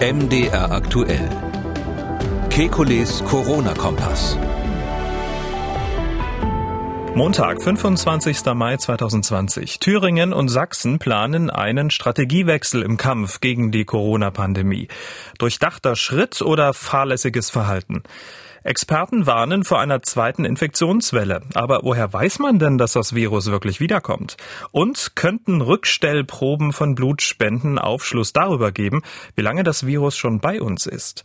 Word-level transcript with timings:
MDR 0.00 0.70
aktuell. 0.70 1.28
Kekules 2.50 3.24
Corona-Kompass. 3.24 4.38
Montag, 7.16 7.60
25. 7.60 8.44
Mai 8.54 8.76
2020. 8.76 9.80
Thüringen 9.80 10.32
und 10.32 10.50
Sachsen 10.50 11.00
planen 11.00 11.50
einen 11.50 11.90
Strategiewechsel 11.90 12.82
im 12.82 12.96
Kampf 12.96 13.40
gegen 13.40 13.72
die 13.72 13.84
Corona-Pandemie. 13.84 14.86
Durchdachter 15.38 15.96
Schritt 15.96 16.42
oder 16.42 16.74
fahrlässiges 16.74 17.50
Verhalten? 17.50 18.04
Experten 18.62 19.26
warnen 19.26 19.64
vor 19.64 19.80
einer 19.80 20.02
zweiten 20.02 20.44
Infektionswelle. 20.44 21.42
Aber 21.54 21.80
woher 21.82 22.12
weiß 22.12 22.38
man 22.40 22.58
denn, 22.58 22.78
dass 22.78 22.92
das 22.92 23.14
Virus 23.14 23.50
wirklich 23.50 23.80
wiederkommt? 23.80 24.36
Und 24.72 25.12
könnten 25.14 25.60
Rückstellproben 25.60 26.72
von 26.72 26.94
Blutspenden 26.94 27.78
Aufschluss 27.78 28.32
darüber 28.32 28.72
geben, 28.72 29.02
wie 29.36 29.42
lange 29.42 29.62
das 29.62 29.86
Virus 29.86 30.16
schon 30.16 30.40
bei 30.40 30.60
uns 30.60 30.86
ist? 30.86 31.24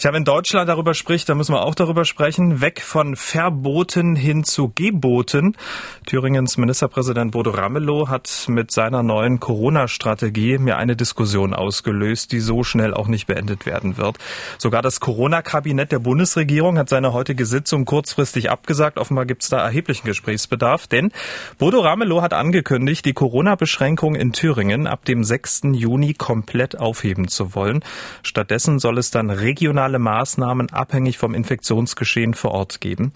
Tja, 0.00 0.14
wenn 0.14 0.24
Deutschland 0.24 0.66
darüber 0.66 0.94
spricht, 0.94 1.28
dann 1.28 1.36
müssen 1.36 1.52
wir 1.52 1.62
auch 1.62 1.74
darüber 1.74 2.06
sprechen. 2.06 2.62
Weg 2.62 2.80
von 2.80 3.16
Verboten 3.16 4.16
hin 4.16 4.44
zu 4.44 4.72
Geboten. 4.74 5.54
Thüringens 6.06 6.56
Ministerpräsident 6.56 7.32
Bodo 7.32 7.50
Ramelow 7.50 8.08
hat 8.08 8.46
mit 8.48 8.70
seiner 8.70 9.02
neuen 9.02 9.40
Corona-Strategie 9.40 10.56
mir 10.56 10.78
eine 10.78 10.96
Diskussion 10.96 11.52
ausgelöst, 11.52 12.32
die 12.32 12.40
so 12.40 12.64
schnell 12.64 12.94
auch 12.94 13.08
nicht 13.08 13.26
beendet 13.26 13.66
werden 13.66 13.98
wird. 13.98 14.16
Sogar 14.56 14.80
das 14.80 15.00
Corona-Kabinett 15.00 15.92
der 15.92 15.98
Bundesregierung 15.98 16.78
hat 16.78 16.88
seine 16.88 17.12
heutige 17.12 17.44
Sitzung 17.44 17.84
kurzfristig 17.84 18.50
abgesagt. 18.50 18.96
Offenbar 18.96 19.26
gibt 19.26 19.42
es 19.42 19.50
da 19.50 19.62
erheblichen 19.62 20.06
Gesprächsbedarf, 20.06 20.86
denn 20.86 21.12
Bodo 21.58 21.80
Ramelow 21.80 22.22
hat 22.22 22.32
angekündigt, 22.32 23.04
die 23.04 23.12
Corona-Beschränkung 23.12 24.14
in 24.14 24.32
Thüringen 24.32 24.86
ab 24.86 25.04
dem 25.04 25.24
6. 25.24 25.60
Juni 25.74 26.14
komplett 26.14 26.78
aufheben 26.78 27.28
zu 27.28 27.54
wollen. 27.54 27.84
Stattdessen 28.22 28.78
soll 28.78 28.96
es 28.96 29.10
dann 29.10 29.28
regional 29.28 29.89
nationale 29.90 29.98
Maßnahmen 29.98 30.70
abhängig 30.70 31.18
vom 31.18 31.34
Infektionsgeschehen 31.34 32.34
vor 32.34 32.52
Ort 32.52 32.80
geben. 32.80 33.12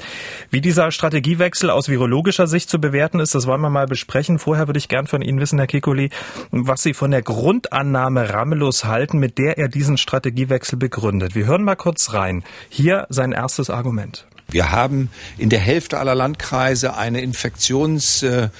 Wie 0.51 0.61
dieser 0.61 0.91
Strategiewechsel 0.91 1.71
aus 1.71 1.89
virologischer 1.89 2.47
Sicht 2.47 2.69
zu 2.69 2.81
bewerten 2.81 3.21
ist, 3.21 3.35
das 3.35 3.47
wollen 3.47 3.61
wir 3.61 3.71
mal 3.71 3.87
besprechen. 3.87 4.39
Vorher 4.39 4.67
würde 4.67 4.79
ich 4.79 4.89
gern 4.89 5.07
von 5.07 5.23
Ihnen 5.23 5.41
wissen, 5.41 5.59
Herr 5.59 5.67
Kikuli, 5.67 6.11
was 6.51 6.83
Sie 6.83 6.95
von 6.95 7.11
der 7.11 7.23
Grundannahme 7.23 8.31
Ramelos 8.31 8.85
halten, 8.85 9.19
mit 9.19 9.39
der 9.39 9.59
er 9.59 9.69
diesen 9.69 9.97
Strategiewechsel 9.99 10.79
begründet. 10.79 11.35
Wir 11.35 11.47
hören 11.47 11.63
mal 11.63 11.77
kurz 11.77 12.13
rein. 12.13 12.45
Hier 12.69 13.07
sein 13.09 13.33
erstes 13.33 13.71
Argument. 13.71 14.27
Wir 14.49 14.71
haben 14.73 15.11
in 15.39 15.49
der 15.49 15.61
Hälfte 15.61 15.99
aller 15.99 16.15
Landkreise 16.15 16.97
eine 16.97 17.23
Infektionsrate 17.23 18.51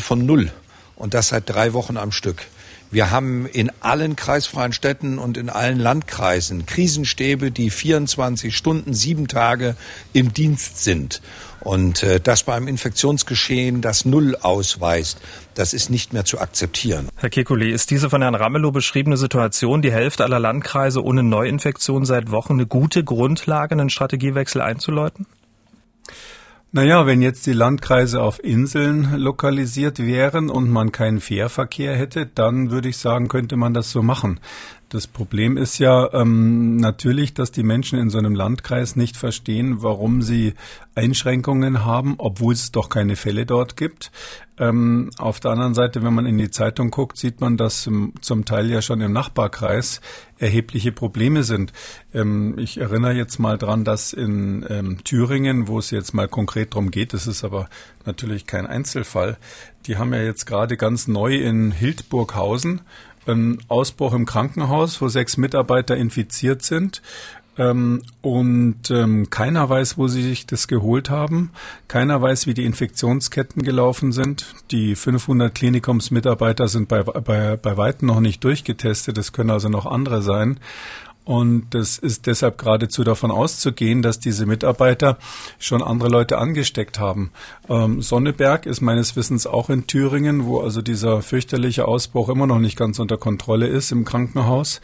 von 0.00 0.26
null 0.26 0.50
und 0.96 1.14
das 1.14 1.28
seit 1.28 1.48
drei 1.48 1.72
Wochen 1.72 1.96
am 1.96 2.12
Stück. 2.12 2.44
Wir 2.90 3.10
haben 3.10 3.46
in 3.46 3.70
allen 3.80 4.16
kreisfreien 4.16 4.72
Städten 4.72 5.18
und 5.18 5.36
in 5.36 5.50
allen 5.50 5.78
Landkreisen 5.78 6.64
Krisenstäbe, 6.64 7.50
die 7.50 7.68
24 7.68 8.56
Stunden, 8.56 8.94
sieben 8.94 9.28
Tage 9.28 9.76
im 10.14 10.32
Dienst 10.32 10.82
sind. 10.82 11.20
Und 11.60 12.02
äh, 12.02 12.18
das 12.18 12.44
beim 12.44 12.66
Infektionsgeschehen 12.66 13.82
das 13.82 14.04
Null 14.04 14.36
ausweist, 14.36 15.20
das 15.54 15.74
ist 15.74 15.90
nicht 15.90 16.14
mehr 16.14 16.24
zu 16.24 16.40
akzeptieren. 16.40 17.08
Herr 17.16 17.28
Kekulé, 17.28 17.70
ist 17.72 17.90
diese 17.90 18.08
von 18.08 18.22
Herrn 18.22 18.34
Ramelow 18.34 18.70
beschriebene 18.70 19.18
Situation, 19.18 19.82
die 19.82 19.92
Hälfte 19.92 20.24
aller 20.24 20.38
Landkreise 20.38 21.04
ohne 21.04 21.22
Neuinfektion 21.22 22.06
seit 22.06 22.30
Wochen, 22.30 22.54
eine 22.54 22.66
gute 22.66 23.04
Grundlage, 23.04 23.72
einen 23.72 23.90
Strategiewechsel 23.90 24.62
einzuläuten? 24.62 25.26
Naja, 26.70 27.06
wenn 27.06 27.22
jetzt 27.22 27.46
die 27.46 27.54
Landkreise 27.54 28.20
auf 28.20 28.44
Inseln 28.44 29.16
lokalisiert 29.16 30.00
wären 30.00 30.50
und 30.50 30.68
man 30.68 30.92
keinen 30.92 31.18
Fährverkehr 31.18 31.96
hätte, 31.96 32.26
dann 32.26 32.70
würde 32.70 32.90
ich 32.90 32.98
sagen, 32.98 33.28
könnte 33.28 33.56
man 33.56 33.72
das 33.72 33.90
so 33.90 34.02
machen. 34.02 34.38
Das 34.90 35.06
Problem 35.06 35.58
ist 35.58 35.78
ja 35.78 36.12
ähm, 36.14 36.76
natürlich, 36.76 37.34
dass 37.34 37.52
die 37.52 37.62
Menschen 37.62 37.98
in 37.98 38.08
so 38.08 38.16
einem 38.16 38.34
Landkreis 38.34 38.96
nicht 38.96 39.18
verstehen, 39.18 39.82
warum 39.82 40.22
sie 40.22 40.54
Einschränkungen 40.94 41.84
haben, 41.84 42.14
obwohl 42.16 42.54
es 42.54 42.72
doch 42.72 42.88
keine 42.88 43.14
Fälle 43.14 43.44
dort 43.44 43.76
gibt. 43.76 44.10
Ähm, 44.58 45.10
auf 45.18 45.40
der 45.40 45.52
anderen 45.52 45.74
Seite, 45.74 46.02
wenn 46.02 46.14
man 46.14 46.24
in 46.24 46.38
die 46.38 46.50
Zeitung 46.50 46.90
guckt, 46.90 47.18
sieht 47.18 47.40
man, 47.40 47.58
dass 47.58 47.86
ähm, 47.86 48.14
zum 48.22 48.46
Teil 48.46 48.70
ja 48.70 48.80
schon 48.80 49.02
im 49.02 49.12
Nachbarkreis 49.12 50.00
erhebliche 50.38 50.90
Probleme 50.90 51.44
sind. 51.44 51.72
Ähm, 52.14 52.58
ich 52.58 52.78
erinnere 52.78 53.12
jetzt 53.12 53.38
mal 53.38 53.58
dran, 53.58 53.84
dass 53.84 54.14
in 54.14 54.64
ähm, 54.70 55.04
Thüringen, 55.04 55.68
wo 55.68 55.78
es 55.78 55.90
jetzt 55.90 56.14
mal 56.14 56.28
konkret 56.28 56.72
darum 56.72 56.90
geht, 56.90 57.12
das 57.12 57.26
ist 57.26 57.44
aber 57.44 57.68
natürlich 58.06 58.46
kein 58.46 58.66
Einzelfall, 58.66 59.36
die 59.86 59.96
haben 59.96 60.12
ja 60.12 60.22
jetzt 60.22 60.46
gerade 60.46 60.76
ganz 60.76 61.08
neu 61.08 61.36
in 61.36 61.70
Hildburghausen 61.70 62.80
ein 63.28 63.58
Ausbruch 63.68 64.12
im 64.14 64.26
Krankenhaus, 64.26 65.00
wo 65.00 65.08
sechs 65.08 65.36
Mitarbeiter 65.36 65.96
infiziert 65.96 66.62
sind. 66.62 67.02
Ähm, 67.58 68.02
und 68.22 68.90
ähm, 68.90 69.30
keiner 69.30 69.68
weiß, 69.68 69.98
wo 69.98 70.06
sie 70.06 70.22
sich 70.22 70.46
das 70.46 70.68
geholt 70.68 71.10
haben. 71.10 71.50
Keiner 71.88 72.22
weiß, 72.22 72.46
wie 72.46 72.54
die 72.54 72.64
Infektionsketten 72.64 73.62
gelaufen 73.62 74.12
sind. 74.12 74.54
Die 74.70 74.94
500 74.94 75.54
Klinikums-Mitarbeiter 75.54 76.68
sind 76.68 76.88
bei, 76.88 77.02
bei, 77.02 77.56
bei 77.56 77.76
weitem 77.76 78.06
noch 78.06 78.20
nicht 78.20 78.44
durchgetestet. 78.44 79.18
Es 79.18 79.32
können 79.32 79.50
also 79.50 79.68
noch 79.68 79.86
andere 79.86 80.22
sein. 80.22 80.60
Und 81.28 81.74
das 81.74 81.98
ist 81.98 82.26
deshalb 82.26 82.56
geradezu 82.56 83.04
davon 83.04 83.30
auszugehen, 83.30 84.00
dass 84.00 84.18
diese 84.18 84.46
Mitarbeiter 84.46 85.18
schon 85.58 85.82
andere 85.82 86.08
Leute 86.08 86.38
angesteckt 86.38 86.98
haben. 86.98 87.32
Ähm, 87.68 88.00
Sonneberg 88.00 88.64
ist 88.64 88.80
meines 88.80 89.14
Wissens 89.14 89.46
auch 89.46 89.68
in 89.68 89.86
Thüringen, 89.86 90.46
wo 90.46 90.60
also 90.60 90.80
dieser 90.80 91.20
fürchterliche 91.20 91.86
Ausbruch 91.86 92.30
immer 92.30 92.46
noch 92.46 92.60
nicht 92.60 92.78
ganz 92.78 92.98
unter 92.98 93.18
Kontrolle 93.18 93.66
ist 93.66 93.92
im 93.92 94.06
Krankenhaus. 94.06 94.80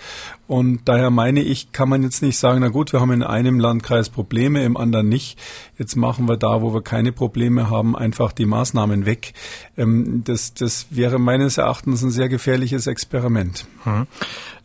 Und 0.46 0.82
daher 0.84 1.08
meine 1.08 1.40
ich, 1.40 1.72
kann 1.72 1.88
man 1.88 2.02
jetzt 2.02 2.20
nicht 2.20 2.36
sagen, 2.36 2.60
na 2.60 2.68
gut, 2.68 2.92
wir 2.92 3.00
haben 3.00 3.12
in 3.12 3.22
einem 3.22 3.58
Landkreis 3.58 4.10
Probleme, 4.10 4.64
im 4.64 4.76
anderen 4.76 5.08
nicht. 5.08 5.38
Jetzt 5.78 5.96
machen 5.96 6.28
wir 6.28 6.36
da, 6.36 6.60
wo 6.60 6.74
wir 6.74 6.82
keine 6.82 7.12
Probleme 7.12 7.70
haben, 7.70 7.96
einfach 7.96 8.32
die 8.32 8.44
Maßnahmen 8.44 9.06
weg. 9.06 9.32
Ähm, 9.78 10.20
das, 10.24 10.52
das 10.52 10.88
wäre 10.90 11.18
meines 11.18 11.56
Erachtens 11.56 12.02
ein 12.02 12.10
sehr 12.10 12.28
gefährliches 12.28 12.86
Experiment. 12.86 13.64
Hm. 13.84 14.06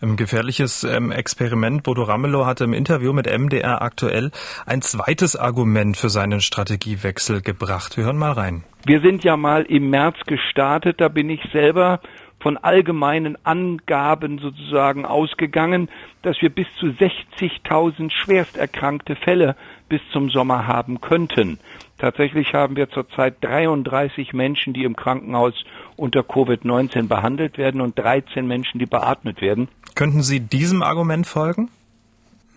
Ein 0.02 0.16
gefährliches 0.16 0.86
ähm, 0.86 1.12
Experiment. 1.12 1.84
Bodo 1.84 2.04
Ramelow 2.04 2.46
hatte 2.46 2.64
im 2.64 2.74
Interview 2.74 3.12
mit 3.12 3.28
MDR 3.28 3.82
aktuell 3.82 4.32
ein 4.66 4.82
zweites 4.82 5.36
Argument 5.36 5.98
für 5.98 6.10
seinen 6.10 6.40
Strategiewechsel 6.40 7.42
gebracht. 7.42 7.98
Wir 7.98 8.06
hören 8.06 8.18
mal 8.18 8.32
rein. 8.32 8.64
Wir 8.86 9.02
sind 9.02 9.26
ja 9.26 9.36
mal 9.36 9.64
im 9.64 9.90
März 9.90 10.16
gestartet. 10.26 11.02
Da 11.02 11.10
bin 11.10 11.30
ich 11.30 11.42
selber 11.52 12.00
von 12.40 12.56
allgemeinen 12.56 13.38
Angaben 13.44 14.40
sozusagen 14.40 15.04
ausgegangen, 15.04 15.90
dass 16.22 16.42
wir 16.42 16.50
bis 16.50 16.68
zu 16.80 16.88
60.000 16.88 18.10
schwersterkrankte 18.12 19.18
Fälle 19.18 19.58
bis 19.90 20.00
zum 20.14 20.30
Sommer 20.30 20.66
haben 20.66 21.02
könnten. 21.02 21.60
Tatsächlich 21.98 22.54
haben 22.54 22.78
wir 22.78 22.90
zurzeit 22.90 23.36
33 23.42 24.32
Menschen, 24.32 24.72
die 24.72 24.86
im 24.86 24.96
Krankenhaus 24.96 25.66
unter 25.98 26.22
Covid-19 26.22 27.10
behandelt 27.10 27.58
werden 27.58 27.82
und 27.82 28.00
13 28.00 28.48
Menschen, 28.48 28.80
die 28.80 28.86
beatmet 28.86 29.42
werden. 29.42 29.68
Könnten 30.00 30.24
Sie 30.24 30.40
diesem 30.40 30.82
Argument 30.82 31.28
folgen? 31.28 31.68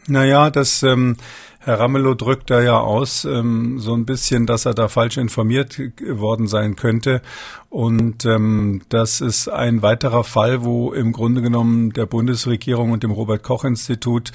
Naja, 0.07 0.49
das 0.51 0.85
ähm, 0.85 1.17
Herr 1.65 1.79
Ramelow 1.79 2.15
drückt 2.15 2.51
da 2.51 2.61
ja 2.61 2.81
aus, 2.81 3.25
ähm, 3.25 3.79
so 3.79 3.95
ein 3.95 4.05
bisschen, 4.05 4.47
dass 4.47 4.67
er 4.67 4.75
da 4.75 4.89
falsch 4.89 5.17
informiert 5.17 5.81
worden 6.05 6.49
sein 6.49 6.75
könnte. 6.75 7.23
Und 7.71 8.27
ähm, 8.27 8.83
das 8.89 9.21
ist 9.21 9.49
ein 9.49 9.81
weiterer 9.81 10.25
Fall, 10.25 10.65
wo 10.65 10.93
im 10.93 11.13
Grunde 11.13 11.41
genommen 11.41 11.93
der 11.93 12.07
Bundesregierung 12.07 12.91
und 12.91 13.05
dem 13.05 13.13
Robert 13.13 13.45
Koch 13.45 13.65
Institut 13.65 14.33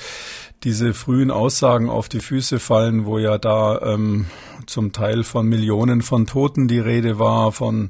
diese 0.63 0.93
frühen 0.93 1.29
Aussagen 1.29 1.89
auf 1.89 2.09
die 2.09 2.19
Füße 2.19 2.59
fallen, 2.59 3.05
wo 3.05 3.19
ja 3.19 3.37
da 3.37 3.79
ähm, 3.81 4.25
zum 4.65 4.91
Teil 4.91 5.23
von 5.23 5.47
Millionen 5.47 6.01
von 6.01 6.25
Toten 6.25 6.67
die 6.67 6.79
Rede 6.79 7.19
war, 7.19 7.51
von 7.51 7.89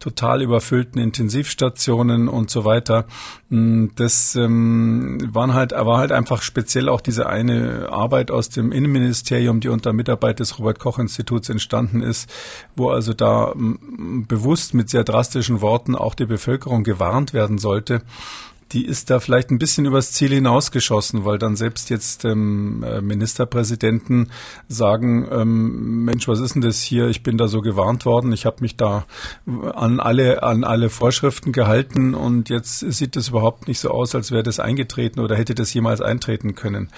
total 0.00 0.42
überfüllten 0.42 1.00
Intensivstationen 1.00 2.28
und 2.28 2.50
so 2.50 2.64
weiter. 2.64 3.06
Mm, 3.50 3.88
das 3.96 4.34
ähm, 4.34 5.18
waren 5.32 5.52
halt, 5.52 5.72
war 5.72 5.98
halt 5.98 6.12
einfach 6.12 6.42
speziell 6.42 6.88
auch 6.88 7.02
diese 7.02 7.26
eine 7.26 7.88
Arbeit 7.90 8.30
aus 8.30 8.48
dem 8.48 8.72
Innenministerium, 8.76 9.60
die 9.60 9.68
unter 9.68 9.92
Mitarbeit 9.92 10.40
des 10.40 10.58
Robert 10.58 10.78
Koch 10.78 10.98
Instituts 10.98 11.48
entstanden 11.48 12.02
ist, 12.02 12.30
wo 12.76 12.90
also 12.90 13.12
da 13.14 13.52
bewusst 13.56 14.74
mit 14.74 14.90
sehr 14.90 15.04
drastischen 15.04 15.60
Worten 15.60 15.94
auch 15.94 16.14
die 16.14 16.26
Bevölkerung 16.26 16.84
gewarnt 16.84 17.32
werden 17.32 17.58
sollte 17.58 18.02
die 18.72 18.84
ist 18.84 19.10
da 19.10 19.20
vielleicht 19.20 19.50
ein 19.50 19.58
bisschen 19.58 19.86
übers 19.86 20.12
Ziel 20.12 20.30
hinausgeschossen, 20.30 21.24
weil 21.24 21.38
dann 21.38 21.54
selbst 21.54 21.88
jetzt 21.88 22.24
ähm, 22.24 22.82
äh, 22.82 23.00
Ministerpräsidenten 23.00 24.30
sagen, 24.68 25.28
ähm, 25.30 26.04
Mensch, 26.04 26.26
was 26.26 26.40
ist 26.40 26.54
denn 26.54 26.62
das 26.62 26.82
hier? 26.82 27.06
Ich 27.06 27.22
bin 27.22 27.38
da 27.38 27.46
so 27.46 27.60
gewarnt 27.60 28.04
worden, 28.04 28.32
ich 28.32 28.44
habe 28.44 28.56
mich 28.60 28.76
da 28.76 29.06
an 29.74 30.00
alle 30.00 30.42
an 30.42 30.64
alle 30.64 30.90
Vorschriften 30.90 31.52
gehalten 31.52 32.14
und 32.14 32.48
jetzt 32.48 32.80
sieht 32.80 33.16
es 33.16 33.28
überhaupt 33.28 33.68
nicht 33.68 33.78
so 33.78 33.90
aus, 33.90 34.14
als 34.14 34.32
wäre 34.32 34.42
das 34.42 34.58
eingetreten 34.58 35.20
oder 35.20 35.36
hätte 35.36 35.54
das 35.54 35.72
jemals 35.72 36.00
eintreten 36.00 36.56
können. 36.56 36.88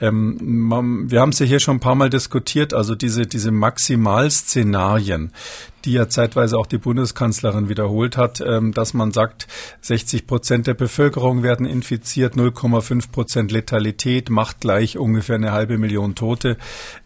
Ähm, 0.00 0.38
man, 0.40 1.10
wir 1.10 1.20
haben 1.20 1.30
es 1.30 1.38
ja 1.38 1.46
hier 1.46 1.60
schon 1.60 1.76
ein 1.76 1.80
paar 1.80 1.94
Mal 1.94 2.08
diskutiert, 2.08 2.72
also 2.72 2.94
diese 2.94 3.26
diese 3.26 3.50
Maximalszenarien, 3.50 5.32
die 5.84 5.92
ja 5.92 6.08
zeitweise 6.08 6.58
auch 6.58 6.66
die 6.66 6.78
Bundeskanzlerin 6.78 7.68
wiederholt 7.68 8.16
hat, 8.16 8.40
ähm, 8.40 8.72
dass 8.72 8.94
man 8.94 9.12
sagt, 9.12 9.46
60 9.80 10.26
Prozent 10.26 10.66
der 10.66 10.74
Bevölkerung 10.74 11.42
werden 11.42 11.66
infiziert, 11.66 12.34
0,5 12.34 13.10
Prozent 13.10 13.52
Letalität 13.52 14.30
macht 14.30 14.60
gleich 14.60 14.98
ungefähr 14.98 15.36
eine 15.36 15.52
halbe 15.52 15.78
Million 15.78 16.14
Tote. 16.14 16.56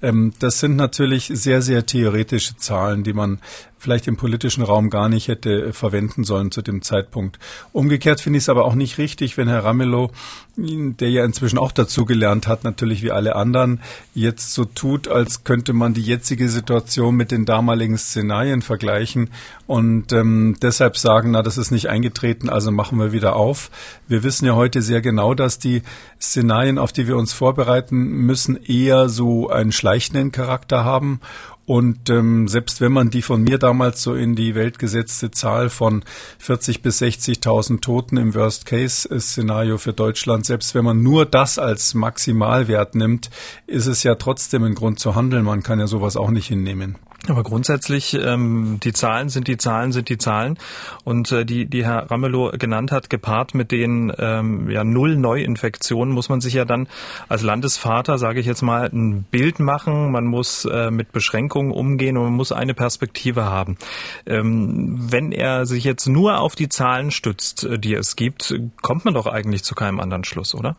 Ähm, 0.03 0.33
das 0.39 0.61
sind 0.61 0.77
natürlich 0.77 1.31
sehr, 1.33 1.63
sehr 1.63 1.87
theoretische 1.87 2.57
Zahlen, 2.57 3.05
die 3.05 3.13
man 3.13 3.41
vielleicht 3.85 4.09
im 4.09 4.17
politischen 4.17 4.65
Raum 4.65 4.89
gar 4.89 5.11
nicht 5.11 5.29
hätte 5.29 5.75
verwenden 5.75 6.25
sollen 6.25 6.51
zu 6.51 6.63
dem 6.63 6.81
Zeitpunkt. 6.81 7.39
Umgekehrt 7.73 8.21
finde 8.21 8.39
ich 8.39 8.45
es 8.45 8.49
aber 8.49 8.65
auch 8.65 8.75
nicht 8.75 8.97
richtig, 8.97 9.37
wenn 9.37 9.47
Herr 9.47 9.63
Ramelow, 9.63 10.11
der 10.57 11.11
ja 11.11 11.23
inzwischen 11.25 11.59
auch 11.59 11.71
dazugelernt 11.71 12.47
hat, 12.47 12.65
natürlich 12.65 13.03
wie 13.03 13.11
alle 13.11 13.37
anderen, 13.37 13.81
jetzt 14.15 14.55
so 14.55 14.65
tut, 14.65 15.07
als 15.07 15.45
könnte 15.45 15.75
man 15.75 15.93
die 15.93 16.03
jetzige 16.03 16.49
Situation 16.49 17.15
mit 17.15 17.31
den 17.31 17.45
damaligen 17.45 17.99
Szenarien 17.99 18.63
vergleichen 18.63 19.29
und 19.67 20.13
ähm, 20.13 20.57
deshalb 20.63 20.97
sagen, 20.97 21.33
na, 21.33 21.43
das 21.43 21.59
ist 21.59 21.71
nicht 21.71 21.91
eingetreten, 21.91 22.49
also 22.49 22.71
machen 22.71 22.99
wir 22.99 23.13
wieder 23.13 23.37
auf. 23.37 23.71
Wir 24.09 24.23
wissen 24.23 24.47
ja 24.47 24.55
heute 24.55 24.81
sehr 24.81 25.03
genau, 25.03 25.35
dass 25.35 25.59
die 25.59 25.83
Szenarien, 26.21 26.79
auf 26.79 26.93
die 26.93 27.07
wir 27.07 27.19
uns 27.19 27.35
vorbereiten 27.35 27.99
müssen, 27.99 28.57
eher 28.57 29.11
so 29.11 29.51
einen 29.51 29.73
schleichenden 29.73 30.33
Charakter 30.33 30.85
haben 30.85 31.21
und 31.67 32.11
ähm, 32.11 32.47
selbst 32.49 32.81
wenn 32.81 32.93
man 32.93 33.11
die 33.11 33.23
von 33.23 33.43
mir 33.43 33.59
damals 33.59 34.03
so 34.03 34.15
in 34.15 34.35
die 34.35 34.55
Welt 34.55 34.79
gesetzte 34.79 35.31
Zahl 35.31 35.71
von 35.71 36.05
40 36.39 36.83
bis 36.83 37.01
60.000 37.01 37.81
Toten 37.81 38.17
im 38.19 38.35
Worst-Case-Szenario 38.35 39.79
für 39.79 39.93
Deutschland, 39.93 40.45
selbst 40.45 40.75
wenn 40.75 40.85
man 40.85 41.03
nur 41.03 41.25
das 41.25 41.59
als 41.59 41.95
Maximalwert 41.95 42.95
nimmt, 42.95 43.31
ist 43.67 43.87
es 43.87 44.03
ja 44.03 44.15
trotzdem 44.17 44.65
ein 44.65 44.75
Grund 44.75 44.99
zu 44.99 45.15
handeln. 45.15 45.45
Man 45.45 45.63
kann 45.63 45.79
ja 45.81 45.87
sowas 45.87 46.17
auch 46.17 46.31
nicht 46.31 46.49
hinnehmen. 46.49 46.97
Aber 47.29 47.43
grundsätzlich, 47.43 48.15
ähm, 48.15 48.79
die 48.83 48.93
Zahlen 48.93 49.31
sind 49.31 49.49
die 49.49 49.57
Zahlen 49.57 49.93
sind 49.93 50.11
die 50.11 50.19
Zahlen. 50.19 50.59
Und 51.05 51.33
äh, 51.33 51.47
die, 51.47 51.65
die 51.65 51.85
Herr 51.85 52.11
Ramelow 52.11 52.53
genannt 52.59 52.93
hat, 52.93 53.09
gepaart 53.09 53.55
mit 53.55 53.73
den 53.73 54.13
ähm, 54.19 54.69
ja, 54.69 54.85
Null 54.85 55.17
Neuinfektionen, 55.17 56.13
muss 56.13 56.29
man 56.29 56.43
sich 56.43 56.53
ja 56.55 56.67
dann 56.67 56.87
als 57.29 57.43
Landesvater, 57.43 58.19
sage 58.19 58.41
ich 58.41 58.47
jetzt 58.47 58.61
mal, 58.61 58.91
ein 58.93 59.23
Bild 59.23 59.59
machen. 59.59 60.13
Man 60.13 60.27
muss 60.27 60.67
äh, 60.67 60.91
mit 60.91 61.13
Beschränkungen 61.13 61.73
umgehen 61.73 62.19
und 62.19 62.25
man 62.25 62.35
muss 62.35 62.53
eine 62.53 62.75
Perspektive 62.75 63.45
haben. 63.45 63.79
Ähm, 64.27 64.97
wenn 65.11 65.33
er 65.33 65.65
sich 65.65 65.85
jetzt 65.85 66.07
nur 66.07 66.41
auf 66.41 66.55
die 66.57 66.69
Zahlen 66.69 67.11
stützt, 67.11 67.65
äh, 67.65 67.79
die 67.79 67.95
es 67.95 68.17
gibt, 68.17 68.55
kommt 68.83 69.07
man 69.07 69.15
doch 69.15 69.27
eigentlich 69.27 69.65
zu 69.65 69.75
keinem 69.75 69.99
anderen 69.99 70.25
Schluss, 70.25 70.55
oder? 70.55 70.77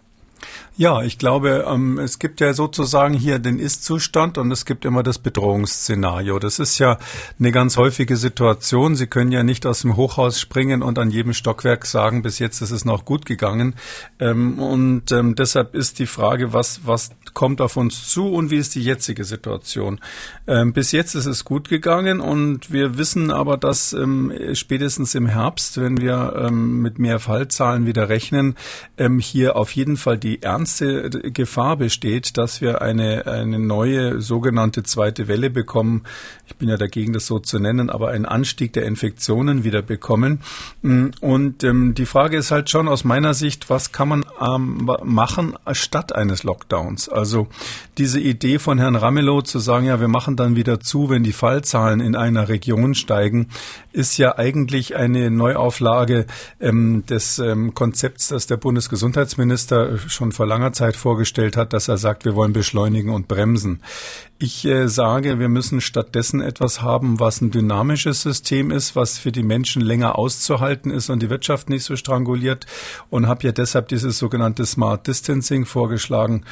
Ja, 0.78 1.04
ich 1.04 1.18
glaube, 1.18 1.66
ähm, 1.70 2.00
es 2.00 2.20
gibt 2.20 2.42
ja 2.42 2.54
sozusagen 2.54 3.14
hier 3.14 3.40
den 3.40 3.60
Ist-Zustand 3.60 4.38
und 4.38 4.52
es 4.52 4.66
gibt 4.66 4.84
immer 4.84 5.04
das 5.04 5.20
Bedrohungsszenario. 5.20 6.38
Das 6.38 6.60
ist 6.60 6.80
ja 6.80 6.98
eine 7.40 7.54
ganz 7.54 7.78
häufige 7.78 8.18
Situation. 8.18 8.98
Sie 8.98 9.08
können 9.08 9.32
ja 9.32 9.44
nicht 9.44 9.66
aus 9.66 9.84
dem 9.84 9.96
Hochhaus 9.96 10.38
springen 10.38 10.84
und 10.84 11.00
an 11.00 11.12
jedem 11.12 11.32
Stockwerk 11.32 11.86
sagen, 11.86 12.24
bis 12.24 12.40
jetzt 12.40 12.60
ist 12.60 12.72
es 12.72 12.84
noch 12.84 13.06
gut 13.06 13.26
gegangen. 13.26 13.76
Ähm, 14.20 14.60
und 14.60 15.14
ähm, 15.14 15.36
deshalb 15.36 15.76
ist 15.76 16.00
die 16.00 16.08
Frage, 16.08 16.52
was, 16.52 16.82
was 16.84 17.12
kommt 17.34 17.62
auf 17.62 17.78
uns 17.78 18.10
zu 18.10 18.28
und 18.28 18.52
wie 18.52 18.58
ist 18.58 18.76
die 18.76 18.84
jetzige 18.84 19.24
Situation? 19.26 20.00
Bis 20.46 20.92
jetzt 20.92 21.16
ist 21.16 21.26
es 21.26 21.44
gut 21.44 21.68
gegangen 21.68 22.22
und 22.22 22.72
wir 22.72 22.98
wissen 22.98 23.30
aber, 23.30 23.58
dass 23.58 23.96
spätestens 24.54 25.16
im 25.16 25.28
Herbst, 25.28 25.82
wenn 25.82 26.00
wir 26.00 26.50
mit 26.52 26.98
mehr 26.98 27.20
Fallzahlen 27.20 27.86
wieder 27.86 28.08
rechnen, 28.08 28.56
hier 29.20 29.58
auf 29.58 29.72
jeden 29.72 29.98
Fall 29.98 30.18
die 30.18 30.40
ernste 30.66 31.12
Gefahr 31.32 31.78
besteht, 31.78 32.38
dass 32.38 32.60
wir 32.60 32.82
eine, 32.82 33.28
eine 33.28 33.60
neue 33.60 34.20
sogenannte 34.20 34.82
zweite 34.82 35.28
Welle 35.28 35.52
bekommen. 35.52 36.06
Ich 36.48 36.56
bin 36.56 36.70
ja 36.70 36.76
dagegen, 36.76 37.14
das 37.14 37.28
so 37.28 37.38
zu 37.38 37.60
nennen, 37.60 37.92
aber 37.92 38.10
einen 38.10 38.26
Anstieg 38.26 38.74
der 38.74 38.86
Infektionen 38.86 39.64
wieder 39.64 39.84
bekommen. 39.84 40.40
Und 40.82 41.64
ähm, 41.64 41.94
die 41.94 42.08
Frage 42.08 42.38
ist 42.38 42.50
halt 42.50 42.72
schon 42.72 42.88
aus 42.88 43.04
meiner 43.04 43.36
Sicht, 43.36 43.70
was 43.70 43.92
kann 43.92 44.08
man 44.08 44.26
ähm, 44.42 44.90
machen 45.04 45.54
statt 45.74 46.16
eines 46.16 46.42
Lockdowns? 46.42 47.10
Also 47.10 47.48
diese 48.00 48.20
Idee 48.20 48.58
von 48.58 48.80
Herrn 48.80 48.96
Ramelow 48.96 49.44
zu 49.44 49.60
sagen, 49.60 49.86
ja, 49.86 50.00
wir 50.00 50.08
machen 50.08 50.36
dann 50.36 50.56
wieder 50.56 50.80
zu, 50.80 51.12
wenn 51.12 51.22
die 51.22 51.32
Fallzahlen 51.32 52.00
in 52.00 52.16
einer 52.16 52.50
Region 52.50 52.96
steigen, 52.96 53.50
ist 53.94 54.18
ja 54.18 54.38
eigentlich 54.38 54.96
eine 54.96 55.30
Neuauflage 55.30 56.26
ähm, 56.60 57.06
des 57.06 57.38
ähm, 57.38 57.76
Konzepts, 57.76 58.30
das 58.30 58.48
der 58.48 58.58
Bundesgesundheitsminister 58.58 60.00
schon 60.08 60.32
vor 60.32 60.48
langer 60.56 60.72
Zeit 60.72 60.96
vorgestellt 60.96 61.58
hat, 61.58 61.74
dass 61.74 61.90
er 61.90 61.98
sagt, 61.98 62.24
wir 62.24 62.34
wollen 62.34 62.54
beschleunigen 62.54 63.14
und 63.14 63.28
bremsen. 63.28 63.82
Ich 64.40 64.66
äh, 64.66 64.88
sage, 64.88 65.38
wir 65.38 65.50
müssen 65.50 65.82
stattdessen 65.82 66.40
etwas 66.40 66.82
haben, 66.82 67.20
was 67.20 67.42
ein 67.42 67.52
dynamisches 67.52 68.22
System 68.22 68.72
ist, 68.72 68.96
was 68.96 69.18
für 69.18 69.34
die 69.34 69.44
Menschen 69.44 69.82
länger 69.82 70.18
auszuhalten 70.18 70.92
ist 70.92 71.10
und 71.10 71.22
die 71.22 71.30
Wirtschaft 71.30 71.70
nicht 71.70 71.84
so 71.84 71.98
stranguliert 71.98 72.66
und 73.10 73.28
habe 73.28 73.44
ja 73.44 73.52
deshalb 73.52 73.90
dieses 73.90 74.18
sogenannte 74.18 74.66
Smart 74.66 75.08
Distancing 75.08 75.66
vorgeschlagen 75.66 76.46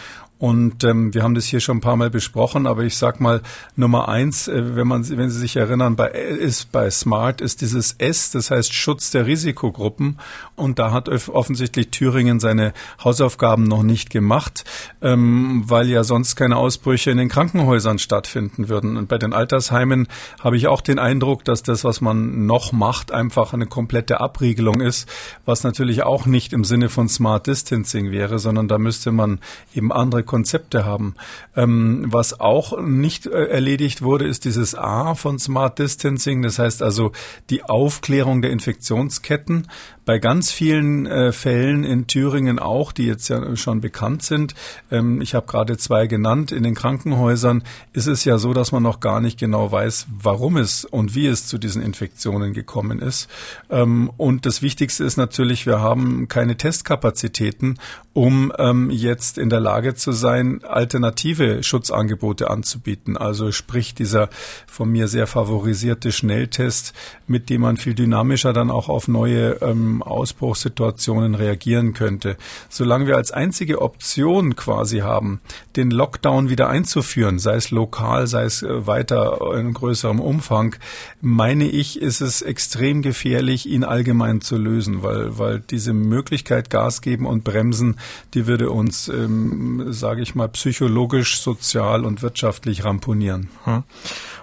und 0.43 0.83
ähm, 0.83 1.13
wir 1.13 1.23
haben 1.23 1.35
das 1.35 1.45
hier 1.45 1.61
schon 1.61 1.77
ein 1.77 1.79
paar 1.79 1.95
Mal 1.95 2.09
besprochen, 2.09 2.67
aber 2.67 2.83
ich 2.83 2.97
sag 2.97 3.21
mal 3.21 3.41
Nummer 3.77 4.09
eins, 4.09 4.49
äh, 4.49 4.75
wenn 4.75 4.89
man, 4.89 5.07
wenn 5.07 5.29
Sie 5.29 5.39
sich 5.39 5.55
erinnern, 5.55 5.95
bei 5.95 6.09
ist 6.09 6.69
bei 6.73 6.91
Smart 6.91 7.39
ist 7.39 7.61
dieses 7.61 7.93
S, 7.97 8.31
das 8.31 8.51
heißt 8.51 8.73
Schutz 8.73 9.09
der 9.09 9.25
Risikogruppen. 9.25 10.19
Und 10.57 10.79
da 10.79 10.91
hat 10.91 11.07
offensichtlich 11.29 11.91
Thüringen 11.91 12.41
seine 12.41 12.73
Hausaufgaben 13.01 13.63
noch 13.63 13.83
nicht 13.83 14.09
gemacht, 14.09 14.65
ähm, 15.01 15.63
weil 15.65 15.87
ja 15.87 16.03
sonst 16.03 16.35
keine 16.35 16.57
Ausbrüche 16.57 17.09
in 17.09 17.19
den 17.19 17.29
Krankenhäusern 17.29 17.97
stattfinden 17.97 18.67
würden. 18.67 18.97
Und 18.97 19.07
bei 19.07 19.17
den 19.17 19.31
Altersheimen 19.31 20.09
habe 20.41 20.57
ich 20.57 20.67
auch 20.67 20.81
den 20.81 20.99
Eindruck, 20.99 21.45
dass 21.45 21.63
das, 21.63 21.85
was 21.85 22.01
man 22.01 22.47
noch 22.47 22.73
macht, 22.73 23.13
einfach 23.13 23.53
eine 23.53 23.65
komplette 23.65 24.19
Abriegelung 24.19 24.81
ist, 24.81 25.07
was 25.45 25.63
natürlich 25.63 26.03
auch 26.03 26.25
nicht 26.25 26.51
im 26.51 26.65
Sinne 26.65 26.89
von 26.89 27.07
Smart 27.07 27.47
Distancing 27.47 28.11
wäre, 28.11 28.39
sondern 28.39 28.67
da 28.67 28.77
müsste 28.77 29.13
man 29.13 29.39
eben 29.73 29.93
andere 29.93 30.32
Konzepte 30.33 30.83
haben. 30.83 31.13
Ähm, 31.55 32.05
was 32.07 32.39
auch 32.39 32.81
nicht 32.81 33.27
äh, 33.27 33.49
erledigt 33.49 34.01
wurde, 34.01 34.25
ist 34.25 34.45
dieses 34.45 34.73
A 34.73 35.13
von 35.13 35.37
Smart 35.37 35.77
Distancing. 35.77 36.41
Das 36.41 36.57
heißt 36.57 36.81
also 36.81 37.11
die 37.51 37.63
Aufklärung 37.63 38.41
der 38.41 38.49
Infektionsketten 38.49 39.67
bei 40.05 40.19
ganz 40.19 40.51
vielen 40.51 41.05
äh, 41.05 41.31
Fällen 41.31 41.83
in 41.83 42.07
Thüringen 42.07 42.59
auch, 42.59 42.91
die 42.91 43.05
jetzt 43.05 43.27
ja 43.29 43.55
schon 43.55 43.79
bekannt 43.79 44.23
sind, 44.23 44.53
ähm, 44.91 45.21
ich 45.21 45.35
habe 45.35 45.45
gerade 45.45 45.77
zwei 45.77 46.07
genannt, 46.07 46.51
in 46.51 46.63
den 46.63 46.75
Krankenhäusern 46.75 47.63
ist 47.93 48.07
es 48.07 48.25
ja 48.25 48.37
so, 48.37 48.53
dass 48.53 48.71
man 48.71 48.83
noch 48.83 48.99
gar 48.99 49.21
nicht 49.21 49.39
genau 49.39 49.71
weiß, 49.71 50.07
warum 50.19 50.57
es 50.57 50.83
und 50.83 51.15
wie 51.15 51.27
es 51.27 51.47
zu 51.47 51.57
diesen 51.57 51.81
Infektionen 51.81 52.53
gekommen 52.53 52.99
ist. 52.99 53.29
Ähm, 53.69 54.11
und 54.17 54.45
das 54.45 54.61
Wichtigste 54.61 55.03
ist 55.03 55.17
natürlich, 55.17 55.65
wir 55.65 55.79
haben 55.79 56.27
keine 56.27 56.57
Testkapazitäten, 56.57 57.79
um 58.13 58.51
ähm, 58.57 58.89
jetzt 58.89 59.37
in 59.37 59.49
der 59.49 59.59
Lage 59.59 59.95
zu 59.95 60.11
sein, 60.11 60.22
alternative 60.23 61.63
Schutzangebote 61.63 62.49
anzubieten. 62.49 63.17
Also 63.17 63.51
sprich 63.51 63.93
dieser 63.93 64.29
von 64.67 64.89
mir 64.89 65.07
sehr 65.07 65.27
favorisierte 65.27 66.11
Schnelltest, 66.11 66.93
mit 67.27 67.49
dem 67.49 67.61
man 67.61 67.77
viel 67.77 67.93
dynamischer 67.93 68.53
dann 68.53 68.71
auch 68.71 68.89
auf 68.89 69.07
neue 69.07 69.61
ähm, 69.61 70.01
Ausbruchssituationen 70.03 71.35
reagieren 71.35 71.93
könnte. 71.93 72.37
Solange 72.69 73.07
wir 73.07 73.17
als 73.17 73.31
einzige 73.31 73.81
Option 73.81 74.55
quasi 74.55 74.99
haben, 74.99 75.41
den 75.75 75.91
Lockdown 75.91 76.49
wieder 76.49 76.69
einzuführen, 76.69 77.39
sei 77.39 77.55
es 77.55 77.71
lokal, 77.71 78.27
sei 78.27 78.43
es 78.43 78.63
äh, 78.63 78.87
weiter 78.87 79.39
in 79.57 79.73
größerem 79.73 80.19
Umfang, 80.19 80.75
meine 81.21 81.65
ich, 81.65 82.01
ist 82.01 82.21
es 82.21 82.41
extrem 82.41 83.01
gefährlich, 83.01 83.67
ihn 83.67 83.83
allgemein 83.83 84.41
zu 84.41 84.57
lösen, 84.57 85.03
weil, 85.03 85.37
weil 85.37 85.59
diese 85.59 85.93
Möglichkeit 85.93 86.69
Gas 86.69 87.01
geben 87.01 87.25
und 87.25 87.43
bremsen, 87.43 87.97
die 88.33 88.47
würde 88.47 88.69
uns, 88.69 89.07
ähm, 89.07 89.91
sage 90.03 90.21
ich 90.21 90.35
mal, 90.35 90.49
psychologisch, 90.49 91.39
sozial 91.39 92.03
und 92.03 92.21
wirtschaftlich 92.21 92.83
ramponieren. 92.83 93.47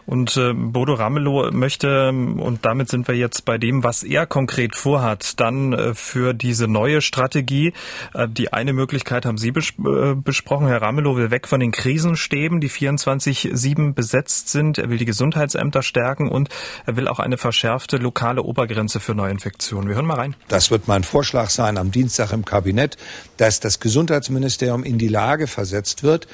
Und 0.06 0.36
äh, 0.36 0.52
Bodo 0.52 0.94
Ramelow 0.94 1.50
möchte, 1.52 2.08
und 2.08 2.60
damit 2.62 2.88
sind 2.88 3.08
wir 3.08 3.14
jetzt 3.14 3.44
bei 3.44 3.58
dem, 3.58 3.84
was 3.84 4.02
er 4.02 4.26
konkret 4.26 4.74
vorhat, 4.74 5.40
dann 5.40 5.72
äh, 5.72 5.94
für 5.94 6.34
diese 6.34 6.68
neue 6.68 7.00
Strategie. 7.00 7.72
Äh, 8.14 8.28
die 8.28 8.52
eine 8.52 8.72
Möglichkeit 8.72 9.26
haben 9.26 9.38
Sie 9.38 9.50
bes 9.50 9.72
äh, 9.78 10.14
besprochen. 10.14 10.66
Herr 10.66 10.82
Ramelow 10.82 11.16
will 11.16 11.30
weg 11.30 11.48
von 11.48 11.60
den 11.60 11.72
Krisenstäben, 11.72 12.60
die 12.60 12.70
24-7 12.70 13.94
besetzt 13.94 14.48
sind. 14.48 14.78
Er 14.78 14.90
will 14.90 14.98
die 14.98 15.04
Gesundheitsämter 15.04 15.82
stärken 15.82 16.28
und 16.28 16.48
er 16.86 16.96
will 16.96 17.08
auch 17.08 17.18
eine 17.18 17.38
verschärfte 17.38 17.96
lokale 17.96 18.42
Obergrenze 18.42 19.00
für 19.00 19.14
Neuinfektionen. 19.14 19.88
Wir 19.88 19.96
hören 19.96 20.06
mal 20.06 20.16
rein. 20.16 20.36
Das 20.48 20.70
wird 20.70 20.88
mein 20.88 21.04
Vorschlag 21.04 21.50
sein 21.50 21.78
am 21.78 21.90
Dienstag 21.90 22.32
im 22.32 22.44
Kabinett, 22.44 22.96
dass 23.36 23.60
das 23.60 23.80
Gesundheitsministerium 23.80 24.84
in 24.84 24.98
die 24.98 25.08
Lage 25.08 25.46
versetzt 25.46 26.02
wird, 26.02 26.26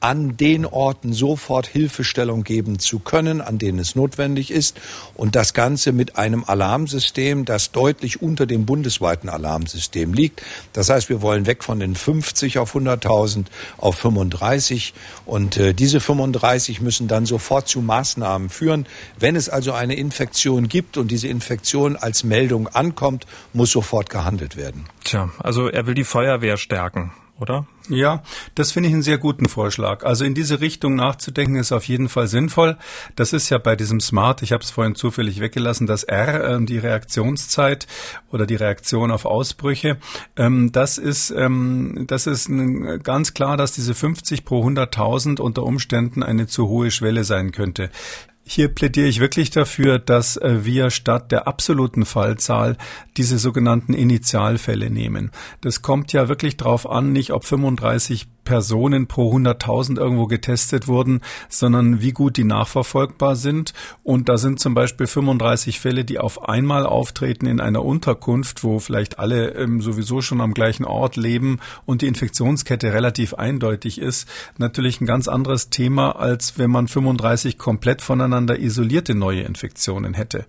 an 0.00 0.36
den 0.36 0.64
Orten 0.64 1.12
sofort 1.12 1.66
Hilfestellung 1.66 2.42
geben 2.42 2.78
zu 2.78 2.98
können, 2.98 3.40
an 3.40 3.58
denen 3.58 3.78
es 3.78 3.94
notwendig 3.94 4.50
ist. 4.50 4.80
Und 5.14 5.36
das 5.36 5.52
Ganze 5.52 5.92
mit 5.92 6.16
einem 6.16 6.44
Alarmsystem, 6.44 7.44
das 7.44 7.70
deutlich 7.70 8.22
unter 8.22 8.46
dem 8.46 8.64
bundesweiten 8.64 9.28
Alarmsystem 9.28 10.14
liegt. 10.14 10.42
Das 10.72 10.88
heißt, 10.88 11.10
wir 11.10 11.20
wollen 11.20 11.46
weg 11.46 11.62
von 11.62 11.80
den 11.80 11.94
50 11.94 12.58
auf 12.58 12.74
100.000 12.74 13.46
auf 13.76 13.96
35. 13.96 14.94
Und 15.26 15.58
äh, 15.58 15.74
diese 15.74 16.00
35 16.00 16.80
müssen 16.80 17.06
dann 17.06 17.26
sofort 17.26 17.68
zu 17.68 17.80
Maßnahmen 17.80 18.48
führen. 18.48 18.86
Wenn 19.18 19.36
es 19.36 19.48
also 19.48 19.72
eine 19.72 19.94
Infektion 19.94 20.68
gibt 20.68 20.96
und 20.96 21.10
diese 21.10 21.28
Infektion 21.28 21.96
als 21.96 22.24
Meldung 22.24 22.68
ankommt, 22.68 23.26
muss 23.52 23.70
sofort 23.70 24.08
gehandelt 24.08 24.56
werden. 24.56 24.86
Tja, 25.04 25.30
also 25.38 25.68
er 25.68 25.86
will 25.86 25.94
die 25.94 26.04
Feuerwehr 26.04 26.56
stärken 26.56 27.12
oder? 27.40 27.66
Ja, 27.88 28.22
das 28.54 28.72
finde 28.72 28.88
ich 28.88 28.94
einen 28.94 29.02
sehr 29.02 29.18
guten 29.18 29.48
Vorschlag. 29.48 30.04
Also 30.04 30.24
in 30.24 30.34
diese 30.34 30.60
Richtung 30.60 30.94
nachzudenken 30.94 31.56
ist 31.56 31.72
auf 31.72 31.88
jeden 31.88 32.08
Fall 32.08 32.28
sinnvoll. 32.28 32.76
Das 33.16 33.32
ist 33.32 33.50
ja 33.50 33.58
bei 33.58 33.74
diesem 33.74 34.00
Smart, 34.00 34.42
ich 34.42 34.52
habe 34.52 34.62
es 34.62 34.70
vorhin 34.70 34.94
zufällig 34.94 35.40
weggelassen, 35.40 35.86
das 35.86 36.04
R, 36.04 36.56
äh, 36.56 36.64
die 36.64 36.78
Reaktionszeit 36.78 37.86
oder 38.30 38.46
die 38.46 38.54
Reaktion 38.54 39.10
auf 39.10 39.24
Ausbrüche. 39.24 39.98
Ähm, 40.36 40.70
das 40.72 40.98
ist, 40.98 41.30
ähm, 41.30 42.04
das 42.06 42.26
ist 42.26 42.50
ganz 43.02 43.34
klar, 43.34 43.56
dass 43.56 43.72
diese 43.72 43.94
50 43.94 44.44
pro 44.44 44.64
100.000 44.64 45.40
unter 45.40 45.64
Umständen 45.64 46.22
eine 46.22 46.46
zu 46.46 46.68
hohe 46.68 46.90
Schwelle 46.90 47.24
sein 47.24 47.50
könnte. 47.50 47.90
Hier 48.52 48.66
plädiere 48.66 49.06
ich 49.06 49.20
wirklich 49.20 49.50
dafür, 49.50 50.00
dass 50.00 50.36
äh, 50.36 50.64
wir 50.64 50.90
statt 50.90 51.30
der 51.30 51.46
absoluten 51.46 52.04
Fallzahl 52.04 52.76
diese 53.16 53.38
sogenannten 53.38 53.94
Initialfälle 53.94 54.90
nehmen. 54.90 55.30
Das 55.60 55.82
kommt 55.82 56.12
ja 56.12 56.28
wirklich 56.28 56.56
darauf 56.56 56.90
an, 56.90 57.12
nicht 57.12 57.32
ob 57.32 57.44
35 57.44 58.26
Personen 58.50 59.06
pro 59.06 59.32
100.000 59.32 59.96
irgendwo 59.96 60.26
getestet 60.26 60.88
wurden, 60.88 61.20
sondern 61.48 62.02
wie 62.02 62.10
gut 62.10 62.36
die 62.36 62.42
nachverfolgbar 62.42 63.36
sind. 63.36 63.74
Und 64.02 64.28
da 64.28 64.38
sind 64.38 64.58
zum 64.58 64.74
Beispiel 64.74 65.06
35 65.06 65.78
Fälle, 65.78 66.04
die 66.04 66.18
auf 66.18 66.48
einmal 66.48 66.84
auftreten 66.84 67.46
in 67.46 67.60
einer 67.60 67.84
Unterkunft, 67.84 68.64
wo 68.64 68.80
vielleicht 68.80 69.20
alle 69.20 69.50
ähm, 69.50 69.80
sowieso 69.80 70.20
schon 70.20 70.40
am 70.40 70.52
gleichen 70.52 70.84
Ort 70.84 71.14
leben 71.14 71.60
und 71.86 72.02
die 72.02 72.08
Infektionskette 72.08 72.92
relativ 72.92 73.34
eindeutig 73.34 74.00
ist. 74.00 74.28
Natürlich 74.58 75.00
ein 75.00 75.06
ganz 75.06 75.28
anderes 75.28 75.70
Thema, 75.70 76.16
als 76.16 76.58
wenn 76.58 76.72
man 76.72 76.88
35 76.88 77.56
komplett 77.56 78.02
voneinander 78.02 78.58
isolierte 78.58 79.14
neue 79.14 79.42
Infektionen 79.42 80.14
hätte. 80.14 80.44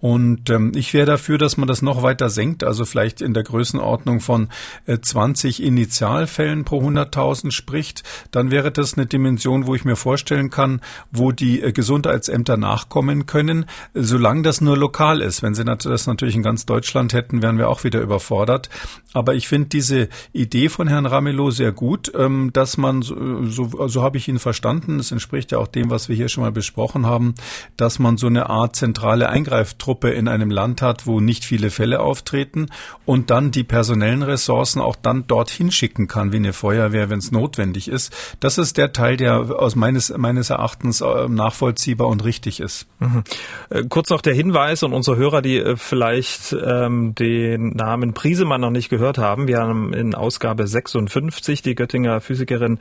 Und 0.00 0.48
ähm, 0.48 0.72
ich 0.74 0.94
wäre 0.94 1.06
dafür, 1.06 1.36
dass 1.36 1.58
man 1.58 1.68
das 1.68 1.82
noch 1.82 2.02
weiter 2.02 2.30
senkt, 2.30 2.64
also 2.64 2.86
vielleicht 2.86 3.20
in 3.20 3.34
der 3.34 3.42
Größenordnung 3.42 4.20
von 4.20 4.48
äh, 4.86 4.98
20 4.98 5.62
Initialfällen 5.62 6.64
pro 6.64 6.80
100.000 6.80 7.39
spricht. 7.50 8.02
Dann 8.30 8.50
wäre 8.50 8.70
das 8.70 8.94
eine 8.94 9.06
Dimension, 9.06 9.66
wo 9.66 9.74
ich 9.74 9.84
mir 9.84 9.96
vorstellen 9.96 10.50
kann, 10.50 10.80
wo 11.10 11.32
die 11.32 11.62
äh, 11.62 11.72
Gesundheitsämter 11.72 12.56
nachkommen 12.56 13.26
können, 13.26 13.66
solange 13.94 14.42
das 14.42 14.60
nur 14.60 14.76
lokal 14.76 15.20
ist. 15.22 15.42
Wenn 15.42 15.54
sie 15.54 15.64
das 15.64 16.06
natürlich 16.06 16.36
in 16.36 16.42
ganz 16.42 16.66
Deutschland 16.66 17.12
hätten, 17.12 17.42
wären 17.42 17.58
wir 17.58 17.68
auch 17.68 17.84
wieder 17.84 18.00
überfordert. 18.00 18.68
Aber 19.12 19.34
ich 19.34 19.48
finde 19.48 19.68
diese 19.68 20.08
Idee 20.32 20.68
von 20.68 20.88
Herrn 20.88 21.06
Ramelow 21.06 21.50
sehr 21.50 21.72
gut, 21.72 22.12
ähm, 22.14 22.50
dass 22.52 22.76
man, 22.76 23.02
so, 23.02 23.44
so, 23.44 23.88
so 23.88 24.02
habe 24.02 24.18
ich 24.18 24.28
ihn 24.28 24.38
verstanden, 24.38 24.98
das 24.98 25.12
entspricht 25.12 25.52
ja 25.52 25.58
auch 25.58 25.68
dem, 25.68 25.90
was 25.90 26.08
wir 26.08 26.16
hier 26.16 26.28
schon 26.28 26.44
mal 26.44 26.52
besprochen 26.52 27.06
haben, 27.06 27.34
dass 27.76 27.98
man 27.98 28.16
so 28.16 28.26
eine 28.26 28.50
Art 28.50 28.76
zentrale 28.76 29.28
Eingreiftruppe 29.28 30.00
Truppe 30.00 30.10
in 30.10 30.28
einem 30.28 30.50
Land 30.50 30.82
hat, 30.82 31.06
wo 31.06 31.20
nicht 31.20 31.44
viele 31.44 31.70
Fälle 31.70 32.00
auftreten 32.00 32.68
und 33.04 33.30
dann 33.30 33.50
die 33.50 33.64
personellen 33.64 34.22
Ressourcen 34.22 34.80
auch 34.80 34.96
dann 34.96 35.26
dorthin 35.26 35.70
schicken 35.70 36.06
kann, 36.06 36.32
wie 36.32 36.36
eine 36.36 36.52
Feuerwehr, 36.52 37.10
wenn 37.10 37.18
es 37.18 37.29
notwendig 37.32 37.88
ist. 37.88 38.14
Das 38.40 38.58
ist 38.58 38.76
der 38.76 38.92
Teil, 38.92 39.16
der 39.16 39.60
aus 39.60 39.76
meines, 39.76 40.16
meines 40.16 40.50
Erachtens 40.50 41.00
äh, 41.00 41.28
nachvollziehbar 41.28 42.08
und 42.08 42.24
richtig 42.24 42.60
ist. 42.60 42.86
Mhm. 42.98 43.22
Äh, 43.70 43.84
kurz 43.88 44.10
noch 44.10 44.20
der 44.20 44.34
Hinweis 44.34 44.82
und 44.82 44.92
unsere 44.92 45.16
Hörer, 45.16 45.42
die 45.42 45.58
äh, 45.58 45.76
vielleicht 45.76 46.52
ähm, 46.52 47.14
den 47.14 47.70
Namen 47.70 48.14
Priesemann 48.14 48.60
noch 48.60 48.70
nicht 48.70 48.88
gehört 48.88 49.18
haben. 49.18 49.48
Wir 49.48 49.58
haben 49.58 49.92
in 49.92 50.14
Ausgabe 50.14 50.66
56 50.66 51.62
die 51.62 51.74
Göttinger 51.74 52.20
Physikerin 52.20 52.78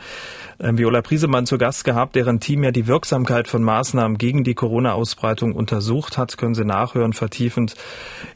äh, 0.60 0.72
Viola 0.74 1.02
Priesemann 1.02 1.46
zu 1.46 1.58
Gast 1.58 1.84
gehabt, 1.84 2.16
deren 2.16 2.40
Team 2.40 2.64
ja 2.64 2.72
die 2.72 2.88
Wirksamkeit 2.88 3.48
von 3.48 3.64
Maßnahmen 3.64 4.18
gegen 4.18 4.44
die 4.44 4.54
Corona-Ausbreitung 4.54 5.54
untersucht 5.54 6.18
hat. 6.18 6.38
Können 6.38 6.56
Sie 6.56 6.66
nachhören 6.66 7.14
vertiefend 7.14 7.76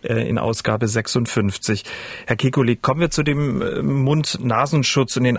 äh, 0.02 0.28
in 0.28 0.38
Ausgabe 0.38 0.88
56. 0.88 1.84
Herr 2.26 2.36
Kekulik, 2.36 2.82
kommen 2.82 3.02
wir 3.02 3.10
zu 3.10 3.24
dem 3.24 4.04
Mund-Nasenschutz 4.04 5.18
und 5.18 5.24
den 5.24 5.38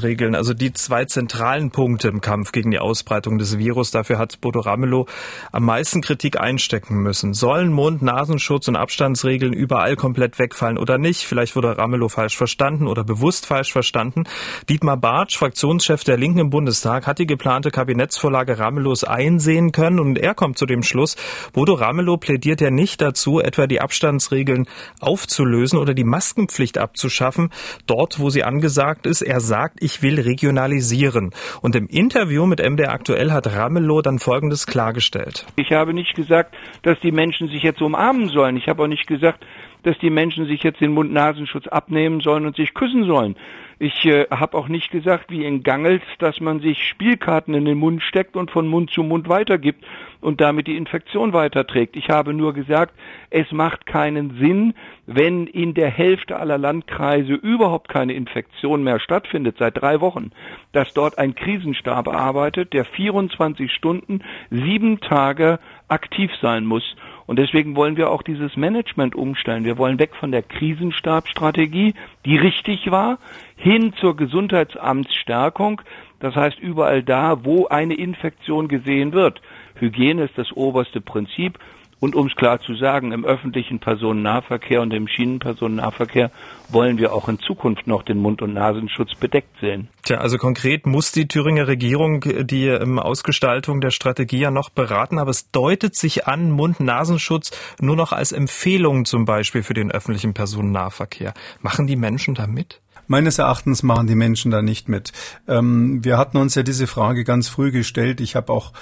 Abstandsregeln. 0.00 0.34
Also 0.34 0.54
die 0.54 0.72
zwei 0.72 1.04
zentralen 1.04 1.70
Punkte 1.70 2.08
im 2.08 2.20
Kampf 2.20 2.52
gegen 2.52 2.70
die 2.70 2.78
Ausbreitung 2.78 3.38
des 3.38 3.58
Virus. 3.58 3.90
Dafür 3.90 4.18
hat 4.18 4.40
Bodo 4.40 4.60
Ramelow 4.60 5.06
am 5.52 5.64
meisten 5.64 6.00
Kritik 6.00 6.40
einstecken 6.40 7.02
müssen. 7.02 7.34
Sollen 7.34 7.72
Mund-, 7.72 8.02
Nasenschutz 8.02 8.68
und 8.68 8.76
Abstandsregeln 8.76 9.52
überall 9.52 9.96
komplett 9.96 10.38
wegfallen 10.38 10.78
oder 10.78 10.98
nicht? 10.98 11.24
Vielleicht 11.24 11.54
wurde 11.56 11.76
Ramelow 11.76 12.08
falsch 12.08 12.36
verstanden 12.36 12.86
oder 12.86 13.04
bewusst 13.04 13.46
falsch 13.46 13.72
verstanden. 13.72 14.24
Dietmar 14.68 14.96
Bartsch, 14.96 15.36
Fraktionschef 15.36 16.04
der 16.04 16.16
Linken 16.16 16.40
im 16.40 16.50
Bundestag, 16.50 17.06
hat 17.06 17.18
die 17.18 17.26
geplante 17.26 17.70
Kabinettsvorlage 17.70 18.58
Ramelows 18.58 19.04
einsehen 19.04 19.72
können 19.72 20.00
und 20.00 20.18
er 20.18 20.34
kommt 20.34 20.58
zu 20.58 20.66
dem 20.66 20.82
Schluss, 20.82 21.16
Bodo 21.52 21.74
Ramelow 21.74 22.16
plädiert 22.16 22.62
er 22.62 22.70
nicht 22.70 23.00
dazu, 23.00 23.40
etwa 23.40 23.66
die 23.66 23.80
Abstandsregeln 23.80 24.66
aufzulösen 25.00 25.78
oder 25.78 25.94
die 25.94 26.04
Maskenpflicht 26.04 26.78
abzuschaffen, 26.78 27.50
dort 27.86 28.18
wo 28.18 28.30
sie 28.30 28.44
angesagt 28.44 29.06
ist. 29.06 29.22
Er 29.22 29.40
sagt, 29.40 29.82
ich 29.82 29.89
will 30.02 30.20
regionalisieren. 30.20 31.30
Und 31.60 31.76
im 31.76 31.86
Interview 31.86 32.46
mit 32.46 32.60
MDR 32.60 32.92
aktuell 32.92 33.32
hat 33.32 33.46
Ramelow 33.46 34.02
dann 34.02 34.18
Folgendes 34.18 34.66
klargestellt. 34.66 35.46
Ich 35.56 35.72
habe 35.72 35.94
nicht 35.94 36.14
gesagt, 36.14 36.54
dass 36.82 36.98
die 37.00 37.12
Menschen 37.12 37.48
sich 37.48 37.62
jetzt 37.62 37.82
umarmen 37.82 38.28
sollen. 38.28 38.56
Ich 38.56 38.68
habe 38.68 38.82
auch 38.82 38.88
nicht 38.88 39.06
gesagt, 39.06 39.44
dass 39.82 39.98
die 39.98 40.10
Menschen 40.10 40.46
sich 40.46 40.62
jetzt 40.62 40.80
den 40.80 40.92
Mund-Nasenschutz 40.92 41.66
abnehmen 41.66 42.20
sollen 42.20 42.46
und 42.46 42.56
sich 42.56 42.74
küssen 42.74 43.04
sollen. 43.04 43.36
Ich 43.82 44.04
äh, 44.04 44.26
habe 44.30 44.58
auch 44.58 44.68
nicht 44.68 44.90
gesagt, 44.90 45.30
wie 45.30 45.42
in 45.42 45.62
Gangels, 45.62 46.02
dass 46.18 46.38
man 46.38 46.60
sich 46.60 46.86
Spielkarten 46.86 47.54
in 47.54 47.64
den 47.64 47.78
Mund 47.78 48.02
steckt 48.02 48.36
und 48.36 48.50
von 48.50 48.68
Mund 48.68 48.90
zu 48.90 49.02
Mund 49.02 49.26
weitergibt 49.30 49.82
und 50.20 50.42
damit 50.42 50.66
die 50.66 50.76
Infektion 50.76 51.32
weiterträgt. 51.32 51.96
Ich 51.96 52.10
habe 52.10 52.34
nur 52.34 52.52
gesagt, 52.52 52.92
es 53.30 53.50
macht 53.52 53.86
keinen 53.86 54.36
Sinn, 54.38 54.74
wenn 55.06 55.46
in 55.46 55.72
der 55.72 55.88
Hälfte 55.88 56.36
aller 56.36 56.58
Landkreise 56.58 57.32
überhaupt 57.32 57.88
keine 57.88 58.12
Infektion 58.12 58.84
mehr 58.84 59.00
stattfindet, 59.00 59.56
seit 59.58 59.80
drei 59.80 60.02
Wochen, 60.02 60.30
dass 60.72 60.92
dort 60.92 61.16
ein 61.16 61.34
Krisenstab 61.34 62.06
arbeitet, 62.06 62.74
der 62.74 62.84
24 62.84 63.72
Stunden, 63.72 64.22
sieben 64.50 65.00
Tage 65.00 65.58
aktiv 65.88 66.30
sein 66.42 66.66
muss. 66.66 66.84
Und 67.30 67.38
deswegen 67.38 67.76
wollen 67.76 67.96
wir 67.96 68.10
auch 68.10 68.22
dieses 68.22 68.56
Management 68.56 69.14
umstellen. 69.14 69.64
Wir 69.64 69.78
wollen 69.78 70.00
weg 70.00 70.16
von 70.16 70.32
der 70.32 70.42
Krisenstabstrategie, 70.42 71.94
die 72.24 72.36
richtig 72.36 72.90
war, 72.90 73.18
hin 73.54 73.92
zur 74.00 74.16
Gesundheitsamtsstärkung. 74.16 75.80
Das 76.18 76.34
heißt, 76.34 76.58
überall 76.58 77.04
da, 77.04 77.44
wo 77.44 77.68
eine 77.68 77.94
Infektion 77.94 78.66
gesehen 78.66 79.12
wird. 79.12 79.40
Hygiene 79.76 80.24
ist 80.24 80.36
das 80.38 80.50
oberste 80.50 81.00
Prinzip. 81.00 81.60
Und 82.00 82.14
um 82.14 82.26
es 82.26 82.34
klar 82.34 82.60
zu 82.60 82.74
sagen, 82.74 83.12
im 83.12 83.26
öffentlichen 83.26 83.78
Personennahverkehr 83.78 84.80
und 84.80 84.92
im 84.92 85.06
Schienenpersonennahverkehr 85.06 86.30
wollen 86.70 86.96
wir 86.96 87.12
auch 87.12 87.28
in 87.28 87.38
Zukunft 87.38 87.86
noch 87.86 88.02
den 88.02 88.18
Mund- 88.18 88.40
und 88.40 88.54
Nasenschutz 88.54 89.14
bedeckt 89.14 89.60
sehen. 89.60 89.88
Tja, 90.02 90.18
also 90.18 90.38
konkret 90.38 90.86
muss 90.86 91.12
die 91.12 91.28
Thüringer 91.28 91.66
Regierung 91.66 92.22
die 92.22 92.70
Ausgestaltung 92.70 93.82
der 93.82 93.90
Strategie 93.90 94.40
ja 94.40 94.50
noch 94.50 94.70
beraten, 94.70 95.18
aber 95.18 95.30
es 95.30 95.50
deutet 95.50 95.94
sich 95.94 96.26
an, 96.26 96.50
Mund-Nasenschutz 96.50 97.50
nur 97.80 97.96
noch 97.96 98.12
als 98.12 98.32
Empfehlung 98.32 99.04
zum 99.04 99.26
Beispiel 99.26 99.62
für 99.62 99.74
den 99.74 99.90
öffentlichen 99.90 100.32
Personennahverkehr. 100.32 101.34
Machen 101.60 101.86
die 101.86 101.96
Menschen 101.96 102.34
da 102.34 102.46
mit? 102.46 102.80
Meines 103.10 103.38
Erachtens 103.38 103.82
machen 103.82 104.06
die 104.06 104.14
Menschen 104.14 104.52
da 104.52 104.62
nicht 104.62 104.88
mit. 104.88 105.12
Ähm, 105.48 106.04
wir 106.04 106.16
hatten 106.16 106.36
uns 106.36 106.54
ja 106.54 106.62
diese 106.62 106.86
Frage 106.86 107.24
ganz 107.24 107.48
früh 107.48 107.72
gestellt. 107.72 108.20
Ich 108.20 108.36
habe 108.36 108.52
auch 108.52 108.72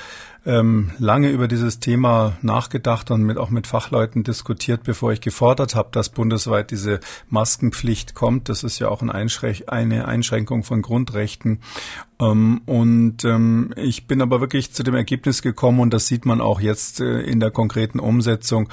ähm, 0.46 0.92
lange 0.98 1.30
über 1.30 1.48
dieses 1.48 1.80
Thema 1.80 2.38
nachgedacht 2.42 3.10
und 3.10 3.22
mit, 3.22 3.38
auch 3.38 3.50
mit 3.50 3.66
Fachleuten 3.66 4.24
diskutiert, 4.24 4.82
bevor 4.84 5.12
ich 5.12 5.20
gefordert 5.20 5.74
habe, 5.74 5.88
dass 5.92 6.08
bundesweit 6.08 6.70
diese 6.70 7.00
Maskenpflicht 7.28 8.14
kommt. 8.14 8.48
Das 8.48 8.64
ist 8.64 8.78
ja 8.78 8.88
auch 8.88 9.02
ein 9.02 9.10
Einschränk 9.10 9.64
eine 9.66 10.06
Einschränkung 10.06 10.62
von 10.62 10.82
Grundrechten. 10.82 11.60
Ähm, 12.20 12.62
und 12.66 13.24
ähm, 13.24 13.72
ich 13.76 14.06
bin 14.06 14.22
aber 14.22 14.40
wirklich 14.40 14.72
zu 14.72 14.82
dem 14.82 14.94
Ergebnis 14.94 15.42
gekommen, 15.42 15.80
und 15.80 15.94
das 15.94 16.06
sieht 16.06 16.26
man 16.26 16.40
auch 16.40 16.60
jetzt 16.60 17.00
äh, 17.00 17.20
in 17.20 17.38
der 17.38 17.50
konkreten 17.50 18.00
Umsetzung, 18.00 18.68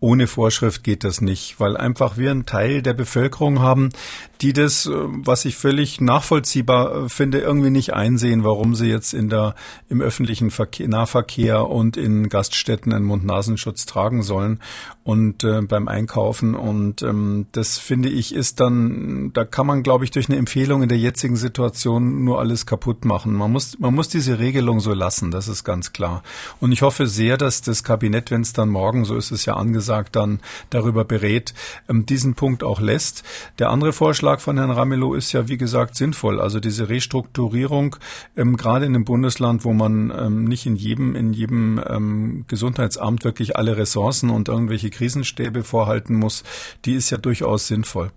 ohne 0.00 0.26
Vorschrift 0.26 0.84
geht 0.84 1.04
das 1.04 1.20
nicht, 1.20 1.58
weil 1.60 1.76
einfach 1.76 2.18
wir 2.18 2.30
einen 2.30 2.46
Teil 2.46 2.82
der 2.82 2.92
Bevölkerung 2.92 3.60
haben, 3.60 3.88
die 4.42 4.52
das, 4.52 4.86
äh, 4.86 4.90
was 4.92 5.46
ich 5.46 5.56
völlig 5.56 6.00
nachvollziehbar 6.00 7.04
äh, 7.04 7.08
finde, 7.08 7.38
irgendwie 7.38 7.70
nicht 7.70 7.94
einsehen, 7.94 8.44
warum 8.44 8.74
sie 8.74 8.88
jetzt 8.88 9.14
in 9.14 9.30
der, 9.30 9.54
im 9.88 10.02
öffentlichen 10.02 10.50
Verkehr, 10.50 10.88
Nahverkehr 11.10 11.68
und 11.68 11.96
in 11.96 12.28
Gaststätten 12.28 12.92
einen 12.92 13.04
Mund-Nasenschutz 13.04 13.86
tragen 13.86 14.22
sollen 14.22 14.60
und 15.02 15.42
äh, 15.42 15.60
beim 15.62 15.88
Einkaufen. 15.88 16.54
Und 16.54 17.02
ähm, 17.02 17.46
das 17.52 17.78
finde 17.78 18.08
ich 18.08 18.32
ist 18.34 18.60
dann, 18.60 19.32
da 19.32 19.44
kann 19.44 19.66
man, 19.66 19.82
glaube 19.82 20.04
ich, 20.04 20.12
durch 20.12 20.28
eine 20.28 20.38
Empfehlung 20.38 20.82
in 20.82 20.88
der 20.88 20.98
jetzigen 20.98 21.36
Situation 21.36 22.22
nur 22.24 22.38
alles 22.38 22.64
kaputt 22.64 23.04
machen. 23.04 23.32
Man 23.34 23.50
muss, 23.50 23.78
man 23.78 23.92
muss 23.92 24.08
diese 24.08 24.38
Regelung 24.38 24.78
so 24.78 24.94
lassen, 24.94 25.32
das 25.32 25.48
ist 25.48 25.64
ganz 25.64 25.92
klar. 25.92 26.22
Und 26.60 26.70
ich 26.70 26.82
hoffe 26.82 27.08
sehr, 27.08 27.36
dass 27.36 27.60
das 27.62 27.82
Kabinett, 27.82 28.30
wenn 28.30 28.42
es 28.42 28.52
dann 28.52 28.68
morgen, 28.68 29.04
so 29.04 29.16
ist 29.16 29.32
es 29.32 29.46
ja 29.46 29.54
angesagt, 29.54 30.14
dann 30.14 30.38
darüber 30.70 31.04
berät, 31.04 31.54
ähm, 31.88 32.06
diesen 32.06 32.34
Punkt 32.34 32.62
auch 32.62 32.80
lässt. 32.80 33.24
Der 33.58 33.70
andere 33.70 33.92
Vorschlag 33.92 34.40
von 34.40 34.58
Herrn 34.58 34.70
Ramelow 34.70 35.14
ist 35.14 35.32
ja, 35.32 35.48
wie 35.48 35.58
gesagt, 35.58 35.96
sinnvoll. 35.96 36.40
Also 36.40 36.60
diese 36.60 36.88
Restrukturierung, 36.88 37.96
ähm, 38.36 38.56
gerade 38.56 38.86
in 38.86 38.94
einem 38.94 39.04
Bundesland, 39.04 39.64
wo 39.64 39.72
man 39.72 40.12
ähm, 40.16 40.44
nicht 40.44 40.66
in 40.66 40.76
jedem, 40.76 40.99
in 41.14 41.32
jedem 41.32 41.80
ähm, 41.86 42.44
Gesundheitsamt 42.48 43.24
wirklich 43.24 43.56
alle 43.56 43.76
Ressourcen 43.76 44.30
und 44.30 44.48
irgendwelche 44.48 44.90
Krisenstäbe 44.90 45.64
vorhalten 45.64 46.14
muss, 46.14 46.44
die 46.84 46.94
ist 46.94 47.10
ja 47.10 47.18
durchaus 47.18 47.66
sinnvoll. 47.66 48.10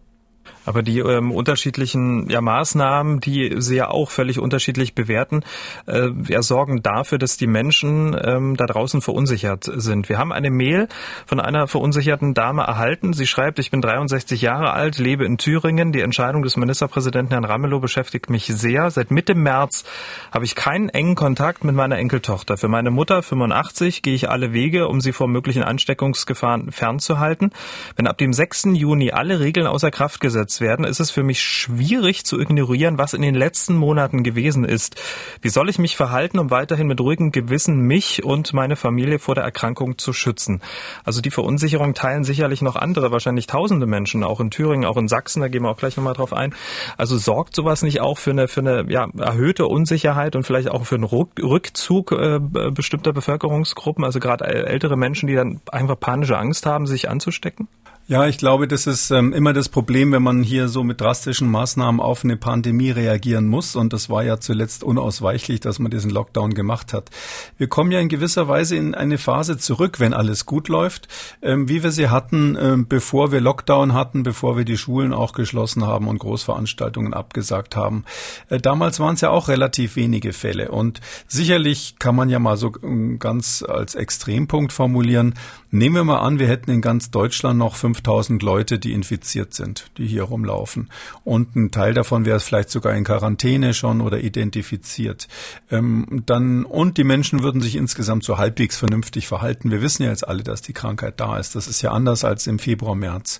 Aber 0.65 0.81
die 0.81 0.99
ähm, 0.99 1.31
unterschiedlichen 1.31 2.29
ja, 2.29 2.41
Maßnahmen, 2.41 3.19
die 3.19 3.55
Sie 3.57 3.75
ja 3.75 3.89
auch 3.89 4.11
völlig 4.11 4.39
unterschiedlich 4.39 4.95
bewerten, 4.95 5.43
äh, 5.87 6.09
ja, 6.27 6.41
sorgen 6.41 6.81
dafür, 6.81 7.17
dass 7.17 7.37
die 7.37 7.47
Menschen 7.47 8.15
ähm, 8.21 8.55
da 8.55 8.65
draußen 8.65 9.01
verunsichert 9.01 9.69
sind. 9.75 10.07
Wir 10.07 10.17
haben 10.17 10.31
eine 10.31 10.51
Mail 10.51 10.87
von 11.25 11.39
einer 11.39 11.67
verunsicherten 11.67 12.33
Dame 12.33 12.63
erhalten. 12.63 13.13
Sie 13.13 13.27
schreibt, 13.27 13.59
ich 13.59 13.71
bin 13.71 13.81
63 13.81 14.41
Jahre 14.41 14.71
alt, 14.71 14.99
lebe 14.99 15.25
in 15.25 15.37
Thüringen. 15.37 15.91
Die 15.91 16.01
Entscheidung 16.01 16.43
des 16.43 16.55
Ministerpräsidenten 16.55 17.33
Herrn 17.33 17.45
Ramelow 17.45 17.79
beschäftigt 17.79 18.29
mich 18.29 18.45
sehr. 18.45 18.89
Seit 18.89 19.11
Mitte 19.11 19.35
März 19.35 19.83
habe 20.31 20.45
ich 20.45 20.55
keinen 20.55 20.89
engen 20.89 21.15
Kontakt 21.15 21.63
mit 21.63 21.75
meiner 21.75 21.97
Enkeltochter. 21.97 22.57
Für 22.57 22.69
meine 22.69 22.91
Mutter, 22.91 23.21
85, 23.21 24.01
gehe 24.01 24.15
ich 24.15 24.29
alle 24.29 24.53
Wege, 24.53 24.87
um 24.87 25.01
sie 25.01 25.11
vor 25.11 25.27
möglichen 25.27 25.63
Ansteckungsgefahren 25.63 26.71
fernzuhalten. 26.71 27.51
Wenn 27.97 28.07
ab 28.07 28.17
dem 28.17 28.31
6. 28.31 28.69
Juni 28.73 29.11
alle 29.11 29.41
Regeln 29.41 29.67
außer 29.67 29.91
Kraft 29.91 30.21
gesetzt 30.21 30.32
umgesetzt 30.33 30.61
werden, 30.61 30.85
ist 30.85 30.99
es 30.99 31.11
für 31.11 31.23
mich 31.23 31.41
schwierig 31.41 32.25
zu 32.25 32.39
ignorieren, 32.39 32.97
was 32.97 33.13
in 33.13 33.21
den 33.21 33.35
letzten 33.35 33.75
Monaten 33.75 34.23
gewesen 34.23 34.65
ist. 34.65 34.99
Wie 35.41 35.49
soll 35.49 35.69
ich 35.69 35.77
mich 35.77 35.95
verhalten, 35.95 36.39
um 36.39 36.49
weiterhin 36.49 36.87
mit 36.87 36.99
ruhigem 36.99 37.31
Gewissen 37.31 37.81
mich 37.81 38.23
und 38.23 38.53
meine 38.53 38.75
Familie 38.75 39.19
vor 39.19 39.35
der 39.35 39.43
Erkrankung 39.43 39.97
zu 39.99 40.11
schützen? 40.11 40.61
Also 41.03 41.21
die 41.21 41.29
Verunsicherung 41.29 41.93
teilen 41.93 42.23
sicherlich 42.23 42.61
noch 42.63 42.75
andere, 42.75 43.11
wahrscheinlich 43.11 43.45
tausende 43.45 43.85
Menschen, 43.85 44.23
auch 44.23 44.39
in 44.39 44.49
Thüringen, 44.49 44.85
auch 44.85 44.97
in 44.97 45.07
Sachsen, 45.07 45.41
da 45.41 45.47
gehen 45.47 45.61
wir 45.61 45.69
auch 45.69 45.77
gleich 45.77 45.97
nochmal 45.97 46.15
drauf 46.15 46.33
ein. 46.33 46.55
Also 46.97 47.17
sorgt 47.17 47.55
sowas 47.55 47.83
nicht 47.83 48.01
auch 48.01 48.17
für 48.17 48.31
eine, 48.31 48.47
für 48.47 48.61
eine 48.61 48.85
ja, 48.89 49.07
erhöhte 49.17 49.67
Unsicherheit 49.67 50.35
und 50.35 50.45
vielleicht 50.45 50.69
auch 50.69 50.85
für 50.85 50.95
einen 50.95 51.03
Rückzug 51.03 52.11
äh, 52.11 52.39
bestimmter 52.71 53.13
Bevölkerungsgruppen, 53.13 54.03
also 54.03 54.19
gerade 54.19 54.45
ältere 54.45 54.97
Menschen, 54.97 55.27
die 55.27 55.35
dann 55.35 55.61
einfach 55.71 55.99
panische 55.99 56.37
Angst 56.37 56.65
haben, 56.65 56.87
sich 56.87 57.09
anzustecken? 57.09 57.67
Ja, 58.05 58.27
ich 58.27 58.37
glaube, 58.37 58.67
das 58.67 58.85
ist 58.85 59.11
ähm, 59.11 59.31
immer 59.31 59.53
das 59.53 59.69
Problem, 59.69 60.11
wenn 60.11 60.23
man 60.23 60.43
hier 60.43 60.67
so 60.67 60.83
mit 60.83 60.99
drastischen 60.99 61.49
Maßnahmen 61.49 62.01
auf 62.01 62.25
eine 62.25 62.35
Pandemie 62.35 62.91
reagieren 62.91 63.47
muss. 63.47 63.77
Und 63.77 63.93
das 63.93 64.09
war 64.09 64.25
ja 64.25 64.41
zuletzt 64.41 64.83
unausweichlich, 64.83 65.61
dass 65.61 65.79
man 65.79 65.89
diesen 65.89 66.11
Lockdown 66.11 66.53
gemacht 66.53 66.91
hat. 66.91 67.11
Wir 67.57 67.67
kommen 67.67 67.93
ja 67.93 68.01
in 68.01 68.09
gewisser 68.09 68.49
Weise 68.49 68.75
in 68.75 68.93
eine 68.93 69.17
Phase 69.17 69.57
zurück, 69.57 70.01
wenn 70.01 70.13
alles 70.13 70.45
gut 70.45 70.67
läuft, 70.67 71.07
ähm, 71.41 71.69
wie 71.69 71.81
wir 71.81 71.91
sie 71.91 72.09
hatten, 72.09 72.57
ähm, 72.59 72.87
bevor 72.89 73.31
wir 73.31 73.39
Lockdown 73.39 73.93
hatten, 73.93 74.23
bevor 74.23 74.57
wir 74.57 74.65
die 74.65 74.77
Schulen 74.77 75.13
auch 75.13 75.31
geschlossen 75.31 75.87
haben 75.87 76.09
und 76.09 76.19
Großveranstaltungen 76.19 77.13
abgesagt 77.13 77.77
haben. 77.77 78.03
Äh, 78.49 78.59
damals 78.59 78.99
waren 78.99 79.15
es 79.15 79.21
ja 79.21 79.29
auch 79.29 79.47
relativ 79.47 79.95
wenige 79.95 80.33
Fälle. 80.33 80.71
Und 80.71 80.99
sicherlich 81.29 81.95
kann 81.99 82.17
man 82.17 82.29
ja 82.29 82.39
mal 82.39 82.57
so 82.57 82.73
ähm, 82.83 83.17
ganz 83.17 83.63
als 83.65 83.95
Extrempunkt 83.95 84.73
formulieren, 84.73 85.35
nehmen 85.73 85.95
wir 85.95 86.03
mal 86.03 86.19
an, 86.19 86.39
wir 86.39 86.47
hätten 86.47 86.71
in 86.71 86.81
ganz 86.81 87.11
Deutschland 87.11 87.57
noch 87.57 87.75
5000 87.75 88.41
Leute, 88.43 88.79
die 88.79 88.93
infiziert 88.93 89.53
sind, 89.53 89.89
die 89.97 90.05
hier 90.05 90.23
rumlaufen. 90.23 90.89
Und 91.23 91.55
ein 91.55 91.71
Teil 91.71 91.93
davon 91.93 92.25
wäre 92.25 92.39
vielleicht 92.39 92.69
sogar 92.69 92.93
in 92.93 93.03
Quarantäne 93.03 93.73
schon 93.73 94.01
oder 94.01 94.19
identifiziert. 94.19 95.27
Ähm, 95.71 96.23
dann, 96.25 96.63
und 96.63 96.97
die 96.97 97.03
Menschen 97.03 97.41
würden 97.43 97.61
sich 97.61 97.75
insgesamt 97.75 98.23
so 98.23 98.37
halbwegs 98.37 98.77
vernünftig 98.77 99.27
verhalten. 99.27 99.71
Wir 99.71 99.81
wissen 99.81 100.03
ja 100.03 100.09
jetzt 100.09 100.27
alle, 100.27 100.43
dass 100.43 100.61
die 100.61 100.73
Krankheit 100.73 101.19
da 101.19 101.37
ist. 101.37 101.55
Das 101.55 101.67
ist 101.67 101.81
ja 101.81 101.91
anders 101.91 102.23
als 102.23 102.45
im 102.47 102.59
Februar, 102.59 102.95
März 102.95 103.39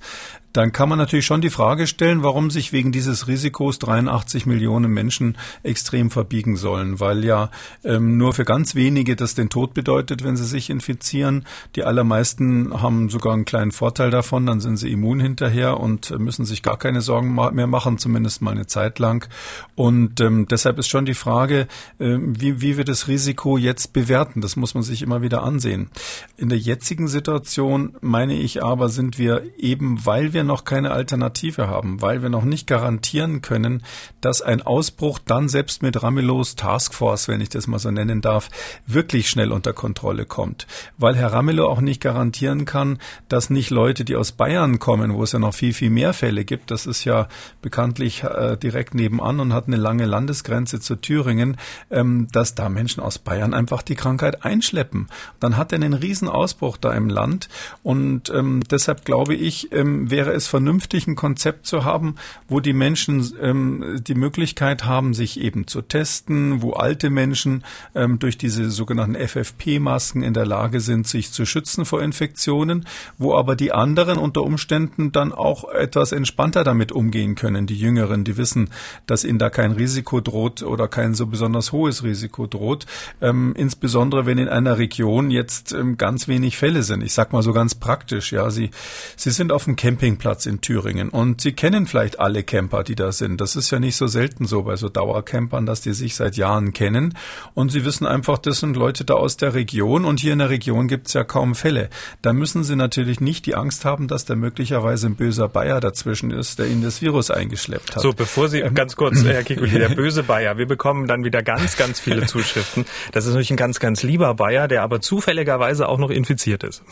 dann 0.54 0.72
kann 0.72 0.88
man 0.88 1.00
natürlich 1.00 1.26
schon 1.26 1.42
die 1.42 1.50
Frage 1.50 1.88
stellen, 1.88 2.24
warum 2.24 2.52
sich 2.52 2.72
wegen 2.72 2.92
dieses 2.92 3.28
Risikos 3.28 3.80
83 3.80 4.46
Millionen 4.46 4.92
Menschen 4.92 5.38
extrem 5.64 6.12
verbiegen 6.12 6.56
sollen, 6.56 7.00
weil 7.00 7.26
ja 7.26 7.50
ähm, 7.84 8.18
nur 8.18 8.34
für 8.34 8.46
ganz 8.46 8.76
wenige 8.76 9.16
das 9.16 9.34
den 9.34 9.50
Tod 9.50 9.74
bedeutet, 9.74 10.24
wenn 10.24 10.38
sie 10.38 10.46
sich 10.46 10.70
infizieren. 10.70 11.46
Die 11.76 11.84
allermeisten 11.84 12.82
haben 12.82 13.10
sogar 13.10 13.34
einen 13.34 13.46
kleinen 13.46 13.72
Vorteil 13.72 14.12
davon, 14.12 14.46
dann 14.46 14.60
sind 14.60 14.78
sie 14.78 14.92
immun 14.92 15.20
hinterher 15.20 15.80
und 15.80 16.18
müssen 16.20 16.46
sich 16.46 16.62
gar 16.62 16.78
keine 16.78 17.02
Sorgen 17.02 17.34
mehr 17.34 17.68
machen, 17.68 17.98
zumindest 17.98 18.42
mal 18.44 18.52
eine 18.52 18.68
Zeit 18.68 19.00
lang. 19.00 19.28
Und 19.76 20.22
ähm, 20.22 20.48
deshalb 20.48 20.78
ist 20.78 20.88
schon 20.88 21.06
die 21.06 21.16
Frage, 21.16 21.68
äh, 22.00 22.18
wie, 22.20 22.62
wie 22.62 22.78
wir 22.78 22.86
das 22.86 23.08
Risiko 23.08 23.58
jetzt 23.58 23.92
bewerten. 23.94 24.42
Das 24.42 24.56
muss 24.56 24.76
man 24.76 24.84
sich 24.84 25.02
immer 25.02 25.24
wieder 25.24 25.42
ansehen. 25.42 25.90
In 26.38 26.50
der 26.50 26.60
jetzigen 26.60 27.08
Situation, 27.08 27.96
meine 28.02 28.36
ich 28.36 28.64
aber, 28.64 28.90
sind 28.90 29.18
wir 29.18 29.44
eben, 29.58 30.06
weil 30.06 30.34
wir 30.34 30.43
wir 30.44 30.48
noch 30.48 30.66
keine 30.66 30.92
Alternative 30.92 31.68
haben, 31.68 32.02
weil 32.02 32.22
wir 32.22 32.30
noch 32.30 32.44
nicht 32.44 32.68
garantieren 32.68 33.42
können, 33.42 33.84
dass 34.22 34.42
ein 34.42 34.62
Ausbruch 34.62 35.20
dann 35.20 35.50
selbst 35.50 35.82
mit 35.82 36.04
Ramelows 36.04 36.56
Taskforce, 36.56 37.28
wenn 37.28 37.42
ich 37.42 37.50
das 37.50 37.68
mal 37.68 37.80
so 37.80 37.92
nennen 37.92 38.22
darf, 38.22 38.50
wirklich 38.86 39.30
schnell 39.30 39.52
unter 39.52 39.74
Kontrolle 39.74 40.26
kommt. 40.26 40.68
Weil 40.98 41.16
Herr 41.16 41.34
Ramelow 41.34 41.68
auch 41.68 41.82
nicht 41.82 42.02
garantieren 42.02 42.66
kann, 42.66 43.00
dass 43.30 43.50
nicht 43.50 43.70
Leute, 43.70 44.06
die 44.06 44.16
aus 44.16 44.34
Bayern 44.34 44.80
kommen, 44.80 45.14
wo 45.14 45.24
es 45.24 45.32
ja 45.32 45.40
noch 45.40 45.54
viel, 45.54 45.74
viel 45.74 45.90
mehr 45.90 46.14
Fälle 46.14 46.46
gibt, 46.46 46.72
das 46.72 46.86
ist 46.86 47.06
ja 47.06 47.28
bekanntlich 47.62 48.24
äh, 48.24 48.58
direkt 48.58 48.94
nebenan 48.94 49.40
und 49.40 49.54
hat 49.54 49.68
eine 49.68 49.78
lange 49.78 50.06
Landesgrenze 50.06 50.80
zu 50.80 50.96
Thüringen, 50.96 51.58
ähm, 51.90 52.28
dass 52.32 52.56
da 52.56 52.70
Menschen 52.70 53.02
aus 53.02 53.20
Bayern 53.20 53.54
einfach 53.54 53.82
die 53.82 53.96
Krankheit 53.96 54.44
einschleppen. 54.44 55.08
Dann 55.40 55.58
hat 55.58 55.72
er 55.72 55.78
einen 55.78 55.94
riesen 55.94 56.28
Ausbruch 56.28 56.78
da 56.78 56.94
im 56.94 57.10
Land 57.10 57.50
und 57.82 58.30
ähm, 58.30 58.62
deshalb 58.70 59.06
glaube 59.06 59.36
ich, 59.36 59.72
ähm, 59.72 60.12
wäre 60.12 60.33
es 60.34 60.48
vernünftig, 60.48 61.08
ein 61.08 61.16
Konzept 61.16 61.66
zu 61.66 61.86
haben, 61.86 62.16
wo 62.48 62.60
die 62.60 62.74
Menschen 62.74 63.34
ähm, 63.42 64.02
die 64.06 64.16
Möglichkeit 64.16 64.86
haben, 64.86 65.14
sich 65.14 65.40
eben 65.40 65.68
zu 65.68 65.82
testen, 65.82 66.62
wo 66.62 66.74
alte 66.74 67.10
Menschen 67.10 67.64
ähm, 67.96 68.20
durch 68.20 68.38
diese 68.38 68.70
sogenannten 68.72 69.16
FFP-Masken 69.16 70.24
in 70.24 70.34
der 70.34 70.46
Lage 70.46 70.80
sind, 70.80 71.08
sich 71.08 71.32
zu 71.32 71.46
schützen 71.46 71.86
vor 71.86 72.02
Infektionen, 72.02 72.86
wo 73.18 73.36
aber 73.36 73.56
die 73.56 73.72
anderen 73.72 74.18
unter 74.18 74.44
Umständen 74.44 75.12
dann 75.12 75.32
auch 75.32 75.70
etwas 75.70 76.12
entspannter 76.12 76.64
damit 76.64 76.92
umgehen 76.92 77.36
können. 77.36 77.68
Die 77.68 77.78
Jüngeren, 77.78 78.24
die 78.24 78.38
wissen, 78.38 78.70
dass 79.06 79.24
ihnen 79.24 79.40
da 79.40 79.50
kein 79.50 79.72
Risiko 79.72 80.20
droht 80.20 80.64
oder 80.64 80.88
kein 80.88 81.14
so 81.14 81.28
besonders 81.28 81.72
hohes 81.72 82.04
Risiko 82.04 82.48
droht. 82.48 82.86
Ähm, 83.22 83.54
insbesondere 83.56 84.26
wenn 84.26 84.38
in 84.38 84.50
einer 84.50 84.78
Region 84.78 85.32
jetzt 85.32 85.72
ähm, 85.72 85.98
ganz 85.98 86.28
wenig 86.28 86.58
Fälle 86.58 86.84
sind. 86.84 87.04
Ich 87.04 87.14
sag 87.14 87.34
mal 87.34 87.44
so 87.44 87.54
ganz 87.54 87.76
praktisch, 87.76 88.32
ja, 88.32 88.50
sie, 88.50 88.72
sie 89.16 89.32
sind 89.32 89.52
auf 89.52 89.66
dem 89.66 89.76
Campingplatz 89.76 90.23
Campingplatz 90.24 90.46
in 90.46 90.62
Thüringen. 90.62 91.10
Und 91.10 91.42
Sie 91.42 91.52
kennen 91.52 91.86
vielleicht 91.86 92.20
alle 92.20 92.44
Camper, 92.44 92.84
die 92.84 92.96
da 92.96 93.12
sind. 93.12 93.42
Das 93.42 93.56
ist 93.56 93.72
ja 93.72 93.80
nicht 93.80 93.96
so 93.96 94.08
selten 94.08 94.46
so 94.46 94.64
bei 94.64 94.76
so 94.76 94.90
Dauercampern, 94.90 95.66
dass 95.66 95.82
die 95.82 95.94
sich 95.94 96.16
seit 96.16 96.38
Jahren 96.38 96.74
kennen. 96.74 97.18
Und 97.54 97.72
Sie 97.72 97.86
wissen 97.86 98.08
einfach, 98.08 98.38
das 98.38 98.60
sind 98.60 98.78
Leute 98.78 99.04
da 99.04 99.16
aus 99.16 99.38
der 99.38 99.54
Region. 99.54 100.06
Und 100.06 100.22
hier 100.22 100.34
in 100.34 100.40
der 100.40 100.50
Region 100.50 100.88
gibt 100.88 101.08
es 101.08 101.14
ja 101.14 101.24
kaum 101.24 101.56
Fälle. 101.56 101.90
Da 102.22 102.34
müssen 102.34 102.64
Sie 102.64 102.76
natürlich 102.76 103.20
nicht 103.20 103.46
die 103.46 103.56
Angst 103.56 103.86
haben, 103.86 104.08
dass 104.08 104.26
da 104.26 104.36
möglicherweise 104.36 105.08
ein 105.08 105.16
böser 105.16 105.50
Bayer 105.50 105.80
dazwischen 105.80 106.32
ist, 106.32 106.60
der 106.60 106.68
Ihnen 106.68 106.84
das 106.84 107.02
Virus 107.02 107.30
eingeschleppt 107.30 107.96
hat. 107.96 108.02
So, 108.02 108.14
bevor 108.14 108.48
Sie, 108.48 108.62
ähm, 108.62 108.74
ganz 108.74 108.96
kurz, 108.96 109.24
Herr 109.24 109.44
Kikuli, 109.44 109.72
der 109.72 109.90
böse 109.96 110.24
Bayer. 110.24 110.58
Wir 110.58 110.68
bekommen 110.68 111.08
dann 111.08 111.24
wieder 111.24 111.44
ganz, 111.44 111.76
ganz 111.78 112.00
viele 112.00 112.26
Zuschriften. 112.26 112.86
Das 113.12 113.26
ist 113.26 113.32
natürlich 113.32 113.52
ein 113.52 113.58
ganz, 113.58 113.80
ganz 113.80 114.04
lieber 114.04 114.34
Bayer, 114.34 114.68
der 114.68 114.84
aber 114.84 115.02
zufälligerweise 115.02 115.88
auch 115.90 115.98
noch 115.98 116.10
infiziert 116.10 116.64
ist. 116.64 116.84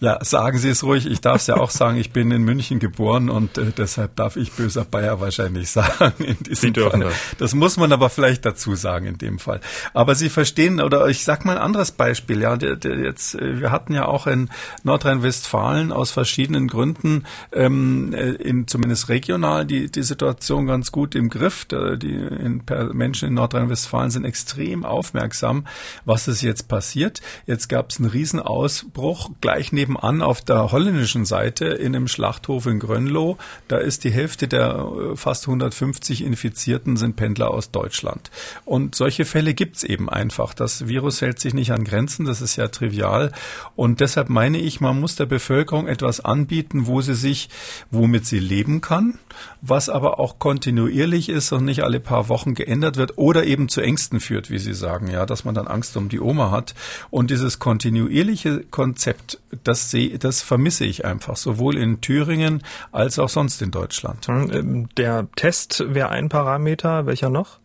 Ja, 0.00 0.22
sagen 0.24 0.58
Sie 0.58 0.68
es 0.68 0.84
ruhig. 0.84 1.06
Ich 1.06 1.20
darf 1.20 1.40
es 1.40 1.48
ja 1.48 1.56
auch 1.56 1.70
sagen, 1.70 1.96
ich 1.96 2.12
bin 2.12 2.30
in 2.30 2.42
München 2.42 2.78
geboren 2.78 3.28
und 3.28 3.58
äh, 3.58 3.72
deshalb 3.76 4.14
darf 4.14 4.36
ich 4.36 4.52
böser 4.52 4.84
Bayer 4.84 5.20
wahrscheinlich 5.20 5.70
sagen 5.72 6.24
in 6.24 6.36
diesem 6.38 6.54
Sie 6.54 6.72
dürfen 6.72 7.02
Fall. 7.02 7.10
Das. 7.10 7.36
das 7.38 7.54
muss 7.54 7.76
man 7.76 7.90
aber 7.92 8.08
vielleicht 8.08 8.44
dazu 8.44 8.76
sagen 8.76 9.06
in 9.06 9.18
dem 9.18 9.40
Fall. 9.40 9.60
Aber 9.94 10.14
Sie 10.14 10.28
verstehen, 10.28 10.80
oder 10.80 11.08
ich 11.08 11.24
sag 11.24 11.44
mal 11.44 11.56
ein 11.56 11.62
anderes 11.62 11.90
Beispiel. 11.90 12.40
Ja, 12.40 12.56
der, 12.56 12.76
der 12.76 12.96
jetzt, 12.98 13.34
äh, 13.34 13.60
wir 13.60 13.72
hatten 13.72 13.92
ja 13.92 14.06
auch 14.06 14.28
in 14.28 14.50
Nordrhein-Westfalen 14.84 15.90
aus 15.90 16.12
verschiedenen 16.12 16.68
Gründen, 16.68 17.24
ähm, 17.50 18.14
äh, 18.14 18.30
in, 18.30 18.68
zumindest 18.68 19.08
regional, 19.08 19.66
die, 19.66 19.90
die 19.90 20.04
Situation 20.04 20.66
ganz 20.66 20.92
gut 20.92 21.16
im 21.16 21.28
Griff. 21.28 21.64
Die 21.64 22.06
in, 22.06 22.62
Menschen 22.92 23.28
in 23.28 23.34
Nordrhein-Westfalen 23.34 24.12
sind 24.12 24.24
extrem 24.24 24.84
aufmerksam, 24.84 25.66
was 26.04 26.28
ist 26.28 26.42
jetzt 26.42 26.68
passiert. 26.68 27.20
Jetzt 27.46 27.68
gab 27.68 27.90
es 27.90 27.98
einen 27.98 28.10
Riesenausbruch 28.10 29.30
gleich 29.40 29.72
neben 29.72 29.87
nebenan 29.88 30.22
auf 30.22 30.40
der 30.40 30.70
holländischen 30.72 31.24
Seite 31.24 31.66
in 31.66 31.96
einem 31.96 32.08
Schlachthof 32.08 32.66
in 32.66 32.78
Grönloh, 32.78 33.38
da 33.66 33.78
ist 33.78 34.04
die 34.04 34.10
Hälfte 34.10 34.48
der 34.48 34.86
äh, 35.12 35.16
fast 35.16 35.46
150 35.46 36.24
Infizierten 36.24 36.96
sind 36.96 37.16
Pendler 37.16 37.50
aus 37.50 37.70
Deutschland. 37.70 38.30
Und 38.64 38.94
solche 38.94 39.24
Fälle 39.24 39.54
gibt's 39.54 39.84
eben 39.84 40.08
einfach. 40.08 40.54
Das 40.54 40.88
Virus 40.88 41.20
hält 41.20 41.40
sich 41.40 41.54
nicht 41.54 41.72
an 41.72 41.84
Grenzen, 41.84 42.26
das 42.26 42.40
ist 42.40 42.56
ja 42.56 42.68
trivial. 42.68 43.32
Und 43.76 44.00
deshalb 44.00 44.28
meine 44.28 44.58
ich, 44.58 44.80
man 44.80 45.00
muss 45.00 45.16
der 45.16 45.26
Bevölkerung 45.26 45.88
etwas 45.88 46.20
anbieten, 46.20 46.86
wo 46.86 47.00
sie 47.00 47.14
sich, 47.14 47.48
womit 47.90 48.26
sie 48.26 48.40
leben 48.40 48.80
kann, 48.80 49.18
was 49.60 49.88
aber 49.88 50.18
auch 50.20 50.38
kontinuierlich 50.38 51.28
ist 51.28 51.52
und 51.52 51.64
nicht 51.64 51.82
alle 51.82 52.00
paar 52.00 52.28
Wochen 52.28 52.54
geändert 52.54 52.96
wird 52.96 53.18
oder 53.18 53.44
eben 53.44 53.68
zu 53.68 53.80
Ängsten 53.80 54.20
führt, 54.20 54.50
wie 54.50 54.58
Sie 54.58 54.74
sagen, 54.74 55.08
ja, 55.08 55.26
dass 55.26 55.44
man 55.44 55.54
dann 55.54 55.66
Angst 55.66 55.96
um 55.96 56.08
die 56.08 56.20
Oma 56.20 56.50
hat. 56.50 56.74
Und 57.10 57.30
dieses 57.30 57.58
kontinuierliche 57.58 58.64
Konzept, 58.70 59.40
das 59.64 59.90
sehe, 59.90 60.18
das 60.18 60.42
vermisse 60.42 60.84
ich 60.84 61.04
einfach, 61.04 61.36
sowohl 61.36 61.76
in 61.76 62.00
Thüringen 62.00 62.62
als 62.92 63.18
auch 63.18 63.28
sonst 63.28 63.62
in 63.62 63.70
Deutschland. 63.70 64.26
Hm, 64.26 64.50
ähm, 64.52 64.88
der 64.96 65.28
Test 65.36 65.84
wäre 65.88 66.10
ein 66.10 66.28
Parameter, 66.28 67.06
welcher 67.06 67.30
noch? 67.30 67.58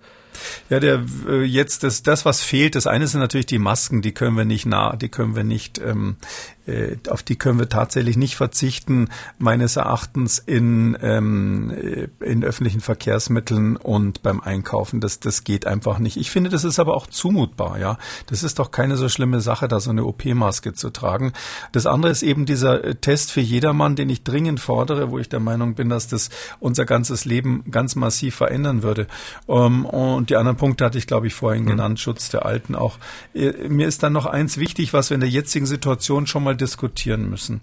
Ja, 0.70 0.80
der 0.80 1.04
äh, 1.28 1.44
jetzt 1.44 1.84
das, 1.84 2.04
das, 2.04 2.26
was 2.26 2.42
fehlt, 2.42 2.76
das 2.76 2.88
eine 2.88 3.08
sind 3.08 3.20
natürlich 3.20 3.46
die 3.46 3.60
Masken, 3.60 4.02
die 4.02 4.14
können 4.14 4.38
wir 4.38 4.46
nicht 4.46 4.66
nah, 4.66 4.96
die 4.96 5.10
können 5.10 5.36
wir 5.36 5.44
nicht 5.44 5.80
ähm, 5.80 6.18
äh, 6.63 6.63
auf 7.10 7.24
die 7.24 7.36
können 7.36 7.60
wir 7.60 7.68
tatsächlich 7.68 8.16
nicht 8.16 8.36
verzichten, 8.36 9.10
meines 9.38 9.76
Erachtens 9.76 10.40
in, 10.40 10.98
ähm, 11.02 11.72
äh, 11.72 12.08
in 12.24 12.44
öffentlichen 12.44 12.80
Verkehrsmitteln 12.80 13.76
und 13.76 14.22
beim 14.22 14.40
Einkaufen. 14.40 15.02
Das, 15.02 15.20
das 15.20 15.44
geht 15.44 15.68
einfach 15.68 16.00
nicht. 16.00 16.16
Ich 16.16 16.32
finde, 16.32 16.50
das 16.50 16.64
ist 16.64 16.80
aber 16.80 16.96
auch 16.96 17.08
zumutbar, 17.08 17.80
ja. 17.80 17.98
Das 18.28 18.44
ist 18.44 18.60
doch 18.60 18.72
keine 18.72 18.96
so 18.96 19.10
schlimme 19.10 19.42
Sache, 19.42 19.68
da 19.68 19.82
so 19.82 19.90
eine 19.90 20.06
OP-Maske 20.06 20.74
zu 20.74 20.90
tragen. 20.90 21.34
Das 21.74 21.86
andere 21.86 22.12
ist 22.12 22.24
eben 22.24 22.46
dieser 22.46 22.84
äh, 22.84 22.96
Test 22.96 23.32
für 23.32 23.42
jedermann, 23.42 23.98
den 23.98 24.10
ich 24.10 24.24
dringend 24.24 24.62
fordere, 24.62 25.12
wo 25.12 25.20
ich 25.20 25.28
der 25.28 25.42
Meinung 25.42 25.76
bin, 25.76 25.90
dass 25.90 26.08
das 26.08 26.30
unser 26.60 26.86
ganzes 26.86 27.26
Leben 27.26 27.66
ganz 27.72 27.96
massiv 27.96 28.36
verändern 28.36 28.84
würde. 28.84 29.08
Ähm, 29.50 29.86
und 29.86 30.30
die 30.30 30.38
anderen 30.38 30.58
Punkte 30.58 30.86
hatte 30.86 30.98
ich, 30.98 31.08
glaube 31.08 31.28
ich, 31.28 31.34
vorhin 31.34 31.64
mhm. 31.64 31.68
genannt, 31.68 32.00
Schutz 32.00 32.30
der 32.30 32.46
Alten 32.46 32.76
auch. 32.76 33.00
Mir 33.34 33.88
ist 33.88 34.02
dann 34.02 34.14
noch 34.14 34.26
eins 34.26 34.58
wichtig, 34.58 34.94
was 34.94 35.10
wir 35.10 35.16
in 35.16 35.22
der 35.22 35.30
jetzigen 35.30 35.66
Situation 35.66 36.26
schon 36.26 36.44
mal 36.44 36.53
mal 36.54 36.58
diskutieren 36.58 37.30
müssen. 37.30 37.62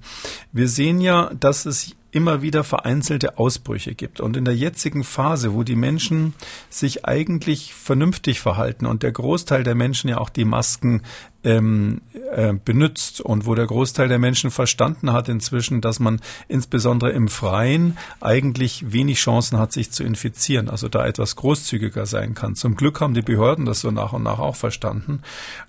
Wir 0.53 0.69
sehen 0.69 1.01
ja, 1.01 1.31
dass 1.39 1.67
es 1.67 1.95
immer 2.13 2.43
wieder 2.43 2.65
vereinzelte 2.65 3.39
Ausbrüche 3.39 3.95
gibt. 3.95 4.21
Und 4.21 4.37
in 4.37 4.45
der 4.45 4.57
jetzigen 4.57 5.05
Phase, 5.05 5.55
wo 5.55 5.63
die 5.63 5.77
Menschen 5.77 6.35
sich 6.69 7.05
eigentlich 7.05 7.73
vernünftig 7.73 8.41
verhalten 8.41 8.87
und 8.87 9.05
der 9.05 9.13
Großteil 9.13 9.63
der 9.63 9.77
Menschen 9.77 10.11
ja 10.11 10.19
auch 10.19 10.29
die 10.29 10.45
Masken 10.45 11.03
ähm, 11.43 12.03
äh, 12.33 12.53
benutzt 12.53 13.21
und 13.21 13.47
wo 13.47 13.55
der 13.55 13.67
Großteil 13.67 14.09
der 14.09 14.19
Menschen 14.19 14.51
verstanden 14.51 15.13
hat 15.13 15.29
inzwischen, 15.29 15.81
dass 15.81 15.99
man 15.99 16.21
insbesondere 16.49 17.11
im 17.13 17.29
Freien 17.29 17.97
eigentlich 18.21 18.93
wenig 18.93 19.19
Chancen 19.19 19.59
hat, 19.59 19.73
sich 19.73 19.91
zu 19.91 20.05
infizieren, 20.05 20.69
also 20.69 20.89
da 20.89 21.07
etwas 21.07 21.37
großzügiger 21.37 22.07
sein 22.07 22.35
kann. 22.35 22.57
Zum 22.57 22.77
Glück 22.77 23.01
haben 23.01 23.15
die 23.15 23.23
Behörden 23.23 23.65
das 23.65 23.81
so 23.81 23.91
nach 23.91 24.13
und 24.13 24.23
nach 24.23 24.39
auch 24.39 24.57
verstanden. 24.57 25.23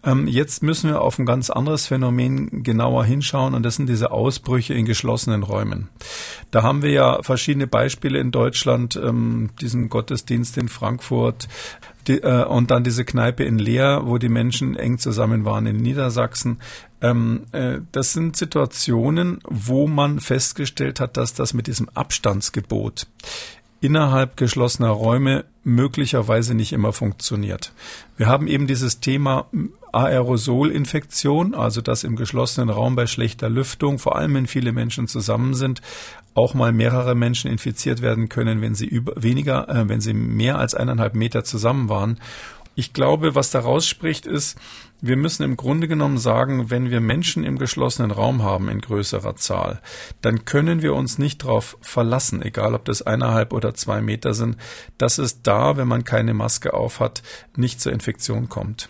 Ähm, 0.03 0.27
jetzt 0.27 0.61
müssen 0.61 0.89
wir 0.89 1.01
auf 1.01 1.17
ein 1.19 1.25
ganz 1.25 1.49
anderes 1.49 1.87
Phänomen 1.87 2.63
genauer 2.63 3.05
hinschauen 3.05 3.53
und 3.53 3.63
das 3.63 3.75
sind 3.75 3.87
diese 3.87 4.11
Ausbrüche 4.11 4.73
in 4.73 4.85
geschlossenen 4.85 5.43
Räumen. 5.43 5.89
Da 6.51 6.63
haben 6.63 6.81
wir 6.81 6.91
ja 6.91 7.23
verschiedene 7.23 7.67
Beispiele 7.67 8.19
in 8.19 8.31
Deutschland, 8.31 8.97
ähm, 8.97 9.51
diesen 9.61 9.89
Gottesdienst 9.89 10.57
in 10.57 10.67
Frankfurt, 10.67 11.47
die, 12.07 12.19
äh, 12.19 12.45
und 12.45 12.71
dann 12.71 12.83
diese 12.83 13.05
Kneipe 13.05 13.43
in 13.43 13.59
Leer, 13.59 14.01
wo 14.05 14.17
die 14.17 14.29
Menschen 14.29 14.75
eng 14.75 14.97
zusammen 14.97 15.45
waren 15.45 15.65
in 15.67 15.77
Niedersachsen. 15.77 16.59
Ähm, 17.01 17.43
äh, 17.51 17.79
das 17.91 18.13
sind 18.13 18.35
Situationen, 18.35 19.39
wo 19.47 19.87
man 19.87 20.19
festgestellt 20.19 20.99
hat, 20.99 21.17
dass 21.17 21.33
das 21.33 21.53
mit 21.53 21.67
diesem 21.67 21.89
Abstandsgebot 21.89 23.07
innerhalb 23.81 24.37
geschlossener 24.37 24.89
Räume 24.89 25.45
möglicherweise 25.63 26.53
nicht 26.53 26.71
immer 26.71 26.93
funktioniert. 26.93 27.73
Wir 28.17 28.27
haben 28.27 28.47
eben 28.47 28.67
dieses 28.67 28.99
Thema 28.99 29.47
Aerosolinfektion, 29.91 31.53
also 31.53 31.81
dass 31.81 32.03
im 32.03 32.15
geschlossenen 32.15 32.69
Raum 32.69 32.95
bei 32.95 33.07
schlechter 33.07 33.49
Lüftung, 33.49 33.99
vor 33.99 34.15
allem 34.15 34.33
wenn 34.35 34.47
viele 34.47 34.71
Menschen 34.71 35.07
zusammen 35.07 35.53
sind, 35.53 35.81
auch 36.33 36.53
mal 36.53 36.71
mehrere 36.71 37.15
Menschen 37.15 37.51
infiziert 37.51 38.01
werden 38.01 38.29
können, 38.29 38.61
wenn 38.61 38.75
sie 38.75 38.85
über, 38.85 39.13
weniger, 39.21 39.67
äh, 39.69 39.89
wenn 39.89 40.01
sie 40.01 40.13
mehr 40.13 40.57
als 40.57 40.75
eineinhalb 40.75 41.13
Meter 41.13 41.43
zusammen 41.43 41.89
waren. 41.89 42.19
Ich 42.73 42.93
glaube, 42.93 43.35
was 43.35 43.51
daraus 43.51 43.85
spricht, 43.85 44.25
ist, 44.25 44.57
wir 45.01 45.17
müssen 45.17 45.43
im 45.43 45.57
Grunde 45.57 45.87
genommen 45.87 46.17
sagen, 46.17 46.69
wenn 46.69 46.89
wir 46.89 47.01
Menschen 47.01 47.43
im 47.43 47.57
geschlossenen 47.57 48.11
Raum 48.11 48.43
haben 48.43 48.69
in 48.69 48.79
größerer 48.79 49.35
Zahl, 49.35 49.81
dann 50.21 50.45
können 50.45 50.81
wir 50.81 50.93
uns 50.93 51.17
nicht 51.17 51.43
darauf 51.43 51.77
verlassen, 51.81 52.41
egal 52.41 52.73
ob 52.75 52.85
das 52.85 53.01
eineinhalb 53.01 53.51
oder 53.51 53.73
zwei 53.73 54.01
Meter 54.01 54.33
sind, 54.33 54.57
dass 54.97 55.17
es 55.17 55.41
da, 55.41 55.75
wenn 55.75 55.87
man 55.87 56.05
keine 56.05 56.33
Maske 56.33 56.73
aufhat, 56.73 57.23
nicht 57.57 57.81
zur 57.81 57.91
Infektion 57.91 58.47
kommt. 58.47 58.89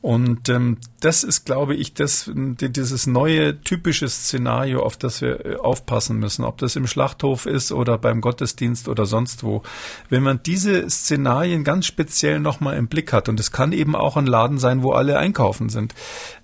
Und 0.00 0.48
ähm, 0.48 0.78
das 1.00 1.24
ist, 1.24 1.44
glaube 1.44 1.74
ich, 1.74 1.94
das, 1.94 2.30
dieses 2.34 3.06
neue 3.06 3.60
typische 3.60 4.08
Szenario, 4.08 4.82
auf 4.82 4.96
das 4.96 5.20
wir 5.20 5.44
äh, 5.44 5.56
aufpassen 5.56 6.18
müssen, 6.18 6.44
ob 6.44 6.58
das 6.58 6.76
im 6.76 6.86
Schlachthof 6.86 7.46
ist 7.46 7.72
oder 7.72 7.98
beim 7.98 8.20
Gottesdienst 8.20 8.88
oder 8.88 9.06
sonst 9.06 9.44
wo. 9.44 9.62
Wenn 10.08 10.22
man 10.22 10.40
diese 10.44 10.88
Szenarien 10.90 11.64
ganz 11.64 11.86
speziell 11.86 12.40
nochmal 12.40 12.76
im 12.76 12.88
Blick 12.88 13.12
hat, 13.12 13.28
und 13.28 13.40
es 13.40 13.52
kann 13.52 13.72
eben 13.72 13.94
auch 13.94 14.16
ein 14.16 14.26
Laden 14.26 14.58
sein, 14.58 14.82
wo 14.82 14.92
alle 14.92 15.18
einkaufen, 15.18 15.68
sind. 15.68 15.94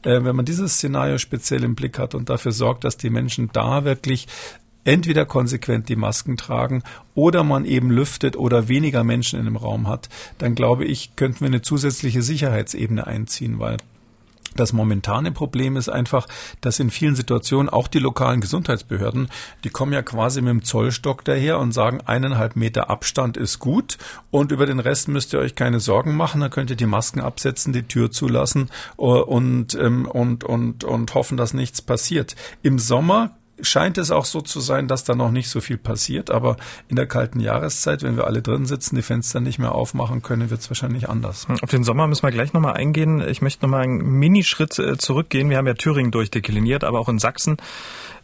Äh, 0.02 0.24
wenn 0.24 0.36
man 0.36 0.44
dieses 0.44 0.74
Szenario 0.74 1.18
speziell 1.18 1.64
im 1.64 1.74
Blick 1.74 1.98
hat 1.98 2.14
und 2.14 2.28
dafür 2.28 2.52
sorgt, 2.52 2.84
dass 2.84 2.96
die 2.96 3.10
Menschen 3.10 3.50
da 3.52 3.84
wirklich 3.84 4.26
entweder 4.84 5.26
konsequent 5.26 5.88
die 5.88 5.96
Masken 5.96 6.36
tragen 6.36 6.82
oder 7.14 7.44
man 7.44 7.64
eben 7.64 7.90
lüftet 7.90 8.36
oder 8.36 8.68
weniger 8.68 9.04
Menschen 9.04 9.38
in 9.38 9.44
dem 9.44 9.56
Raum 9.56 9.88
hat, 9.88 10.08
dann 10.38 10.54
glaube 10.54 10.84
ich, 10.84 11.16
könnten 11.16 11.40
wir 11.40 11.48
eine 11.48 11.62
zusätzliche 11.62 12.22
Sicherheitsebene 12.22 13.06
einziehen, 13.06 13.58
weil 13.58 13.76
das 14.56 14.72
momentane 14.72 15.30
Problem 15.30 15.76
ist 15.76 15.88
einfach, 15.88 16.26
dass 16.60 16.80
in 16.80 16.90
vielen 16.90 17.14
Situationen 17.14 17.68
auch 17.68 17.86
die 17.86 17.98
lokalen 17.98 18.40
Gesundheitsbehörden, 18.40 19.28
die 19.62 19.70
kommen 19.70 19.92
ja 19.92 20.02
quasi 20.02 20.40
mit 20.40 20.50
dem 20.50 20.64
Zollstock 20.64 21.24
daher 21.24 21.58
und 21.58 21.72
sagen, 21.72 22.00
eineinhalb 22.04 22.56
Meter 22.56 22.90
Abstand 22.90 23.36
ist 23.36 23.58
gut 23.58 23.98
und 24.30 24.50
über 24.50 24.66
den 24.66 24.80
Rest 24.80 25.08
müsst 25.08 25.32
ihr 25.32 25.38
euch 25.38 25.54
keine 25.54 25.80
Sorgen 25.80 26.16
machen. 26.16 26.40
Da 26.40 26.48
könnt 26.48 26.70
ihr 26.70 26.76
die 26.76 26.86
Masken 26.86 27.20
absetzen, 27.20 27.72
die 27.72 27.84
Tür 27.84 28.10
zulassen 28.10 28.70
äh, 28.98 29.02
und, 29.02 29.74
ähm, 29.74 30.06
und, 30.06 30.44
und, 30.44 30.82
und 30.82 31.14
hoffen, 31.14 31.36
dass 31.36 31.54
nichts 31.54 31.82
passiert. 31.82 32.34
Im 32.62 32.78
Sommer 32.78 33.37
scheint 33.60 33.98
es 33.98 34.10
auch 34.10 34.24
so 34.24 34.40
zu 34.40 34.60
sein, 34.60 34.88
dass 34.88 35.04
da 35.04 35.14
noch 35.14 35.30
nicht 35.30 35.48
so 35.48 35.60
viel 35.60 35.78
passiert. 35.78 36.30
Aber 36.30 36.56
in 36.88 36.96
der 36.96 37.06
kalten 37.06 37.40
Jahreszeit, 37.40 38.02
wenn 38.02 38.16
wir 38.16 38.26
alle 38.26 38.42
drin 38.42 38.66
sitzen, 38.66 38.96
die 38.96 39.02
Fenster 39.02 39.40
nicht 39.40 39.58
mehr 39.58 39.72
aufmachen 39.72 40.22
können, 40.22 40.50
wird 40.50 40.60
es 40.60 40.70
wahrscheinlich 40.70 41.08
anders. 41.08 41.46
Auf 41.62 41.70
den 41.70 41.84
Sommer 41.84 42.06
müssen 42.06 42.22
wir 42.22 42.30
gleich 42.30 42.52
nochmal 42.52 42.74
eingehen. 42.74 43.26
Ich 43.26 43.42
möchte 43.42 43.64
nochmal 43.64 43.82
einen 43.82 43.98
Minischritt 43.98 44.78
äh, 44.78 44.96
zurückgehen. 44.96 45.50
Wir 45.50 45.58
haben 45.58 45.66
ja 45.66 45.74
Thüringen 45.74 46.10
durchdekliniert, 46.10 46.84
aber 46.84 47.00
auch 47.00 47.08
in 47.08 47.18
Sachsen 47.18 47.56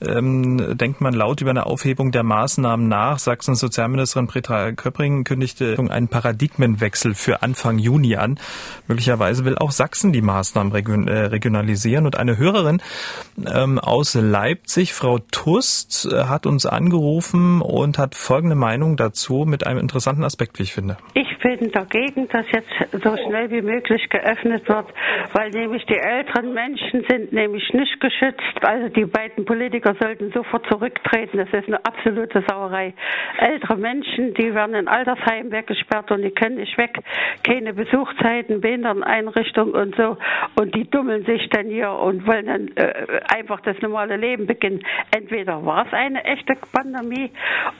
ähm, 0.01 0.77
denkt 0.77 1.01
man 1.01 1.15
laut 1.15 1.41
über 1.41 1.51
eine 1.51 1.67
Aufhebung 1.67 2.13
der 2.13 2.23
Maßnahmen 2.23 2.89
nach. 2.89 3.19
Sachsens 3.19 3.61
Sozialministerin 3.61 4.27
Petra 4.27 4.73
Köpping 4.73 5.25
kündigte 5.25 5.77
einen 5.89 6.09
Paradigmenwechsel 6.09 7.15
für 7.15 7.43
Anfang 7.43 7.79
Juni 7.79 8.17
an. 8.17 8.39
Möglicherweise 8.87 9.45
will 9.45 9.57
auch 9.57 9.71
Sachsen 9.71 10.13
die 10.13 10.23
Maßnahmen 10.23 11.09
äh, 11.09 11.19
regionalisieren. 11.27 12.07
Und 12.07 12.17
eine 12.17 12.37
Hörerin 12.37 12.83
ähm, 13.47 13.79
aus 13.79 14.15
Leipzig, 14.15 14.95
Frau 14.95 15.19
Tust, 15.31 16.09
hat 16.13 16.47
uns 16.47 16.67
angerufen 16.67 17.61
und 17.61 17.99
hat 17.99 18.15
folgende 18.15 18.57
Meinung 18.57 18.97
dazu 18.97 19.45
mit 19.47 19.67
einem 19.67 19.79
interessanten 19.79 20.25
Aspekt, 20.25 20.59
wie 20.59 20.65
ich 20.65 20.73
finde. 20.73 20.97
Ich 21.15 21.39
bin 21.39 21.71
dagegen, 21.73 22.27
dass 22.29 22.47
jetzt 22.53 22.73
so 22.91 23.17
schnell 23.17 23.51
wie 23.51 23.61
möglich 23.61 24.09
geöffnet 24.09 24.67
wird, 24.69 24.87
weil 25.35 25.51
nämlich 25.51 25.85
die 25.87 25.99
älteren 25.99 26.55
Menschen 26.55 27.05
sind 27.09 27.33
nämlich 27.33 27.73
nicht 27.75 28.01
geschützt. 28.01 28.63
Also 28.63 28.89
die 28.89 29.05
beiden 29.05 29.45
Politiker 29.45 29.95
sollten 30.01 30.33
sofort 30.33 30.67
zurücktreten. 30.69 31.39
Das 31.39 31.49
ist 31.53 31.69
eine 31.69 31.85
absolute 31.85 32.43
Sauerei. 32.49 32.95
Ältere 33.39 33.77
Menschen, 33.77 34.35
die 34.35 34.55
werden 34.55 34.75
in 34.75 34.89
Altersheim 34.89 35.53
weggesperrt 35.53 36.11
und 36.11 36.23
die 36.23 36.31
können 36.31 36.57
nicht 36.57 36.79
weg. 36.79 36.99
Keine 37.43 37.75
Besuchszeiten, 37.75 38.61
Behinderteneinrichtungen 38.61 39.75
und 39.75 39.95
so. 39.97 40.17
Und 40.59 40.75
die 40.75 40.89
dummeln 40.89 41.25
sich 41.27 41.49
dann 41.51 41.67
hier 41.67 41.91
und 41.91 42.27
wollen 42.27 42.47
dann 42.47 42.69
äh, 42.77 43.21
einfach 43.29 43.61
das 43.61 43.77
normale 43.83 44.17
Leben 44.17 44.47
beginnen. 44.47 44.83
Entweder 45.15 45.65
war 45.65 45.87
es 45.87 45.93
eine 45.93 46.25
echte 46.25 46.55
Pandemie 46.73 47.31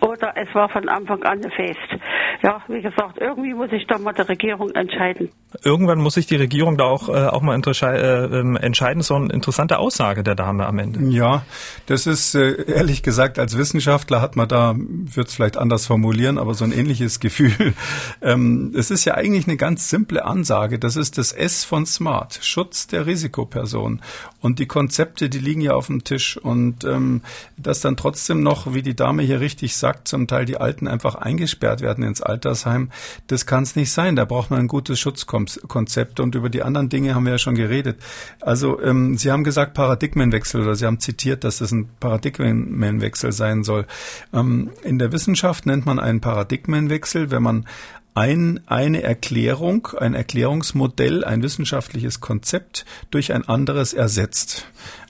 oder 0.01 0.35
es 0.37 0.55
war 0.55 0.69
von 0.69 0.89
Anfang 0.89 1.21
an 1.25 1.43
eine 1.43 1.51
Fest. 1.51 2.01
Ja, 2.45 2.63
wie 2.69 2.81
gesagt, 2.81 3.19
irgendwie 3.19 3.55
muss 3.55 3.71
sich 3.71 3.85
da 3.89 3.99
mal 3.99 4.13
die 4.13 4.23
Regierung 4.23 4.71
entscheiden. 4.71 5.31
Irgendwann 5.65 5.99
muss 5.99 6.15
sich 6.15 6.27
die 6.27 6.37
Regierung 6.37 6.77
da 6.77 6.85
auch, 6.85 7.09
äh, 7.09 7.27
auch 7.27 7.43
mal 7.43 7.61
äh, 7.61 8.25
ähm, 8.25 8.57
entscheiden. 8.57 8.99
Das 8.99 9.07
ist 9.07 9.09
so 9.09 9.17
eine 9.17 9.33
interessante 9.33 9.81
Aussage 9.81 10.23
der 10.23 10.37
Dame 10.37 10.65
am 10.65 10.79
Ende. 10.79 11.01
Ja, 11.11 11.43
das 11.87 12.07
ist 12.07 12.37
äh, 12.37 12.71
ehrlich 12.71 13.03
gesagt, 13.03 13.41
als 13.41 13.59
Wissenschaftler 13.59 14.21
hat 14.21 14.37
man 14.37 14.47
da, 14.47 14.75
wird 14.77 15.27
es 15.27 15.35
vielleicht 15.35 15.57
anders 15.57 15.87
formulieren, 15.87 16.39
aber 16.39 16.55
so 16.55 16.65
ein 16.65 16.73
ähnliches 16.73 17.19
Gefühl. 17.19 17.75
Ähm, 18.23 18.73
es 18.77 18.91
ist 18.91 19.05
ja 19.05 19.15
eigentlich 19.15 19.47
eine 19.47 19.57
ganz 19.57 19.91
simple 19.91 20.25
Ansage. 20.25 20.79
Das 20.79 20.97
ist 20.97 21.19
das 21.19 21.33
S 21.33 21.65
von 21.65 21.85
Smart, 21.85 22.39
Schutz 22.43 22.87
der 22.87 23.07
Risikoperson. 23.07 24.01
Und 24.41 24.59
die 24.59 24.67
Konzepte, 24.67 25.29
die 25.29 25.39
liegen 25.39 25.61
ja 25.61 25.75
auf 25.75 25.89
dem 25.89 26.05
Tisch. 26.05 26.39
Und 26.39 26.85
ähm, 26.85 27.23
dass 27.57 27.81
dann 27.81 27.97
trotzdem 27.97 28.43
noch, 28.43 28.75
wie 28.75 28.83
die 28.83 28.97
Dame 28.97 29.23
hier 29.23 29.41
richtig 29.41 29.77
sagt, 29.77 30.09
zum 30.09 30.27
Teil 30.27 30.45
die 30.45 30.57
Alten 30.57 30.89
einfach 30.89 31.15
eingesperrt 31.15 31.81
werden 31.81 32.05
ins 32.05 32.23
Altersheim, 32.23 32.91
das 33.27 33.47
kann 33.47 33.63
es 33.63 33.77
nicht 33.77 33.91
sein. 33.91 34.17
Da 34.17 34.25
braucht 34.25 34.51
man 34.51 34.61
ein 34.61 34.69
gutes 34.69 34.99
Schutzkonzept. 35.01 36.21
Und 36.21 36.35
über 36.35 36.51
die 36.51 36.63
anderen 36.63 36.89
Dinge 36.89 37.15
haben 37.15 37.25
wir 37.25 37.33
ja 37.33 37.39
schon 37.39 37.55
geredet. 37.55 37.99
Also 38.41 38.81
ähm, 38.83 39.17
Sie 39.17 39.31
haben 39.31 39.45
gesagt 39.45 39.75
Paradigmenwechsel 39.75 40.63
oder 40.63 40.75
Sie 40.75 40.87
haben 40.87 41.01
zitiert, 41.01 41.45
dass 41.45 41.59
das 41.59 41.73
ein 41.73 41.89
Paradigmenwechsel 42.01 43.33
sein 43.33 43.65
soll. 43.65 43.87
Ähm, 44.33 44.71
in 44.83 44.99
der 44.99 45.13
Wissenschaft 45.13 45.67
nennt 45.67 45.87
man 45.87 45.99
einen 45.99 46.21
Paradigmenwechsel, 46.21 47.31
wenn 47.31 47.43
man 47.43 47.67
ein, 48.15 48.61
eine 48.67 49.03
Erklärung, 49.03 49.89
ein 49.99 50.15
Erklärungsmodell, 50.15 51.25
ein 51.25 51.43
wissenschaftliches 51.43 52.21
Konzept 52.21 52.85
durch 53.11 53.33
ein 53.33 53.47
anderes 53.49 53.93
ersetzt. 53.93 54.67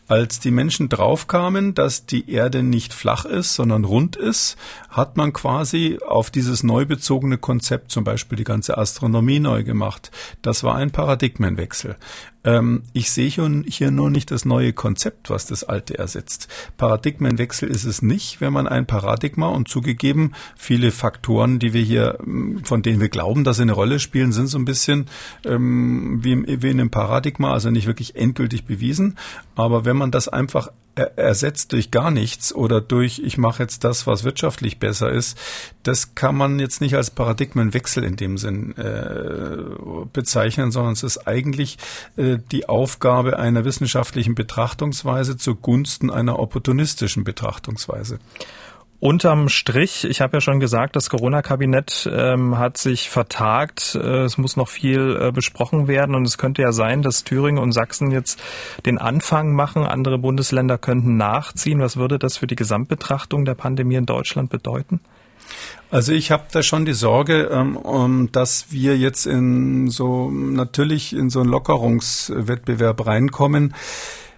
Als 0.06 0.38
die 0.38 0.50
Menschen 0.50 0.90
draufkamen, 0.90 1.72
dass 1.72 2.04
die 2.04 2.30
Erde 2.30 2.62
nicht 2.62 2.92
flach 2.92 3.24
ist, 3.24 3.54
sondern 3.54 3.84
rund 3.84 4.16
ist, 4.16 4.56
hat 4.90 5.16
man 5.16 5.32
quasi 5.32 5.98
auf 6.06 6.30
dieses 6.30 6.62
neu 6.62 6.84
bezogene 6.84 7.38
Konzept 7.38 7.90
zum 7.90 8.04
Beispiel 8.04 8.36
die 8.36 8.44
ganze 8.44 8.76
Astronomie 8.76 9.40
neu 9.40 9.64
gemacht. 9.64 10.10
Das 10.42 10.62
war 10.62 10.74
ein 10.74 10.90
Paradigmenwechsel. 10.90 11.96
Ähm, 12.44 12.82
ich 12.92 13.10
sehe 13.10 13.28
hier 13.28 13.90
nur 13.90 14.10
nicht 14.10 14.30
das 14.30 14.44
neue 14.44 14.72
Konzept, 14.72 15.30
was 15.30 15.46
das 15.46 15.64
alte 15.64 15.98
ersetzt. 15.98 16.48
Paradigmenwechsel 16.76 17.68
ist 17.68 17.84
es 17.84 18.02
nicht, 18.02 18.40
wenn 18.40 18.52
man 18.52 18.68
ein 18.68 18.86
Paradigma 18.86 19.48
und 19.48 19.68
zugegeben 19.68 20.32
viele 20.56 20.90
Faktoren, 20.90 21.58
die 21.58 21.72
wir 21.72 21.82
hier, 21.82 22.18
von 22.62 22.82
denen 22.82 23.00
wir 23.00 23.08
glauben, 23.08 23.44
dass 23.44 23.56
sie 23.56 23.62
eine 23.62 23.72
Rolle 23.72 23.98
spielen, 23.98 24.32
sind 24.32 24.48
so 24.48 24.58
ein 24.58 24.64
bisschen 24.64 25.06
ähm, 25.44 26.20
wie, 26.22 26.62
wie 26.62 26.70
in 26.70 26.80
einem 26.80 26.90
Paradigma, 26.90 27.52
also 27.52 27.70
nicht 27.70 27.86
wirklich 27.86 28.16
endgültig 28.16 28.64
bewiesen. 28.64 29.16
Aber 29.54 29.84
wenn 29.84 29.96
man 29.96 30.10
das 30.10 30.28
einfach 30.28 30.68
ersetzt 30.94 31.72
durch 31.72 31.90
gar 31.90 32.10
nichts 32.10 32.54
oder 32.54 32.80
durch 32.80 33.18
ich 33.18 33.38
mache 33.38 33.62
jetzt 33.62 33.84
das, 33.84 34.06
was 34.06 34.24
wirtschaftlich 34.24 34.78
besser 34.78 35.10
ist, 35.10 35.38
das 35.82 36.14
kann 36.14 36.36
man 36.36 36.58
jetzt 36.58 36.80
nicht 36.80 36.94
als 36.94 37.10
Paradigmenwechsel 37.10 38.04
in 38.04 38.16
dem 38.16 38.38
Sinn 38.38 38.76
äh, 38.76 39.56
bezeichnen, 40.12 40.70
sondern 40.70 40.92
es 40.92 41.02
ist 41.02 41.26
eigentlich 41.26 41.78
äh, 42.16 42.38
die 42.52 42.68
Aufgabe 42.68 43.38
einer 43.38 43.64
wissenschaftlichen 43.64 44.34
Betrachtungsweise 44.34 45.36
zugunsten 45.36 46.10
einer 46.10 46.38
opportunistischen 46.38 47.24
Betrachtungsweise. 47.24 48.18
Unterm 49.04 49.50
Strich, 49.50 50.04
ich 50.04 50.22
habe 50.22 50.38
ja 50.38 50.40
schon 50.40 50.60
gesagt, 50.60 50.96
das 50.96 51.10
Corona-Kabinett 51.10 52.08
ähm, 52.10 52.56
hat 52.56 52.78
sich 52.78 53.10
vertagt. 53.10 53.94
Äh, 53.96 54.22
es 54.22 54.38
muss 54.38 54.56
noch 54.56 54.68
viel 54.68 55.18
äh, 55.20 55.30
besprochen 55.30 55.88
werden 55.88 56.14
und 56.14 56.26
es 56.26 56.38
könnte 56.38 56.62
ja 56.62 56.72
sein, 56.72 57.02
dass 57.02 57.22
Thüringen 57.22 57.62
und 57.62 57.72
Sachsen 57.72 58.10
jetzt 58.12 58.40
den 58.86 58.96
Anfang 58.96 59.52
machen. 59.52 59.84
Andere 59.84 60.16
Bundesländer 60.16 60.78
könnten 60.78 61.18
nachziehen. 61.18 61.80
Was 61.80 61.98
würde 61.98 62.18
das 62.18 62.38
für 62.38 62.46
die 62.46 62.56
Gesamtbetrachtung 62.56 63.44
der 63.44 63.54
Pandemie 63.54 63.96
in 63.96 64.06
Deutschland 64.06 64.48
bedeuten? 64.48 65.00
Also 65.90 66.12
ich 66.12 66.30
habe 66.30 66.44
da 66.50 66.62
schon 66.62 66.86
die 66.86 66.94
Sorge, 66.94 67.50
ähm, 67.52 68.30
dass 68.32 68.72
wir 68.72 68.96
jetzt 68.96 69.26
in 69.26 69.90
so 69.90 70.30
natürlich 70.30 71.14
in 71.14 71.28
so 71.28 71.40
einen 71.40 71.50
Lockerungswettbewerb 71.50 73.06
reinkommen 73.06 73.74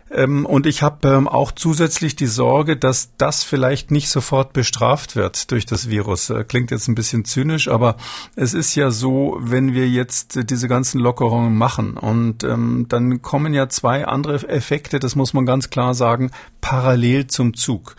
und 0.09 0.67
ich 0.67 0.83
habe 0.83 1.09
ähm, 1.09 1.27
auch 1.27 1.51
zusätzlich 1.51 2.15
die 2.15 2.27
Sorge, 2.27 2.77
dass 2.77 3.11
das 3.19 3.43
vielleicht 3.43 3.91
nicht 3.91 4.09
sofort 4.09 4.53
bestraft 4.53 5.17
wird 5.17 5.51
durch 5.51 5.67
das 5.67 5.91
Virus. 5.91 6.31
Äh, 6.31 6.45
klingt 6.45 6.71
jetzt 6.71 6.87
ein 6.87 6.95
bisschen 6.95 7.25
zynisch, 7.25 7.67
aber 7.67 7.97
es 8.37 8.55
ist 8.55 8.77
ja 8.77 8.91
so, 8.93 9.37
wenn 9.41 9.75
wir 9.75 9.89
jetzt 9.89 10.37
äh, 10.37 10.45
diese 10.45 10.69
ganzen 10.69 11.01
Lockerungen 11.01 11.57
machen 11.57 11.97
und 11.97 12.45
ähm, 12.45 12.87
dann 12.89 13.21
kommen 13.21 13.53
ja 13.53 13.69
zwei 13.69 14.07
andere 14.07 14.49
Effekte, 14.49 15.01
das 15.01 15.17
muss 15.17 15.35
man 15.35 15.45
ganz 15.45 15.71
klar 15.71 15.95
sagen, 15.95 16.31
parallel 16.61 17.29
zum 17.29 17.55
Zug. 17.55 17.95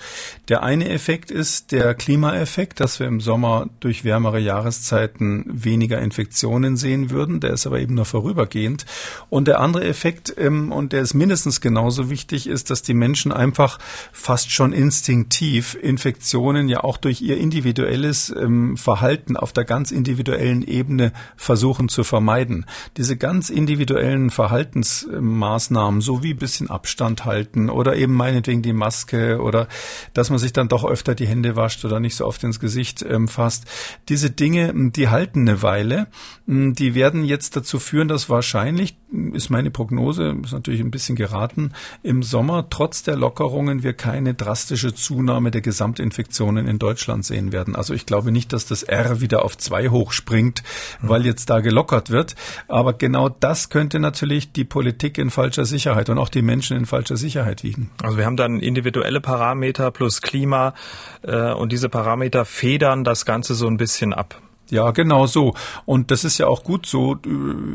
Der 0.50 0.62
eine 0.62 0.90
Effekt 0.90 1.32
ist 1.32 1.72
der 1.72 1.94
Klimaeffekt, 1.94 2.82
dass 2.82 3.00
wir 3.00 3.08
im 3.08 3.22
Sommer 3.22 3.68
durch 3.80 4.04
wärmere 4.04 4.40
Jahreszeiten 4.40 5.46
weniger 5.48 6.00
Infektionen 6.00 6.76
sehen 6.76 7.10
würden. 7.10 7.40
Der 7.40 7.52
ist 7.52 7.66
aber 7.66 7.80
eben 7.80 7.96
nur 7.96 8.04
vorübergehend. 8.04 8.86
Und 9.30 9.48
der 9.48 9.62
andere 9.62 9.86
Effekt, 9.86 10.34
ähm, 10.38 10.74
und 10.74 10.92
der 10.92 11.02
ist 11.02 11.14
mindestens 11.14 11.62
genauso 11.62 11.97
genauso 11.98 12.10
wichtig 12.12 12.48
ist, 12.48 12.70
dass 12.70 12.82
die 12.82 12.94
Menschen 12.94 13.32
einfach 13.32 13.80
fast 14.12 14.52
schon 14.52 14.72
instinktiv 14.72 15.76
Infektionen 15.82 16.70
ja 16.70 16.84
auch 16.84 16.98
durch 16.98 17.22
ihr 17.22 17.38
individuelles 17.38 18.30
ähm, 18.30 18.78
Verhalten 18.78 19.36
auf 19.36 19.52
der 19.52 19.66
ganz 19.66 19.92
individuellen 19.92 20.62
Ebene 20.62 21.12
versuchen 21.36 21.90
zu 21.90 22.04
vermeiden. 22.04 22.66
Diese 22.98 23.18
ganz 23.18 23.50
individuellen 23.50 24.30
Verhaltensmaßnahmen, 24.30 26.02
so 26.02 26.24
wie 26.24 26.34
bisschen 26.34 26.70
Abstand 26.70 27.26
halten 27.26 27.70
oder 27.70 27.96
eben 27.96 28.14
meinetwegen 28.14 28.62
die 28.62 28.74
Maske 28.74 29.42
oder 29.42 29.68
dass 30.14 30.30
man 30.30 30.40
sich 30.40 30.54
dann 30.54 30.68
doch 30.68 30.86
öfter 30.86 31.16
die 31.16 31.28
Hände 31.28 31.56
wascht 31.56 31.84
oder 31.84 32.00
nicht 32.00 32.16
so 32.16 32.26
oft 32.26 32.44
ins 32.44 32.60
Gesicht 32.60 33.04
ähm, 33.08 33.28
fasst. 33.28 33.66
Diese 34.10 34.30
Dinge, 34.30 34.72
die 34.92 35.10
halten 35.10 35.48
eine 35.48 35.62
Weile. 35.64 36.08
Die 36.46 36.96
werden 36.96 37.24
jetzt 37.24 37.56
dazu 37.56 37.80
führen, 37.80 38.08
dass 38.08 38.30
wahrscheinlich, 38.30 38.98
ist 39.34 39.50
meine 39.50 39.72
Prognose, 39.72 40.36
ist 40.44 40.52
natürlich 40.52 40.82
ein 40.82 40.92
bisschen 40.92 41.16
geraten, 41.16 41.72
im 42.04 42.24
Sommer 42.24 42.70
trotz 42.70 43.04
der 43.04 43.16
Lockerungen 43.16 43.82
wir 43.84 43.94
keine 43.94 44.34
drastische 44.34 44.94
Zunahme 44.94 45.50
der 45.52 45.62
Gesamtinfektionen 45.62 46.68
in 46.68 46.78
Deutschland 46.78 47.26
sehen 47.26 47.52
werden. 47.52 47.76
Also 47.76 47.94
ich 47.94 48.06
glaube 48.06 48.32
nicht, 48.32 48.52
dass 48.52 48.66
das 48.66 48.84
R 48.84 49.22
wieder 49.22 49.46
auf 49.46 49.58
zwei 49.58 49.90
hochspringt, 49.90 50.62
weil 51.02 51.26
jetzt 51.26 51.50
da 51.50 51.62
gelockert 51.62 52.10
wird. 52.10 52.36
Aber 52.68 52.94
genau 52.94 53.30
das 53.30 53.70
könnte 53.70 54.00
natürlich 54.00 54.52
die 54.52 54.66
Politik 54.66 55.18
in 55.18 55.30
falscher 55.30 55.66
Sicherheit 55.66 56.10
und 56.10 56.18
auch 56.18 56.30
die 56.30 56.42
Menschen 56.42 56.76
in 56.76 56.86
falscher 56.86 57.18
Sicherheit 57.18 57.64
wiegen. 57.64 57.90
Also 58.04 58.18
wir 58.18 58.26
haben 58.26 58.38
dann 58.38 58.60
individuelle 58.60 59.22
Parameter 59.22 59.92
plus 59.92 60.22
Klima 60.22 60.74
äh, 61.22 61.54
und 61.54 61.72
diese 61.72 61.88
Parameter 61.88 62.44
federn 62.44 63.04
das 63.06 63.26
Ganze 63.26 63.56
so 63.56 63.68
ein 63.68 63.78
bisschen 63.78 64.14
ab. 64.14 64.42
Ja, 64.70 64.92
genau 64.92 65.28
so. 65.28 65.54
Und 65.86 66.12
das 66.12 66.26
ist 66.26 66.38
ja 66.38 66.48
auch 66.48 66.64
gut 66.64 66.86
so. 66.86 67.18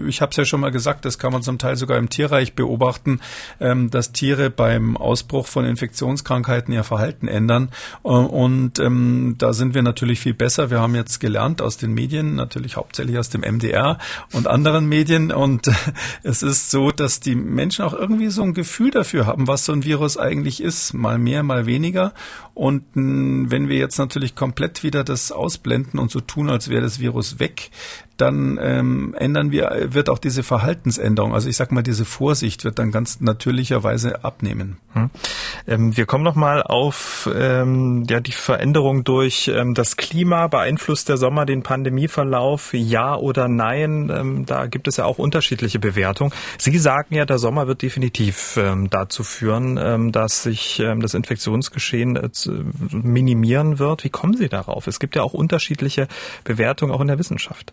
Ich 0.07 0.21
habe 0.21 0.31
es 0.31 0.37
ja 0.37 0.45
schon 0.45 0.61
mal 0.61 0.71
gesagt, 0.71 1.05
das 1.07 1.19
kann 1.19 1.33
man 1.33 1.43
zum 1.43 1.59
Teil 1.59 1.77
sogar 1.77 1.97
im 1.97 2.11
Tierreich 2.11 2.55
beobachten, 2.55 3.21
ähm, 3.61 3.89
dass 3.89 4.13
Tiere 4.13 4.51
beim 4.51 4.97
Ausbruch 4.99 5.47
von 5.47 5.65
Infektionskrankheiten 5.65 6.75
ihr 6.75 6.85
Verhalten 6.85 7.29
ändern. 7.29 7.71
Äh, 8.05 8.09
und 8.09 8.79
ähm, 8.79 9.37
da 9.39 9.55
sind 9.55 9.75
wir 9.75 9.83
natürlich 9.83 10.21
viel 10.21 10.35
besser. 10.35 10.71
Wir 10.71 10.81
haben 10.81 10.95
jetzt 10.95 11.19
gelernt 11.19 11.63
aus 11.63 11.79
den 11.79 11.95
Medien, 11.95 12.35
natürlich 12.35 12.77
hauptsächlich 12.77 13.19
aus 13.19 13.31
dem 13.31 13.41
MDR 13.41 13.99
und 14.33 14.47
anderen 14.47 14.87
Medien. 14.87 15.33
Und 15.33 15.71
es 16.23 16.43
ist 16.43 16.71
so, 16.71 16.91
dass 16.91 17.21
die 17.21 17.35
Menschen 17.35 17.87
auch 17.87 17.95
irgendwie 17.95 18.29
so 18.29 18.43
ein 18.43 18.53
Gefühl 18.53 18.91
dafür 18.91 19.27
haben, 19.27 19.49
was 19.49 19.65
so 19.65 19.73
ein 19.73 19.85
Virus 19.85 20.19
eigentlich 20.19 20.63
ist. 20.63 20.93
Mal 20.93 21.19
mehr, 21.19 21.43
mal 21.43 21.65
weniger. 21.65 22.13
Und 22.55 22.85
wenn 22.95 23.69
wir 23.71 23.79
jetzt 23.79 23.97
natürlich 23.97 24.35
komplett 24.35 24.83
wieder 24.83 25.05
das 25.05 25.33
ausblenden 25.33 25.99
und 25.99 26.11
so 26.11 26.21
tun, 26.21 26.51
als 26.51 26.69
wäre 26.69 26.82
das 26.83 26.99
Virus 26.99 27.39
weg, 27.39 27.71
dann 28.17 28.59
ähm, 28.61 29.15
ändern 29.19 29.51
wir, 29.51 29.89
wird 29.89 30.09
auch 30.09 30.19
diese 30.19 30.43
Verhaltensänderung, 30.43 31.35
also 31.35 31.49
ich 31.49 31.57
sag 31.57 31.73
mal, 31.73 31.83
diese 31.83 32.05
Vorsicht 32.05 32.65
wird 32.65 32.79
dann 32.79 32.91
ganz 32.91 33.21
natürlicherweise 33.21 34.25
abnehmen. 34.25 34.77
Hm. 34.93 35.11
Ähm, 35.67 35.97
wir 35.97 36.07
kommen 36.07 36.25
nochmal 36.25 36.63
auf 36.63 37.29
ähm, 37.35 38.05
ja, 38.09 38.21
die 38.21 38.33
Veränderung 38.33 39.05
durch 39.05 39.49
ähm, 39.49 39.75
das 39.75 39.97
Klima. 39.97 40.49
Beeinflusst 40.49 41.09
der 41.09 41.17
Sommer 41.17 41.47
den 41.47 41.63
Pandemieverlauf? 41.63 42.75
Ja 42.75 43.17
oder 43.17 43.49
nein? 43.49 44.11
Ähm, 44.15 44.47
da 44.47 44.67
gibt 44.67 44.89
es 44.89 44.97
ja 44.97 45.05
auch 45.05 45.19
unterschiedliche 45.19 45.79
Bewertungen. 45.79 46.33
Sie 46.59 46.77
sagen 46.79 47.15
ja, 47.15 47.25
der 47.25 47.39
Sommer 47.39 47.67
wird 47.67 47.83
definitiv 47.83 48.57
ähm, 48.57 48.91
dazu 48.91 49.25
führen, 49.25 49.79
ähm, 49.83 50.13
dass 50.13 50.43
sich 50.43 50.81
ähm, 50.81 51.01
das 51.01 51.15
Infektionsgeschehen 51.15 52.17
äh, 52.17 52.31
minimieren 52.91 53.79
wird. 53.79 54.05
Wie 54.05 54.11
kommen 54.11 54.37
Sie 54.37 54.49
darauf? 54.49 54.87
Es 54.87 55.01
gibt 55.01 55.17
ja 55.17 55.23
auch 55.23 55.35
unterschiedliche 55.35 56.09
Bewertungen 56.45 56.93
auch 56.93 57.01
in 57.01 57.09
der 57.09 57.19
Wissenschaft. 57.19 57.73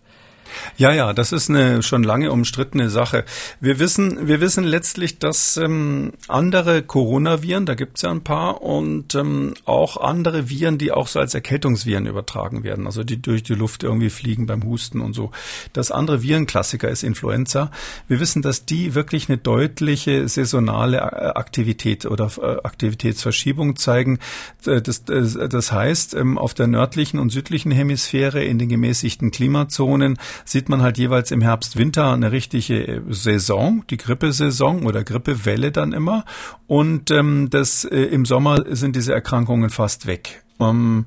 Ja, 0.78 0.92
ja, 0.94 1.14
das 1.14 1.32
ist 1.32 1.50
eine 1.50 1.84
schon 1.84 2.04
lange 2.04 2.32
umstrittene 2.32 2.90
Sache. 2.90 3.26
Wir 3.60 3.80
wissen, 3.80 4.28
wir 4.28 4.42
wissen 4.42 4.64
letztlich, 4.64 5.20
dass 5.20 5.58
ähm, 5.58 6.14
andere 6.28 6.84
Coronaviren, 6.84 7.66
da 7.66 7.76
gibt's 7.76 8.02
ja 8.02 8.12
ein 8.12 8.24
paar, 8.24 8.62
und 8.62 9.16
ähm, 9.16 9.54
auch 9.66 9.98
andere 9.98 10.50
Viren, 10.50 10.78
die 10.78 10.92
auch 10.92 11.08
so 11.08 11.20
als 11.20 11.34
Erkältungsviren 11.34 12.06
übertragen 12.06 12.64
werden, 12.64 12.86
also 12.86 13.04
die 13.04 13.22
durch 13.22 13.44
die 13.44 13.56
Luft 13.56 13.84
irgendwie 13.84 14.10
fliegen 14.10 14.46
beim 14.46 14.64
Husten 14.64 15.02
und 15.02 15.14
so. 15.14 15.32
Das 15.74 15.92
andere 15.92 16.22
Virenklassiker 16.22 16.90
ist 16.90 17.04
Influenza. 17.04 17.72
Wir 18.08 18.20
wissen, 18.20 18.42
dass 18.42 18.66
die 18.66 18.96
wirklich 18.96 19.30
eine 19.30 19.38
deutliche 19.38 20.28
saisonale 20.28 20.98
äh, 20.98 21.02
Aktivität 21.36 22.06
oder 22.06 22.32
äh, 22.42 22.58
Aktivitätsverschiebung 22.64 23.76
zeigen. 23.76 24.20
Äh, 24.66 24.82
das, 24.82 25.04
das 25.06 25.72
heißt, 25.72 26.14
ähm, 26.16 26.38
auf 26.38 26.54
der 26.54 26.68
nördlichen 26.68 27.20
und 27.20 27.30
südlichen 27.30 27.72
Hemisphäre 27.72 28.44
in 28.44 28.60
den 28.60 28.70
gemäßigten 28.70 29.32
Klimazonen 29.32 30.18
sieht 30.46 30.70
man 30.70 30.82
halt 30.82 30.98
jeweils 30.98 31.32
im 31.32 31.42
Herbst, 31.42 31.78
Winter 31.78 32.14
eine 32.14 32.32
richtige 32.32 33.04
Saison, 33.10 33.84
die 33.90 33.98
Grippesaison 33.98 34.86
oder 34.86 35.04
Grippewelle 35.04 35.72
dann 35.72 35.94
immer. 35.94 36.26
Und 36.68 37.12
ähm, 37.12 37.50
das 37.50 37.86
äh, 37.86 38.02
im 38.02 38.26
Sommer 38.26 38.64
sind 38.76 38.96
diese 38.96 39.14
Erkrankungen 39.14 39.70
fast 39.70 40.06
weg. 40.06 40.44
Ähm, 40.60 41.06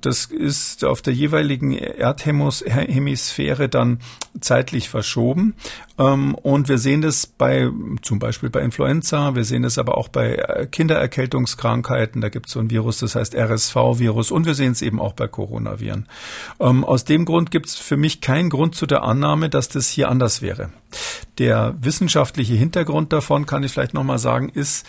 das 0.00 0.26
ist 0.26 0.84
auf 0.84 1.00
der 1.02 1.14
jeweiligen 1.14 1.72
Erdhemisphäre 1.72 3.68
dann 3.68 4.00
zeitlich 4.40 4.88
verschoben. 4.88 5.54
Ähm, 5.98 6.34
und 6.34 6.68
wir 6.68 6.78
sehen 6.78 7.02
das 7.02 7.26
bei, 7.26 7.70
zum 8.02 8.18
Beispiel 8.18 8.50
bei 8.50 8.60
Influenza, 8.60 9.34
wir 9.34 9.44
sehen 9.44 9.64
es 9.64 9.78
aber 9.78 9.96
auch 9.96 10.08
bei 10.08 10.34
äh, 10.34 10.66
Kindererkältungskrankheiten. 10.66 12.20
Da 12.20 12.28
gibt 12.28 12.46
es 12.46 12.52
so 12.52 12.60
ein 12.60 12.70
Virus, 12.70 12.98
das 12.98 13.14
heißt 13.14 13.34
RSV-Virus. 13.34 14.30
Und 14.30 14.46
wir 14.46 14.54
sehen 14.54 14.72
es 14.72 14.82
eben 14.82 15.00
auch 15.00 15.12
bei 15.12 15.28
Coronaviren. 15.28 16.06
Ähm, 16.58 16.84
aus 16.84 17.04
dem 17.04 17.24
Grund 17.24 17.50
gibt 17.50 17.66
es 17.66 17.76
für 17.76 17.96
mich 17.96 18.20
keinen 18.20 18.50
Grund 18.50 18.74
zu 18.74 18.86
der 18.86 19.02
Annahme, 19.02 19.48
dass 19.48 19.68
das 19.68 19.88
hier 19.88 20.08
anders 20.08 20.42
wäre. 20.42 20.70
Der 21.38 21.74
wissenschaftliche 21.80 22.54
Hintergrund 22.54 23.12
davon, 23.12 23.46
kann 23.46 23.62
ich 23.62 23.72
vielleicht 23.72 23.94
nochmal 23.94 24.18
sagen, 24.18 24.48
ist, 24.48 24.86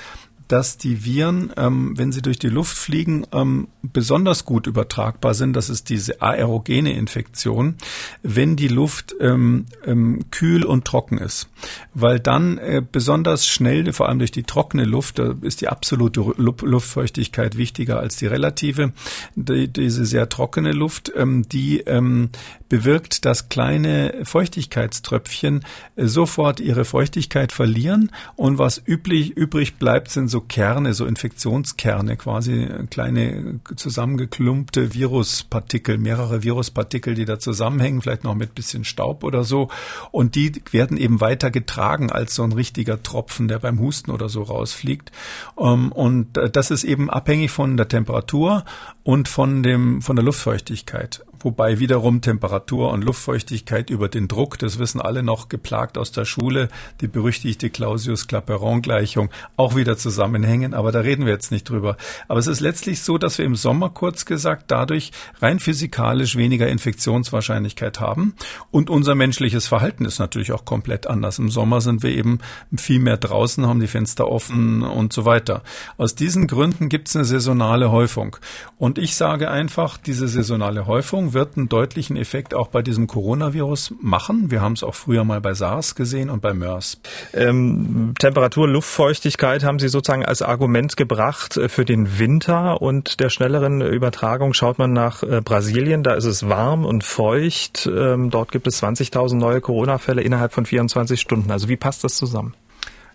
dass 0.52 0.78
die 0.78 1.06
Viren, 1.06 1.54
ähm, 1.56 1.98
wenn 1.98 2.12
sie 2.12 2.22
durch 2.22 2.38
die 2.38 2.50
Luft 2.50 2.78
fliegen, 2.78 3.26
ähm, 3.32 3.70
besonders 3.84 4.44
gut 4.44 4.68
übertragbar 4.68 5.34
sind. 5.34 5.54
Das 5.54 5.70
ist 5.70 5.88
diese 5.88 6.22
aerogene 6.22 6.92
Infektion, 6.92 7.76
wenn 8.22 8.58
die 8.58 8.68
Luft 8.68 9.16
ähm, 9.22 9.66
ähm, 9.86 10.26
kühl 10.30 10.66
und 10.66 10.84
trocken 10.84 11.20
ist. 11.20 11.48
Weil 11.94 12.20
dann 12.20 12.58
äh, 12.58 12.82
besonders 12.90 13.48
schnell, 13.48 13.94
vor 13.94 14.10
allem 14.10 14.20
durch 14.20 14.32
die 14.32 14.44
trockene 14.44 14.84
Luft, 14.84 15.20
da 15.20 15.36
ist 15.42 15.62
die 15.62 15.70
absolute 15.70 16.20
Luftfeuchtigkeit 16.38 17.56
wichtiger 17.56 18.00
als 18.00 18.18
die 18.18 18.28
relative, 18.28 18.92
die, 19.36 19.70
diese 19.70 20.06
sehr 20.06 20.28
trockene 20.28 20.74
Luft, 20.74 21.14
ähm, 21.16 21.48
die 21.48 21.80
ähm, 21.80 22.30
bewirkt, 22.68 23.26
dass 23.26 23.48
kleine 23.48 24.22
Feuchtigkeitströpfchen 24.24 25.66
äh, 25.96 26.08
sofort 26.08 26.60
ihre 26.60 26.84
Feuchtigkeit 26.84 27.54
verlieren 27.54 28.12
und 28.36 28.58
was 28.58 28.82
üblich, 28.86 29.32
übrig 29.32 29.76
bleibt, 29.76 30.10
sind 30.10 30.28
so 30.28 30.41
Kerne, 30.42 30.94
so 30.94 31.06
Infektionskerne, 31.06 32.18
quasi 32.18 32.68
kleine 32.90 33.60
zusammengeklumpte 33.76 34.94
Viruspartikel, 34.94 35.98
mehrere 35.98 36.44
Viruspartikel, 36.44 37.16
die 37.16 37.26
da 37.26 37.40
zusammenhängen, 37.40 38.02
vielleicht 38.02 38.24
noch 38.24 38.36
mit 38.36 38.56
bisschen 38.56 38.84
Staub 38.84 39.24
oder 39.24 39.44
so. 39.44 39.70
Und 40.12 40.36
die 40.36 40.62
werden 40.72 40.98
eben 40.98 41.22
weiter 41.22 41.52
getragen 41.52 42.12
als 42.12 42.36
so 42.36 42.44
ein 42.44 42.52
richtiger 42.52 43.02
Tropfen, 43.02 43.48
der 43.48 43.60
beim 43.60 43.80
Husten 43.80 44.12
oder 44.12 44.30
so 44.30 44.44
rausfliegt. 44.44 45.12
Ähm, 45.58 45.92
und 45.92 46.38
äh, 46.38 46.50
das 46.50 46.72
ist 46.72 46.84
eben 46.84 47.10
abhängig 47.10 47.52
von 47.52 47.78
der 47.78 47.88
Temperatur 47.88 48.66
und 49.04 49.28
von 49.28 49.64
dem, 49.64 50.02
von 50.02 50.16
der 50.16 50.26
Luftfeuchtigkeit 50.26 51.24
wobei 51.44 51.80
wiederum 51.80 52.22
Temperatur 52.22 52.92
und 52.92 53.04
Luftfeuchtigkeit 53.04 53.90
über 53.90 54.10
den 54.10 54.28
Druck, 54.28 54.60
das 54.60 54.80
wissen 54.80 55.02
alle 55.02 55.24
noch 55.24 55.50
geplagt 55.50 55.98
aus 55.98 56.12
der 56.12 56.26
Schule, 56.26 56.70
die 57.02 57.08
berüchtigte 57.08 57.70
Clausius-Clapeyron-Gleichung, 57.70 59.30
auch 59.58 59.76
wieder 59.76 59.98
zusammenhängen, 59.98 60.74
aber 60.74 60.92
da 60.92 61.00
reden 61.00 61.26
wir 61.26 61.34
jetzt 61.34 61.52
nicht 61.52 61.70
drüber. 61.70 61.98
Aber 62.28 62.40
es 62.40 62.48
ist 62.48 62.60
letztlich 62.60 63.02
so, 63.02 63.18
dass 63.18 63.38
wir 63.38 63.46
im 63.46 63.56
Sommer 63.56 63.90
kurz 63.90 64.26
gesagt 64.26 64.72
dadurch 64.72 65.12
rein 65.40 65.60
physikalisch 65.60 66.36
weniger 66.36 66.68
Infektionswahrscheinlichkeit 66.68 68.00
haben 68.00 68.36
und 68.72 68.90
unser 68.90 69.16
menschliches 69.16 69.68
Verhalten 69.68 70.06
ist 70.06 70.20
natürlich 70.20 70.52
auch 70.52 70.66
komplett 70.66 71.08
anders. 71.08 71.40
Im 71.40 71.50
Sommer 71.50 71.82
sind 71.82 72.04
wir 72.04 72.12
eben 72.12 72.40
viel 72.76 73.00
mehr 73.00 73.18
draußen, 73.18 73.66
haben 73.68 73.80
die 73.80 73.88
Fenster 73.88 74.28
offen 74.28 74.84
und 74.84 75.14
so 75.14 75.26
weiter. 75.26 75.64
Aus 75.98 76.16
diesen 76.16 76.48
Gründen 76.48 76.90
gibt 76.90 77.08
es 77.08 77.16
eine 77.16 77.26
saisonale 77.26 77.92
Häufung. 77.92 78.38
Und 78.78 78.98
ich 78.98 79.16
sage 79.16 79.50
einfach, 79.50 79.98
diese 79.98 80.28
saisonale 80.28 80.86
Häufung 80.88 81.31
wird 81.34 81.58
einen 81.58 81.70
deutlichen 81.70 82.18
Effekt 82.18 82.54
auch 82.54 82.68
bei 82.68 82.82
diesem 82.82 83.08
Coronavirus 83.08 83.96
machen. 84.02 84.52
Wir 84.52 84.62
haben 84.62 84.74
es 84.74 84.84
auch 84.84 84.96
früher 84.96 85.24
mal 85.24 85.42
bei 85.42 85.54
SARS 85.54 85.96
gesehen 85.96 86.30
und 86.30 86.42
bei 86.42 86.54
MERS. 86.54 87.00
Ähm, 87.34 88.14
Temperatur, 88.20 88.68
Luftfeuchtigkeit 88.68 89.64
haben 89.64 89.80
Sie 89.80 89.88
sozusagen 89.88 90.26
als 90.26 90.42
Argument 90.42 90.98
gebracht 90.98 91.58
äh, 91.58 91.70
für 91.70 91.86
den 91.86 92.20
Winter 92.20 92.82
und 92.82 93.20
der 93.20 93.30
schnelleren 93.30 93.82
Übertragung. 93.82 94.54
Schaut 94.54 94.80
man 94.80 94.94
nach 94.94 95.24
äh, 95.24 95.42
Brasilien, 95.42 96.04
da 96.04 96.14
ist 96.14 96.26
es 96.26 96.48
warm 96.48 96.86
und 96.86 97.04
feucht. 97.04 97.90
Ähm, 97.92 98.30
dort 98.30 98.52
gibt 98.52 98.68
es 98.68 98.82
20.000 98.82 99.36
neue 99.36 99.62
Corona-Fälle 99.62 100.22
innerhalb 100.22 100.54
von 100.54 100.66
24 100.66 101.20
Stunden. 101.20 101.52
Also 101.52 101.70
wie 101.70 101.78
passt 101.78 102.04
das 102.04 102.16
zusammen? 102.16 102.56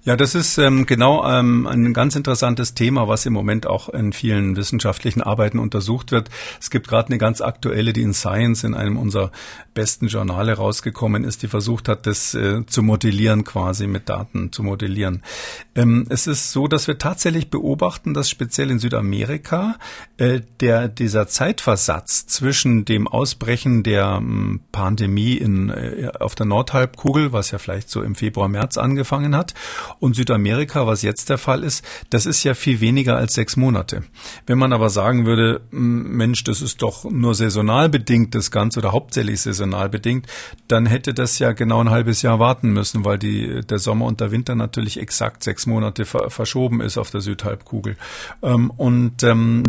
Ja, 0.06 0.14
das 0.14 0.36
ist 0.36 0.56
ähm, 0.58 0.86
genau 0.86 1.26
ähm, 1.28 1.66
ein 1.66 1.92
ganz 1.92 2.14
interessantes 2.14 2.74
Thema, 2.74 3.08
was 3.08 3.26
im 3.26 3.32
Moment 3.32 3.66
auch 3.66 3.88
in 3.88 4.12
vielen 4.12 4.54
wissenschaftlichen 4.54 5.20
Arbeiten 5.20 5.58
untersucht 5.58 6.12
wird. 6.12 6.30
Es 6.60 6.70
gibt 6.70 6.86
gerade 6.86 7.08
eine 7.08 7.18
ganz 7.18 7.40
aktuelle, 7.40 7.92
die 7.92 8.02
in 8.02 8.14
Science 8.14 8.62
in 8.62 8.74
einem 8.74 8.98
unserer 8.98 9.32
besten 9.74 10.06
Journale 10.06 10.52
rausgekommen 10.52 11.24
ist, 11.24 11.42
die 11.42 11.48
versucht 11.48 11.88
hat, 11.88 12.06
das 12.06 12.34
äh, 12.34 12.64
zu 12.66 12.84
modellieren, 12.84 13.42
quasi 13.42 13.88
mit 13.88 14.08
Daten 14.08 14.52
zu 14.52 14.62
modellieren. 14.62 15.24
Ähm, 15.74 16.06
es 16.08 16.28
ist 16.28 16.52
so, 16.52 16.68
dass 16.68 16.86
wir 16.86 16.98
tatsächlich 16.98 17.50
beobachten, 17.50 18.14
dass 18.14 18.30
speziell 18.30 18.70
in 18.70 18.78
Südamerika 18.78 19.74
äh, 20.18 20.40
der 20.60 20.86
dieser 20.86 21.26
Zeitversatz 21.26 22.28
zwischen 22.28 22.84
dem 22.84 23.08
Ausbrechen 23.08 23.82
der 23.82 24.18
ähm, 24.20 24.60
Pandemie 24.70 25.34
in, 25.34 25.70
äh, 25.70 26.12
auf 26.20 26.36
der 26.36 26.46
Nordhalbkugel, 26.46 27.32
was 27.32 27.50
ja 27.50 27.58
vielleicht 27.58 27.90
so 27.90 28.02
im 28.02 28.14
Februar, 28.14 28.46
März 28.46 28.78
angefangen 28.78 29.34
hat, 29.34 29.52
und 29.98 30.16
Südamerika, 30.16 30.86
was 30.86 31.02
jetzt 31.02 31.30
der 31.30 31.38
Fall 31.38 31.62
ist, 31.64 31.84
das 32.10 32.26
ist 32.26 32.44
ja 32.44 32.54
viel 32.54 32.80
weniger 32.80 33.16
als 33.16 33.34
sechs 33.34 33.56
Monate. 33.56 34.02
Wenn 34.46 34.58
man 34.58 34.72
aber 34.72 34.90
sagen 34.90 35.26
würde, 35.26 35.60
Mensch, 35.70 36.44
das 36.44 36.62
ist 36.62 36.82
doch 36.82 37.04
nur 37.04 37.34
saisonal 37.34 37.88
bedingt 37.88 38.34
das 38.34 38.50
Ganze 38.50 38.80
oder 38.80 38.92
hauptsächlich 38.92 39.40
saisonal 39.40 39.88
bedingt, 39.88 40.26
dann 40.68 40.86
hätte 40.86 41.14
das 41.14 41.38
ja 41.38 41.52
genau 41.52 41.80
ein 41.80 41.90
halbes 41.90 42.22
Jahr 42.22 42.38
warten 42.38 42.70
müssen, 42.72 43.04
weil 43.04 43.18
die, 43.18 43.60
der 43.62 43.78
Sommer 43.78 44.06
und 44.06 44.20
der 44.20 44.30
Winter 44.30 44.54
natürlich 44.54 45.00
exakt 45.00 45.42
sechs 45.42 45.66
Monate 45.66 46.04
ver 46.04 46.30
verschoben 46.30 46.80
ist 46.80 46.98
auf 46.98 47.10
der 47.10 47.20
Südhalbkugel. 47.20 47.96
Ähm, 48.42 48.70
und 48.70 49.22
ähm, 49.22 49.64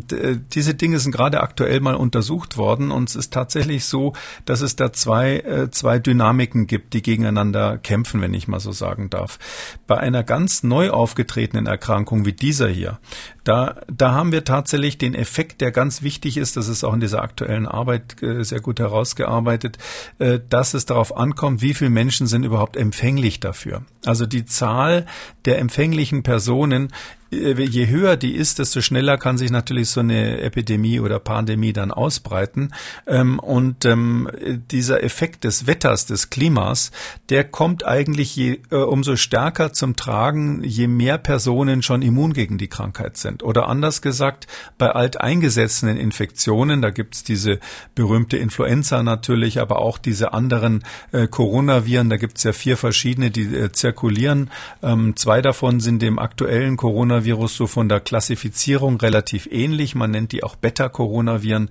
diese 0.54 0.76
Dinge 0.76 1.00
sind 1.00 1.12
gerade 1.12 1.42
aktuell 1.42 1.80
mal 1.80 1.96
untersucht 1.96 2.58
worden 2.58 2.92
und 2.92 3.10
es 3.10 3.16
ist 3.16 3.34
tatsächlich 3.34 3.86
so, 3.86 4.14
dass 4.46 4.62
es 4.62 4.76
da 4.76 4.92
zwei, 4.94 5.38
äh, 5.40 5.72
zwei 5.72 6.00
Dynamiken 6.00 6.68
gibt, 6.68 6.94
die 6.94 7.02
gegeneinander 7.02 7.78
kämpfen, 7.78 8.22
wenn 8.22 8.34
ich 8.34 8.48
mal 8.48 8.60
so 8.60 8.72
sagen 8.72 9.10
darf. 9.10 9.40
Bei 9.88 9.98
einer 9.98 10.17
einer 10.18 10.24
ganz 10.24 10.64
neu 10.64 10.90
aufgetretenen 10.90 11.68
Erkrankung 11.68 12.26
wie 12.26 12.34
dieser 12.34 12.68
hier, 12.68 13.00
da, 13.44 13.82
da 13.88 14.12
haben 14.12 14.32
wir 14.32 14.44
tatsächlich 14.44 14.98
den 14.98 15.14
Effekt, 15.14 15.62
der 15.62 15.72
ganz 15.72 16.02
wichtig 16.02 16.38
ist, 16.38 16.58
das 16.58 16.68
ist 16.68 16.84
auch 16.84 16.94
in 16.94 17.00
dieser 17.00 17.22
aktuellen 17.22 17.68
Arbeit 17.68 18.22
äh, 18.22 18.44
sehr 18.44 18.60
gut 18.60 18.80
herausgearbeitet, 18.80 19.78
äh, 20.20 20.40
dass 20.50 20.74
es 20.74 20.86
darauf 20.86 21.16
ankommt, 21.16 21.62
wie 21.62 21.74
viele 21.74 21.92
Menschen 21.92 22.28
sind 22.28 22.44
überhaupt 22.44 22.76
empfänglich 22.76 23.40
dafür. 23.40 23.84
Also 24.06 24.26
die 24.26 24.46
Zahl 24.46 25.06
der 25.46 25.60
empfänglichen 25.60 26.24
Personen 26.24 26.92
je 27.30 27.88
höher 27.88 28.16
die 28.16 28.36
ist, 28.36 28.60
desto 28.60 28.82
schneller 28.82 29.18
kann 29.18 29.38
sich 29.38 29.52
natürlich 29.52 29.90
so 29.90 30.00
eine 30.00 30.40
Epidemie 30.42 31.00
oder 31.00 31.20
Pandemie 31.20 31.74
dann 31.74 31.92
ausbreiten. 31.92 32.74
Ähm, 33.06 33.40
und 33.40 33.86
ähm, 33.86 34.30
dieser 34.72 35.04
Effekt 35.04 35.44
des 35.44 35.68
Wetters, 35.68 36.06
des 36.06 36.30
Klimas, 36.30 36.92
der 37.30 37.44
kommt 37.44 37.86
eigentlich 37.86 38.36
je, 38.36 38.60
äh, 38.72 38.76
umso 38.76 39.16
stärker 39.16 39.74
zum 39.74 39.96
Tragen, 39.96 40.64
je 40.64 40.88
mehr 40.88 41.18
Personen 41.18 41.82
schon 41.84 42.02
immun 42.02 42.34
gegen 42.34 42.58
die 42.58 42.70
Krankheit 42.70 43.18
sind. 43.18 43.44
Oder 43.44 43.68
anders 43.68 44.02
gesagt, 44.02 44.48
bei 44.78 44.90
alteingesessenen 44.90 45.98
Infektionen, 45.98 46.82
da 46.82 46.92
gibt's 46.92 47.24
diese 47.24 47.60
berühmte 47.96 48.38
Influenza 48.38 49.04
natürlich, 49.04 49.60
aber 49.60 49.80
auch 49.80 49.98
diese 49.98 50.34
anderen 50.34 50.84
äh, 51.12 51.28
Coronaviren, 51.28 52.10
da 52.10 52.18
gibt's 52.18 52.44
ja 52.44 52.54
vier 52.54 52.78
verschiedene, 52.78 53.32
die 53.32 53.54
äh, 53.56 53.72
zirkulieren. 53.72 54.50
Ähm, 54.82 55.16
zwei 55.16 55.42
davon 55.42 55.80
sind 55.80 56.02
dem 56.02 56.20
aktuellen 56.20 56.78
Coronavirus 56.78 57.17
Coronavirus 57.18 57.56
so 57.56 57.68
von 57.68 57.90
der 57.90 58.00
Klassifizierung 58.00 58.98
relativ 58.98 59.48
ähnlich. 59.52 59.96
Man 59.96 60.12
nennt 60.12 60.32
die 60.32 60.44
auch 60.44 60.56
Beta-Coronaviren. 60.56 61.70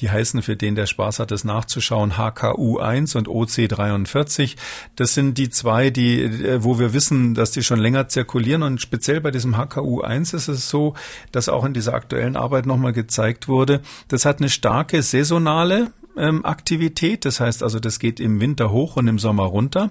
Die 0.00 0.10
heißen 0.10 0.42
für 0.42 0.56
den, 0.56 0.74
der 0.74 0.86
Spaß 0.86 1.20
hat, 1.20 1.30
es 1.30 1.44
nachzuschauen, 1.44 2.14
HKU1 2.14 3.16
und 3.16 3.28
OC43. 3.28 4.56
Das 4.96 5.14
sind 5.14 5.38
die 5.38 5.50
zwei, 5.50 5.90
die, 5.90 6.22
äh, 6.22 6.64
wo 6.64 6.80
wir 6.80 6.92
wissen, 6.94 7.34
dass 7.34 7.52
die 7.52 7.62
schon 7.62 7.78
länger 7.78 8.08
zirkulieren. 8.08 8.64
Und 8.64 8.80
speziell 8.80 9.20
bei 9.20 9.30
diesem 9.30 9.54
HKU1 9.54 10.34
ist 10.34 10.48
es 10.48 10.68
so, 10.68 10.94
dass 11.30 11.48
auch 11.48 11.64
in 11.64 11.74
dieser 11.74 11.94
aktuellen 11.94 12.36
Arbeit 12.36 12.66
nochmal 12.66 12.92
gezeigt 12.92 13.46
wurde, 13.46 13.80
das 14.08 14.24
hat 14.24 14.40
eine 14.40 14.48
starke 14.48 15.02
saisonale 15.02 15.92
Wetteraktivität. 16.18 17.24
Das 17.24 17.40
heißt 17.40 17.62
also, 17.62 17.78
das 17.80 17.98
geht 17.98 18.20
im 18.20 18.40
Winter 18.40 18.70
hoch 18.70 18.96
und 18.96 19.08
im 19.08 19.18
Sommer 19.18 19.44
runter, 19.44 19.90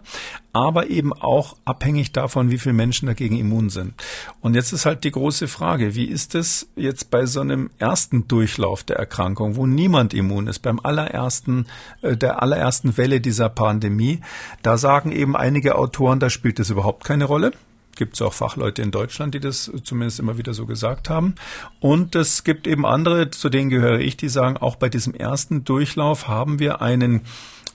aber 0.54 0.90
eben 0.90 1.14
auch 1.14 1.58
abhängig 1.66 2.12
davon, 2.12 2.52
wie 2.52 2.58
viele 2.58 2.74
Menschen 2.74 3.08
dagegen 3.08 3.38
immun 3.38 3.70
sind. 3.70 3.94
Und 4.42 4.56
jetzt 4.56 4.74
ist 4.74 4.86
halt 4.86 5.04
die 5.04 5.12
große 5.12 5.48
Frage, 5.48 5.96
wie 5.96 6.06
ist 6.06 6.36
es 6.36 6.70
jetzt 6.76 7.10
bei 7.10 7.26
so 7.26 7.42
einem 7.42 7.70
ersten 7.78 8.28
Durchlauf 8.28 8.84
der 8.84 8.98
Erkrankung, 8.98 9.56
wo 9.56 9.66
niemand 9.66 10.14
immun 10.14 10.48
ist, 10.48 10.60
beim 10.60 10.80
allerersten, 10.80 11.68
äh, 12.02 12.18
der 12.18 12.42
allerersten 12.42 12.98
Welle 12.98 13.22
dieser 13.22 13.50
Pandemie? 13.50 14.22
Da 14.62 14.78
sagen 14.78 15.12
eben 15.12 15.36
einige 15.36 15.78
Autoren, 15.78 16.20
da 16.20 16.30
spielt 16.30 16.60
es 16.60 16.70
überhaupt 16.70 17.04
keine 17.04 17.26
Rolle 17.26 17.52
gibt 17.98 18.16
es 18.16 18.22
auch 18.22 18.34
Fachleute 18.34 18.82
in 18.82 18.92
Deutschland, 18.92 19.34
die 19.34 19.40
das 19.40 19.72
zumindest 19.84 20.20
immer 20.20 20.38
wieder 20.38 20.54
so 20.54 20.66
gesagt 20.66 21.10
haben. 21.10 21.36
Und 21.80 22.16
es 22.16 22.44
gibt 22.44 22.68
eben 22.68 22.86
andere, 22.86 23.30
zu 23.30 23.50
denen 23.50 23.70
gehöre 23.70 24.00
ich, 24.00 24.18
die 24.18 24.30
sagen, 24.30 24.58
auch 24.58 24.76
bei 24.76 24.90
diesem 24.90 25.14
ersten 25.14 25.64
Durchlauf 25.64 26.28
haben 26.28 26.60
wir 26.60 26.82
einen 26.82 27.22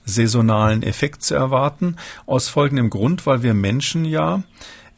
saisonalen 0.05 0.83
Effekt 0.83 1.23
zu 1.23 1.35
erwarten. 1.35 1.97
Aus 2.25 2.49
folgendem 2.49 2.89
Grund, 2.89 3.25
weil 3.25 3.43
wir 3.43 3.53
Menschen 3.53 4.05
ja 4.05 4.43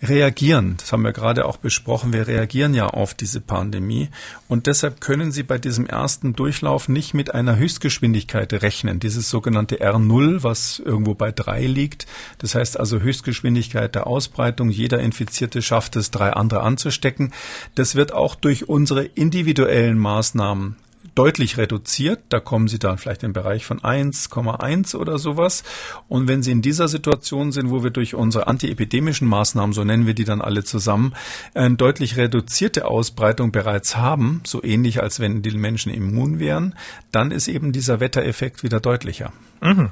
reagieren. 0.02 0.76
Das 0.78 0.92
haben 0.92 1.04
wir 1.04 1.14
gerade 1.14 1.46
auch 1.46 1.58
besprochen. 1.58 2.14
Wir 2.14 2.28
reagieren 2.28 2.74
ja 2.74 2.88
auf 2.88 3.14
diese 3.14 3.42
Pandemie. 3.42 4.10
Und 4.48 4.68
deshalb 4.68 5.02
können 5.02 5.32
Sie 5.32 5.44
bei 5.44 5.58
diesem 5.58 5.86
ersten 5.86 6.34
Durchlauf 6.34 6.90
nicht 6.90 7.14
mit 7.14 7.34
einer 7.34 7.58
Höchstgeschwindigkeit 7.58 8.52
rechnen. 8.54 9.00
Dieses 9.00 9.30
sogenannte 9.30 9.78
R0, 9.78 10.44
was 10.44 10.80
irgendwo 10.80 11.16
bei 11.16 11.32
drei 11.32 11.66
liegt. 11.66 12.06
Das 12.40 12.56
heißt 12.56 12.80
also 12.80 13.00
Höchstgeschwindigkeit 13.00 13.96
der 13.96 14.08
Ausbreitung. 14.08 14.70
Jeder 14.70 15.00
Infizierte 15.00 15.62
schafft 15.62 15.96
es, 15.96 16.12
drei 16.12 16.34
andere 16.34 16.62
anzustecken. 16.62 17.34
Das 17.76 17.96
wird 17.96 18.14
auch 18.14 18.36
durch 18.36 18.68
unsere 18.70 19.06
individuellen 19.06 19.98
Maßnahmen 19.98 20.76
deutlich 21.16 21.58
reduziert. 21.58 22.24
Da 22.30 22.40
kommen 22.40 22.68
Sie 22.68 22.78
dann 22.78 22.98
vielleicht 22.98 23.24
im 23.24 23.34
Bereich 23.34 23.66
von 23.66 23.80
1,1 23.80 24.96
oder 24.96 25.18
sowas. 25.18 25.64
Und 26.08 26.28
wenn 26.28 26.44
Sie 26.44 26.52
in 26.52 26.62
dieser 26.62 26.88
Situation 26.88 27.52
sind, 27.52 27.70
wo 27.72 27.84
wir 27.84 27.90
durch 27.90 28.14
unsere 28.14 28.48
antiepidemischen 28.48 29.28
Maßnahmen, 29.28 29.74
so 29.74 29.84
nennen 29.84 30.06
wir 30.06 30.14
die 30.14 30.26
dann 30.26 30.42
alle 30.42 30.64
zusammen, 30.64 31.14
eine 31.54 31.76
deutlich 31.76 32.18
reduzierte 32.18 32.86
Ausbreitung 32.86 33.52
bereits 33.52 33.96
haben, 33.96 34.42
so 34.46 34.64
ähnlich 34.64 35.02
als 35.02 35.20
wenn 35.20 35.42
die 35.42 35.52
Menschen 35.52 35.94
immun 35.94 36.40
wären, 36.40 36.76
dann 37.12 37.32
ist 37.32 37.48
eben 37.48 37.72
dieser 37.72 38.00
Wettereffekt 38.00 38.64
wieder 38.64 38.80
deutlicher. 38.80 39.32
Mhm. 39.62 39.90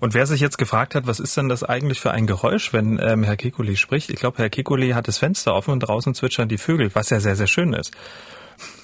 Und 0.00 0.14
wer 0.14 0.26
sich 0.26 0.40
jetzt 0.40 0.58
gefragt 0.58 0.94
hat, 0.94 1.06
was 1.06 1.20
ist 1.20 1.36
denn 1.36 1.48
das 1.48 1.62
eigentlich 1.62 2.00
für 2.00 2.10
ein 2.10 2.26
Geräusch, 2.26 2.72
wenn 2.72 2.98
ähm, 3.00 3.22
Herr 3.22 3.36
Kekulé 3.36 3.76
spricht? 3.76 4.10
Ich 4.10 4.16
glaube, 4.16 4.38
Herr 4.38 4.48
Kekulé 4.48 4.94
hat 4.94 5.08
das 5.08 5.18
Fenster 5.18 5.54
offen 5.54 5.70
und 5.70 5.80
draußen 5.80 6.14
zwitschern 6.14 6.48
die 6.48 6.58
Vögel, 6.58 6.90
was 6.94 7.10
ja 7.10 7.20
sehr, 7.20 7.36
sehr 7.36 7.46
schön 7.46 7.72
ist. 7.72 7.92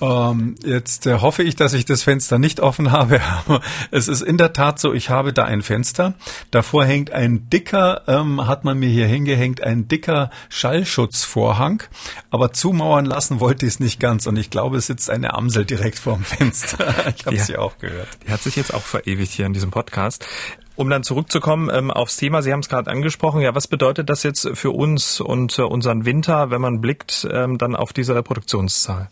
Ähm, 0.01 0.57
jetzt 0.65 1.07
äh, 1.07 1.21
hoffe 1.21 1.43
ich, 1.43 1.57
dass 1.57 1.73
ich 1.73 1.85
das 1.85 2.03
Fenster 2.03 2.39
nicht 2.39 2.61
offen 2.61 2.91
habe. 2.91 3.21
es 3.91 4.09
ist 4.09 4.23
in 4.23 4.37
der 4.37 4.53
Tat 4.53 4.79
so, 4.79 4.93
ich 4.93 5.11
habe 5.11 5.33
da 5.33 5.45
ein 5.45 5.63
Fenster. 5.63 6.15
Davor 6.51 6.85
hängt 6.85 7.13
ein 7.13 7.49
dicker, 7.51 8.03
ähm, 8.07 8.47
hat 8.47 8.65
man 8.65 8.79
mir 8.79 8.89
hier 8.89 9.07
hingehängt, 9.07 9.63
ein 9.63 9.89
dicker 9.89 10.31
Schallschutzvorhang. 10.49 11.83
Aber 12.31 12.53
zumauern 12.53 13.07
lassen 13.07 13.41
wollte 13.41 13.67
ich 13.67 13.75
es 13.75 13.81
nicht 13.81 14.01
ganz. 14.01 14.27
Und 14.27 14.37
ich 14.37 14.51
glaube, 14.51 14.77
es 14.77 14.87
sitzt 14.87 15.11
eine 15.11 15.35
Amsel 15.35 15.65
direkt 15.65 15.99
vorm 15.99 16.25
Fenster. 16.25 16.95
ich 17.17 17.27
habe 17.27 17.39
sie 17.39 17.57
auch 17.57 17.79
gehört. 17.79 18.09
Die 18.27 18.33
hat 18.33 18.43
sich 18.43 18.57
jetzt 18.57 18.75
auch 18.75 18.83
verewigt 18.83 19.33
hier 19.33 19.47
in 19.47 19.53
diesem 19.53 19.71
Podcast. 19.71 20.27
Um 20.75 20.89
dann 20.89 21.03
zurückzukommen 21.03 21.71
ähm, 21.73 21.91
aufs 21.91 22.17
Thema, 22.17 22.43
Sie 22.43 22.53
haben 22.53 22.61
es 22.61 22.69
gerade 22.69 22.91
angesprochen, 22.91 23.43
ja, 23.43 23.55
was 23.55 23.69
bedeutet 23.69 24.09
das 24.09 24.23
jetzt 24.23 24.49
für 24.55 24.71
uns 24.71 25.21
und 25.21 25.59
äh, 25.59 25.63
unseren 25.63 26.07
Winter, 26.07 26.51
wenn 26.51 26.63
man 26.63 26.81
blickt 26.81 27.29
ähm, 27.31 27.59
dann 27.59 27.77
auf 27.77 27.93
diese 27.93 28.15
Reproduktionszahl? 28.15 29.09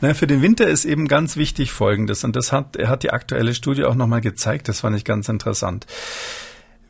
Na, 0.00 0.14
für 0.14 0.26
den 0.26 0.42
Winter 0.42 0.66
ist 0.66 0.84
eben 0.84 1.08
ganz 1.08 1.36
wichtig 1.36 1.72
Folgendes, 1.72 2.24
und 2.24 2.36
das 2.36 2.52
hat, 2.52 2.78
hat 2.78 3.02
die 3.02 3.10
aktuelle 3.10 3.54
Studie 3.54 3.84
auch 3.84 3.94
nochmal 3.94 4.20
gezeigt, 4.20 4.68
das 4.68 4.80
fand 4.80 4.96
ich 4.96 5.04
ganz 5.04 5.28
interessant. 5.28 5.86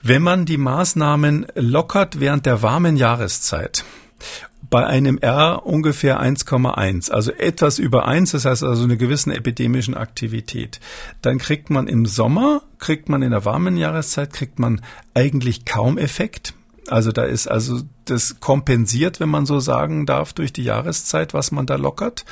Wenn 0.02 0.22
man 0.22 0.46
die 0.46 0.58
Maßnahmen 0.58 1.46
lockert 1.54 2.20
während 2.20 2.46
der 2.46 2.62
warmen 2.62 2.96
Jahreszeit, 2.96 3.84
bei 4.70 4.86
einem 4.86 5.18
R 5.18 5.66
ungefähr 5.66 6.22
1,1, 6.22 7.10
also 7.10 7.32
etwas 7.32 7.78
über 7.78 8.06
1, 8.06 8.32
das 8.32 8.44
heißt 8.44 8.62
also 8.62 8.84
eine 8.84 8.96
gewissen 8.96 9.32
epidemischen 9.32 9.96
Aktivität. 9.96 10.80
Dann 11.22 11.38
kriegt 11.38 11.70
man 11.70 11.88
im 11.88 12.06
Sommer, 12.06 12.62
kriegt 12.78 13.08
man 13.08 13.22
in 13.22 13.32
der 13.32 13.44
warmen 13.44 13.76
Jahreszeit, 13.76 14.32
kriegt 14.32 14.58
man 14.58 14.80
eigentlich 15.12 15.64
kaum 15.64 15.98
Effekt. 15.98 16.54
Also 16.88 17.12
da 17.12 17.24
ist 17.24 17.46
also 17.46 17.80
das 18.04 18.40
kompensiert, 18.40 19.20
wenn 19.20 19.28
man 19.28 19.46
so 19.46 19.60
sagen 19.60 20.06
darf, 20.06 20.32
durch 20.32 20.52
die 20.52 20.64
Jahreszeit, 20.64 21.34
was 21.34 21.52
man 21.52 21.66
da 21.66 21.76
lockert. 21.76 22.24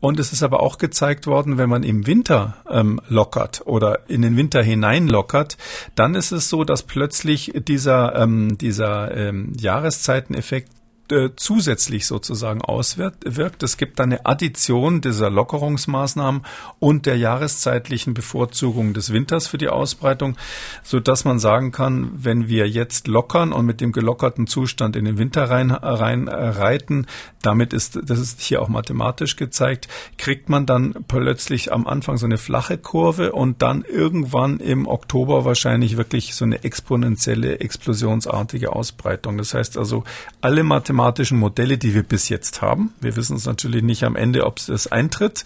Und 0.00 0.18
es 0.18 0.32
ist 0.32 0.42
aber 0.42 0.60
auch 0.60 0.78
gezeigt 0.78 1.26
worden, 1.26 1.58
wenn 1.58 1.68
man 1.68 1.82
im 1.82 2.06
Winter 2.06 2.56
ähm, 2.70 3.00
lockert 3.08 3.62
oder 3.66 4.08
in 4.08 4.22
den 4.22 4.36
Winter 4.36 4.62
hinein 4.62 5.08
lockert, 5.08 5.58
dann 5.94 6.14
ist 6.14 6.32
es 6.32 6.48
so, 6.48 6.64
dass 6.64 6.82
plötzlich 6.82 7.52
dieser, 7.68 8.16
ähm, 8.16 8.56
dieser 8.56 9.14
ähm, 9.14 9.52
Jahreszeiteneffekt 9.58 10.72
äh, 11.12 11.30
zusätzlich 11.36 12.06
sozusagen 12.06 12.62
auswirkt. 12.62 13.62
Es 13.62 13.76
gibt 13.76 14.00
eine 14.00 14.26
Addition 14.26 15.00
dieser 15.00 15.30
Lockerungsmaßnahmen 15.30 16.42
und 16.78 17.06
der 17.06 17.16
jahreszeitlichen 17.16 18.14
Bevorzugung 18.14 18.94
des 18.94 19.12
Winters 19.12 19.46
für 19.46 19.58
die 19.58 19.68
Ausbreitung, 19.68 20.36
so 20.82 21.00
dass 21.00 21.24
man 21.24 21.38
sagen 21.38 21.72
kann, 21.72 22.10
wenn 22.14 22.48
wir 22.48 22.68
jetzt 22.68 23.08
lockern 23.08 23.52
und 23.52 23.66
mit 23.66 23.80
dem 23.80 23.92
gelockerten 23.92 24.46
Zustand 24.46 24.96
in 24.96 25.04
den 25.04 25.18
Winter 25.18 25.50
rein, 25.50 25.70
rein 25.70 26.28
äh, 26.28 26.34
reiten, 26.34 27.06
damit 27.42 27.72
ist, 27.72 27.98
das 28.04 28.18
ist 28.18 28.40
hier 28.40 28.62
auch 28.62 28.68
mathematisch 28.68 29.36
gezeigt, 29.36 29.88
kriegt 30.18 30.48
man 30.48 30.66
dann 30.66 30.94
plötzlich 31.08 31.72
am 31.72 31.86
Anfang 31.86 32.18
so 32.18 32.26
eine 32.26 32.38
flache 32.38 32.78
Kurve 32.78 33.32
und 33.32 33.62
dann 33.62 33.82
irgendwann 33.82 34.60
im 34.60 34.86
Oktober 34.86 35.44
wahrscheinlich 35.44 35.96
wirklich 35.96 36.34
so 36.34 36.44
eine 36.44 36.64
exponentielle, 36.64 37.60
explosionsartige 37.60 38.72
Ausbreitung. 38.72 39.38
Das 39.38 39.54
heißt 39.54 39.78
also, 39.78 40.04
alle 40.40 40.62
mathematischen 41.00 41.38
Modelle, 41.38 41.78
die 41.78 41.94
wir 41.94 42.02
bis 42.02 42.28
jetzt 42.28 42.60
haben, 42.60 42.92
wir 43.00 43.16
wissen 43.16 43.36
es 43.36 43.46
natürlich 43.46 43.82
nicht 43.82 44.04
am 44.04 44.16
Ende, 44.16 44.44
ob 44.44 44.58
es 44.58 44.86
eintritt, 44.86 45.44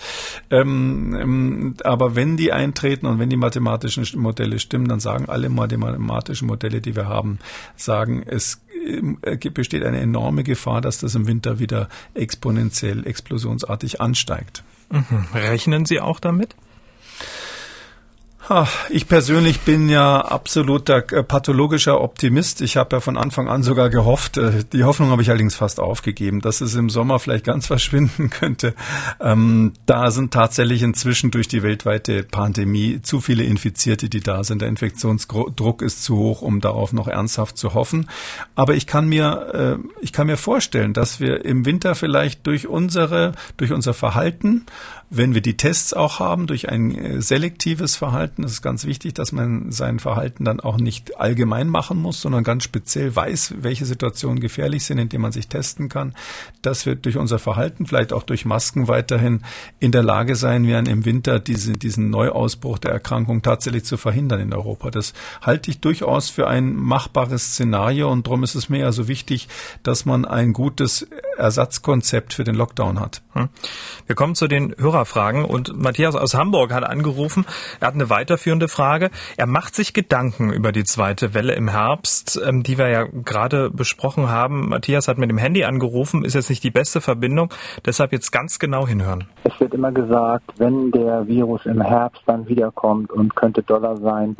ähm, 0.51 1.17
ähm, 1.19 1.75
aber 1.85 2.17
wenn 2.17 2.37
die 2.37 2.53
eintreten 2.53 3.07
und 3.07 3.19
wenn 3.21 3.31
die 3.31 3.37
mathematischen 3.37 4.05
Modelle 4.21 4.59
stimmen, 4.59 4.89
dann 4.89 5.01
sagen 5.01 5.29
alle 5.29 5.49
mathematischen 5.49 6.49
Modelle, 6.49 6.81
die 6.81 6.97
wir 6.97 7.09
haben, 7.09 7.39
sagen, 7.77 8.25
es 8.27 8.61
äh, 9.23 9.51
besteht 9.51 9.85
eine 9.85 10.01
enorme 10.01 10.43
Gefahr, 10.43 10.81
dass 10.81 10.99
das 10.99 11.15
im 11.15 11.27
Winter 11.29 11.61
wieder 11.61 11.89
exponentiell, 12.15 13.07
explosionsartig 13.07 14.01
ansteigt. 14.01 14.65
Mhm. 14.91 15.27
Rechnen 15.35 15.87
Sie 15.87 16.01
auch 16.01 16.19
damit? 16.19 16.57
Ich 18.90 19.09
persönlich 19.09 19.61
bin 19.61 19.88
ja 19.88 20.20
absoluter 20.20 20.99
äh, 21.12 21.22
pathologischer 21.22 22.03
Optimist. 22.03 22.61
Ich 22.61 22.76
habe 22.76 22.97
ja 22.97 23.01
von 23.01 23.16
Anfang 23.16 23.49
an 23.49 23.62
sogar 23.62 23.88
gehofft, 23.88 24.36
äh, 24.36 24.64
die 24.70 24.84
Hoffnung 24.84 25.09
habe 25.09 25.22
ich 25.22 25.30
allerdings 25.30 25.55
fast 25.55 25.80
aufgegeben, 25.80 26.42
dass 26.42 26.61
es 26.61 26.74
im 26.74 26.90
Sommer 26.90 27.18
vielleicht 27.18 27.47
ganz 27.47 27.66
verschwinden 27.68 28.28
könnte. 28.28 28.74
Ähm, 29.18 29.72
da 29.86 30.11
sind 30.11 30.34
tatsächlich 30.34 30.82
inzwischen 30.82 31.30
durch 31.30 31.49
die 31.49 31.62
weltweite 31.62 32.22
Pandemie 32.22 33.01
zu 33.01 33.22
viele 33.22 33.45
Infizierte, 33.45 34.11
die 34.11 34.20
da 34.20 34.45
sind. 34.45 34.61
Der 34.61 34.68
Infektionsdruck 34.68 35.80
ist 35.80 36.05
zu 36.05 36.16
hoch, 36.18 36.42
um 36.42 36.61
darauf 36.61 36.92
noch 36.92 37.09
ernsthaft 37.09 37.57
zu 37.57 37.72
hoffen. 37.72 38.11
Aber 38.57 38.74
ich 38.74 38.86
kann 38.86 39.09
mir, 39.09 39.78
äh, 39.80 39.88
ich 40.03 40.12
kann 40.12 40.26
mir 40.26 40.36
vorstellen, 40.36 40.92
dass 40.92 41.18
wir 41.18 41.47
im 41.47 41.64
Winter 41.64 41.95
vielleicht 41.95 42.47
durch 42.47 42.66
unsere, 42.66 43.32
durch 43.57 43.72
unser 43.72 43.95
Verhalten 43.95 44.66
wenn 45.17 45.35
wir 45.35 45.41
die 45.41 45.57
Tests 45.57 45.95
auch 45.95 46.19
haben, 46.19 46.47
durch 46.47 46.69
ein 46.69 46.91
äh, 46.97 47.23
selektives 47.23 47.97
Verhalten, 47.97 48.43
ist 48.43 48.53
es 48.53 48.62
ganz 48.62 48.85
wichtig, 48.85 49.15
dass 49.15 49.33
man 49.33 49.71
sein 49.71 49.99
Verhalten 49.99 50.45
dann 50.45 50.61
auch 50.61 50.77
nicht 50.77 51.19
allgemein 51.19 51.69
machen 51.69 51.99
muss, 52.01 52.21
sondern 52.21 52.45
ganz 52.45 52.65
speziell 52.65 53.15
weiß, 53.15 53.55
welche 53.61 53.85
Situationen 53.85 54.41
gefährlich 54.41 54.85
sind, 54.85 54.99
indem 54.99 55.23
man 55.23 55.33
sich 55.33 55.49
testen 55.49 55.89
kann, 55.89 56.15
dass 56.62 56.87
wir 56.87 56.95
durch 56.95 57.17
unser 57.17 57.39
Verhalten, 57.39 57.87
vielleicht 57.87 58.12
auch 58.12 58.23
durch 58.23 58.45
Masken 58.45 58.89
weiterhin 58.89 59.43
in 59.79 59.93
der 59.93 60.03
Lage 60.03 60.37
sein 60.37 60.67
werden, 60.67 60.87
im 60.87 61.05
Winter 61.05 61.39
diese, 61.39 61.73
diesen 61.73 62.11
Neuausbruch 62.11 62.79
der 62.79 62.93
Erkrankung 62.93 63.43
tatsächlich 63.43 63.85
zu 63.85 63.97
verhindern 63.97 64.41
in 64.41 64.53
Europa. 64.53 64.91
Das 64.91 65.12
halte 65.43 65.71
ich 65.71 65.81
durchaus 65.81 66.31
für 66.31 66.49
ein 66.49 66.75
machbares 66.75 67.53
Szenario 67.53 68.11
und 68.11 68.27
darum 68.27 68.43
ist 68.43 68.55
es 68.55 68.69
mir 68.69 68.81
ja 68.81 68.93
so 68.93 69.09
wichtig, 69.09 69.49
dass 69.83 70.05
man 70.05 70.25
ein 70.25 70.53
gutes 70.53 71.07
Ersatzkonzept 71.37 72.35
für 72.35 72.45
den 72.45 72.55
Lockdown 72.55 73.01
hat. 73.01 73.23
Hm. 73.33 73.49
Wir 74.07 74.15
kommen 74.15 74.35
zu 74.35 74.47
den 74.47 74.73
Hörerfragen 75.05 75.45
und 75.45 75.77
Matthias 75.77 76.17
aus 76.17 76.35
Hamburg 76.35 76.73
hat 76.73 76.85
angerufen. 76.85 77.45
Er 77.81 77.89
hat 77.89 77.95
eine 77.95 78.09
weiterführende 78.09 78.69
Frage. 78.69 79.11
Er 79.37 79.47
macht 79.47 79.75
sich 79.75 79.93
Gedanken 79.93 80.53
über 80.53 80.73
die 80.73 80.85
zweite 80.85 81.35
Welle 81.35 81.55
im 81.55 81.69
Herbst, 81.69 82.41
ähm, 82.45 82.63
die 82.63 82.79
wir 82.79 82.89
ja 82.89 83.05
gerade 83.05 83.71
besprochen 83.71 84.31
haben. 84.31 84.71
Matthias 84.71 85.07
hat 85.07 85.19
mit 85.19 85.31
dem 85.31 85.39
Handy 85.39 85.65
angerufen, 85.65 86.25
ist 86.25 86.35
jetzt 86.35 86.49
nicht 86.49 86.65
die 86.65 86.71
beste 86.71 87.03
Verbindung, 87.03 87.51
deshalb 87.85 88.13
jetzt 88.13 88.31
ganz 88.31 88.59
genau 88.59 88.87
hinhören. 88.87 89.25
Es 89.45 89.61
wird 89.61 89.75
immer 89.75 89.93
gesagt, 89.93 90.45
wenn 90.57 90.91
der 90.91 91.27
Virus 91.27 91.67
im 91.67 91.83
Herbst 91.83 92.23
dann 92.27 92.49
wiederkommt 92.49 93.13
und 93.13 93.37
könnte 93.37 93.63
doller 93.63 93.99
sein, 93.99 94.37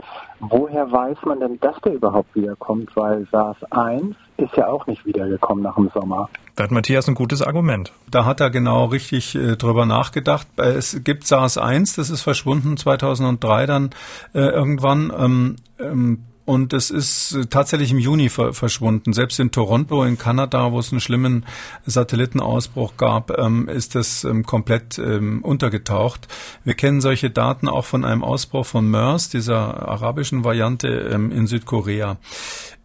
woher 0.51 0.91
weiß 0.91 1.19
man 1.25 1.41
denn, 1.41 1.59
dass 1.61 1.77
der 1.81 1.95
überhaupt 1.95 2.35
wiederkommt? 2.35 2.95
Weil 2.97 3.27
SARS-1 3.31 4.15
ist 4.37 4.57
ja 4.57 4.69
auch 4.69 4.87
nicht 4.87 5.05
wiedergekommen 5.07 5.63
nach 5.63 5.77
dem 5.77 5.91
Sommer. 5.95 6.29
Da 6.57 6.65
hat 6.65 6.71
Matthias 6.71 7.09
ein 7.09 7.15
gutes 7.15 7.43
Argument. 7.43 7.93
Da 8.11 8.25
hat 8.25 8.41
er 8.41 8.51
genau 8.51 8.87
richtig 8.87 9.35
äh, 9.35 9.57
drüber 9.57 9.87
nachgedacht. 9.87 10.47
Äh, 10.57 10.73
es 10.73 11.03
gibt 11.05 11.25
SARS-1, 11.25 11.97
das 11.97 12.11
ist 12.11 12.23
verschwunden 12.23 12.77
2003 12.77 13.67
dann 13.67 13.91
äh, 14.35 14.41
irgendwann. 14.41 15.13
Ähm, 15.17 15.57
ähm, 15.79 16.25
und 16.45 16.73
es 16.73 16.91
ist 16.91 17.39
tatsächlich 17.51 17.91
im 17.91 17.99
Juni 17.99 18.29
ver 18.29 18.53
verschwunden. 18.53 19.13
Selbst 19.13 19.41
in 19.41 19.51
Toronto 19.51 20.05
in 20.05 20.19
Kanada, 20.19 20.73
wo 20.73 20.79
es 20.79 20.93
einen 20.93 21.01
schlimmen 21.01 21.47
Satellitenausbruch 21.87 22.97
gab, 22.97 23.39
ähm, 23.39 23.69
ist 23.69 23.97
es 23.97 24.25
ähm, 24.25 24.45
komplett 24.45 24.99
ähm, 24.99 25.43
untergetaucht. 25.43 26.29
Wir 26.65 26.75
kennen 26.75 27.01
solche 27.01 27.31
Daten 27.31 27.69
auch 27.69 27.85
von 27.85 28.05
einem 28.05 28.23
Ausbruch 28.23 28.67
von 28.67 28.91
MERS, 28.91 29.31
dieser 29.31 29.89
arabischen 29.89 30.45
Variante 30.45 30.89
ähm, 30.89 31.33
in 31.33 31.47
Südkorea. 31.47 32.19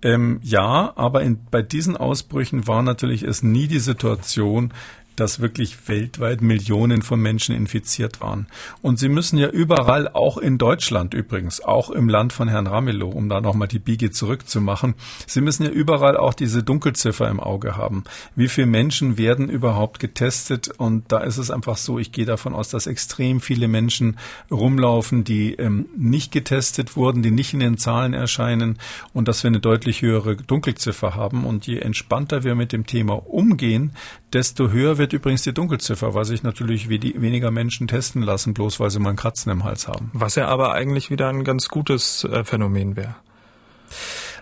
Ähm, 0.01 0.39
ja, 0.41 0.93
aber 0.95 1.24
in, 1.24 1.43
bei 1.51 1.62
diesen 1.62 1.97
Ausbrüchen 1.97 2.68
war 2.68 2.82
natürlich 2.84 3.24
es 3.24 3.43
nie 3.43 3.68
die 3.68 3.80
Situation, 3.80 4.74
dass 5.20 5.39
wirklich 5.39 5.88
weltweit 5.88 6.41
Millionen 6.41 7.01
von 7.01 7.20
Menschen 7.20 7.55
infiziert 7.55 8.22
waren. 8.22 8.47
Und 8.82 8.99
sie 8.99 9.09
müssen 9.09 9.38
ja 9.38 9.49
überall, 9.49 10.07
auch 10.07 10.38
in 10.38 10.57
Deutschland 10.57 11.13
übrigens, 11.13 11.61
auch 11.61 11.89
im 11.89 12.07
Land 12.09 12.34
von 12.34 12.47
Herrn 12.47 12.67
Ramelow, 12.67 13.09
um 13.09 13.30
da 13.30 13.41
nochmal 13.41 13.67
die 13.67 13.80
Biege 13.80 14.11
zurückzumachen, 14.11 14.95
sie 15.28 15.41
müssen 15.41 15.63
ja 15.63 15.70
überall 15.70 16.17
auch 16.17 16.34
diese 16.34 16.63
Dunkelziffer 16.63 17.30
im 17.30 17.39
Auge 17.39 17.76
haben. 17.76 18.03
Wie 18.36 18.47
viele 18.47 18.67
Menschen 18.67 19.17
werden 19.17 19.49
überhaupt 19.49 19.99
getestet? 19.99 20.70
Und 20.78 21.11
da 21.11 21.20
ist 21.20 21.38
es 21.38 21.51
einfach 21.51 21.78
so, 21.78 21.99
ich 21.99 22.11
gehe 22.11 22.26
davon 22.26 22.53
aus, 22.53 22.70
dass 22.70 22.88
extrem 22.88 23.41
viele 23.41 23.67
Menschen 23.67 24.17
rumlaufen, 24.49 25.24
die 25.24 25.53
ähm, 25.55 25.88
nicht 25.97 26.32
getestet 26.32 26.95
wurden, 26.95 27.24
die 27.24 27.32
nicht 27.32 27.53
in 27.53 27.59
den 27.59 27.78
Zahlen 27.78 28.13
erscheinen 28.13 28.78
und 29.13 29.28
dass 29.28 29.43
wir 29.43 29.49
eine 29.49 29.59
deutlich 29.59 30.01
höhere 30.01 30.36
Dunkelziffer 30.36 31.15
haben. 31.15 31.45
Und 31.45 31.67
je 31.67 31.80
entspannter 31.80 32.43
wir 32.43 32.55
mit 32.55 32.72
dem 32.72 32.86
Thema 32.86 33.13
umgehen, 33.13 33.91
desto 34.34 34.70
höher 34.70 34.97
wird 34.97 35.09
übrigens 35.14 35.43
die 35.43 35.53
Dunkelziffer, 35.53 36.14
weil 36.14 36.26
sich 36.26 36.43
natürlich 36.43 36.89
weniger 36.89 37.51
Menschen 37.51 37.88
testen 37.88 38.22
lassen, 38.22 38.53
bloß 38.53 38.80
weil 38.80 38.89
sie 38.89 38.99
mal 38.99 39.12
ein 39.12 39.16
Kratzen 39.16 39.51
im 39.51 39.64
Hals 39.64 39.88
haben. 39.88 40.12
Was 40.14 40.36
ja 40.36 40.47
aber 40.47 40.74
eigentlich 40.74 41.10
wieder 41.10 41.30
ein 41.30 41.43
ganz 41.43 41.70
gutes 41.70 42.24
äh, 42.24 42.43
Phänomen 42.43 42.95
wäre. 42.95 43.16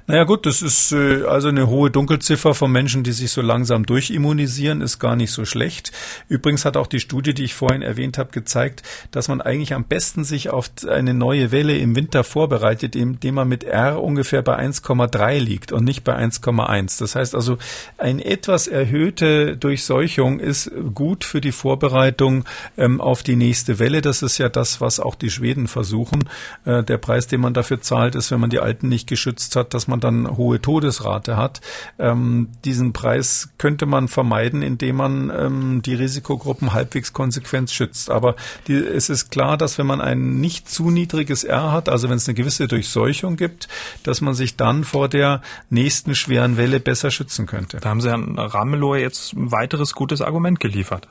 Naja 0.09 0.23
gut, 0.23 0.45
das 0.45 0.61
ist 0.61 0.93
äh, 0.93 1.25
also 1.25 1.49
eine 1.49 1.67
hohe 1.67 1.91
Dunkelziffer 1.91 2.53
von 2.53 2.71
Menschen, 2.71 3.03
die 3.03 3.11
sich 3.11 3.29
so 3.29 3.41
langsam 3.41 3.85
durchimmunisieren, 3.85 4.79
ist 4.79 4.99
gar 4.99 5.17
nicht 5.17 5.31
so 5.31 5.43
schlecht. 5.43 5.91
Übrigens 6.29 6.63
hat 6.63 6.77
auch 6.77 6.87
die 6.87 7.01
Studie, 7.01 7.33
die 7.33 7.43
ich 7.43 7.53
vorhin 7.53 7.81
erwähnt 7.81 8.17
habe, 8.17 8.31
gezeigt, 8.31 8.83
dass 9.11 9.27
man 9.27 9.41
eigentlich 9.41 9.73
am 9.73 9.83
besten 9.83 10.23
sich 10.23 10.49
auf 10.49 10.71
eine 10.87 11.13
neue 11.13 11.51
Welle 11.51 11.77
im 11.77 11.97
Winter 11.97 12.23
vorbereitet, 12.23 12.95
indem 12.95 13.35
man 13.35 13.49
mit 13.49 13.65
R 13.65 14.01
ungefähr 14.01 14.41
bei 14.41 14.57
1,3 14.57 15.39
liegt 15.39 15.73
und 15.73 15.83
nicht 15.83 16.05
bei 16.05 16.15
1,1. 16.15 16.99
Das 16.99 17.15
heißt 17.15 17.35
also, 17.35 17.57
eine 17.97 18.23
etwas 18.23 18.67
erhöhte 18.67 19.57
Durchseuchung 19.57 20.39
ist 20.39 20.71
gut 20.95 21.25
für 21.25 21.41
die 21.41 21.51
Vorbereitung 21.51 22.45
ähm, 22.77 23.01
auf 23.01 23.23
die 23.23 23.35
nächste 23.35 23.77
Welle. 23.77 23.99
Das 23.99 24.21
ist 24.21 24.37
ja 24.37 24.47
das, 24.47 24.79
was 24.79 25.01
auch 25.01 25.15
die 25.15 25.29
Schweden 25.29 25.67
versuchen. 25.67 26.29
Äh, 26.63 26.81
der 26.83 26.97
Preis, 26.97 27.27
den 27.27 27.41
man 27.41 27.53
dafür 27.53 27.81
zahlt, 27.81 28.15
ist, 28.15 28.31
wenn 28.31 28.39
man 28.39 28.49
die 28.49 28.59
Alten 28.59 28.87
nicht 28.87 29.07
geschützt 29.07 29.57
hat, 29.57 29.73
dass 29.73 29.89
man 29.89 29.96
man 29.97 30.25
dann 30.25 30.37
hohe 30.37 30.61
Todesrate 30.61 31.37
hat. 31.37 31.61
Ähm, 31.99 32.49
diesen 32.65 32.93
Preis 32.93 33.49
könnte 33.57 33.85
man 33.85 34.07
vermeiden, 34.07 34.61
indem 34.61 34.97
man 34.97 35.29
ähm, 35.29 35.81
die 35.81 35.95
Risikogruppen 35.95 36.73
halbwegs 36.73 37.13
konsequent 37.13 37.71
schützt. 37.71 38.09
Aber 38.09 38.35
die, 38.67 38.75
es 38.75 39.09
ist 39.09 39.31
klar, 39.31 39.57
dass 39.57 39.77
wenn 39.77 39.87
man 39.87 40.01
ein 40.01 40.39
nicht 40.39 40.69
zu 40.69 40.89
niedriges 40.89 41.43
R 41.43 41.71
hat, 41.71 41.89
also 41.89 42.09
wenn 42.09 42.17
es 42.17 42.27
eine 42.27 42.35
gewisse 42.35 42.67
Durchseuchung 42.67 43.35
gibt, 43.35 43.67
dass 44.03 44.21
man 44.21 44.33
sich 44.33 44.55
dann 44.55 44.83
vor 44.83 45.09
der 45.09 45.41
nächsten 45.69 46.15
schweren 46.15 46.57
Welle 46.57 46.79
besser 46.79 47.11
schützen 47.11 47.45
könnte. 47.45 47.77
Da 47.77 47.89
haben 47.89 48.01
Sie 48.01 48.09
Herrn 48.09 48.37
Ramelow 48.37 48.95
jetzt 48.95 49.33
ein 49.33 49.51
weiteres 49.51 49.93
gutes 49.93 50.21
Argument 50.21 50.59
geliefert. 50.59 51.07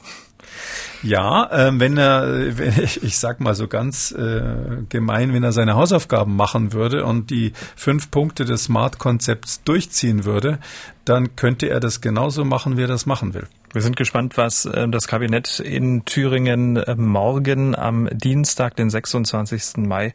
Ja, 1.02 1.50
äh, 1.50 1.70
wenn 1.74 1.96
er, 1.96 2.58
wenn 2.58 2.72
ich, 2.82 3.02
ich 3.02 3.18
sag 3.18 3.40
mal 3.40 3.54
so 3.54 3.68
ganz 3.68 4.12
äh, 4.12 4.82
gemein, 4.88 5.32
wenn 5.32 5.42
er 5.42 5.52
seine 5.52 5.74
Hausaufgaben 5.74 6.36
machen 6.36 6.72
würde 6.72 7.04
und 7.04 7.30
die 7.30 7.52
fünf 7.74 8.10
Punkte 8.10 8.44
des 8.44 8.64
Smart-Konzepts 8.64 9.62
durchziehen 9.64 10.24
würde, 10.24 10.58
dann 11.04 11.36
könnte 11.36 11.68
er 11.68 11.80
das 11.80 12.00
genauso 12.00 12.44
machen, 12.44 12.76
wie 12.76 12.82
er 12.82 12.88
das 12.88 13.06
machen 13.06 13.32
will. 13.34 13.46
Wir 13.72 13.82
sind 13.82 13.96
gespannt, 13.96 14.36
was 14.36 14.64
äh, 14.64 14.88
das 14.88 15.06
Kabinett 15.06 15.60
in 15.60 16.04
Thüringen 16.04 16.76
äh, 16.76 16.94
morgen 16.94 17.76
am 17.76 18.08
Dienstag, 18.10 18.76
den 18.76 18.90
26. 18.90 19.76
Mai, 19.86 20.14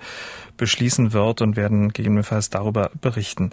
beschließen 0.57 1.13
wird 1.13 1.41
und 1.41 1.55
werden 1.55 1.93
gegebenenfalls 1.93 2.49
darüber 2.49 2.91
berichten. 3.01 3.51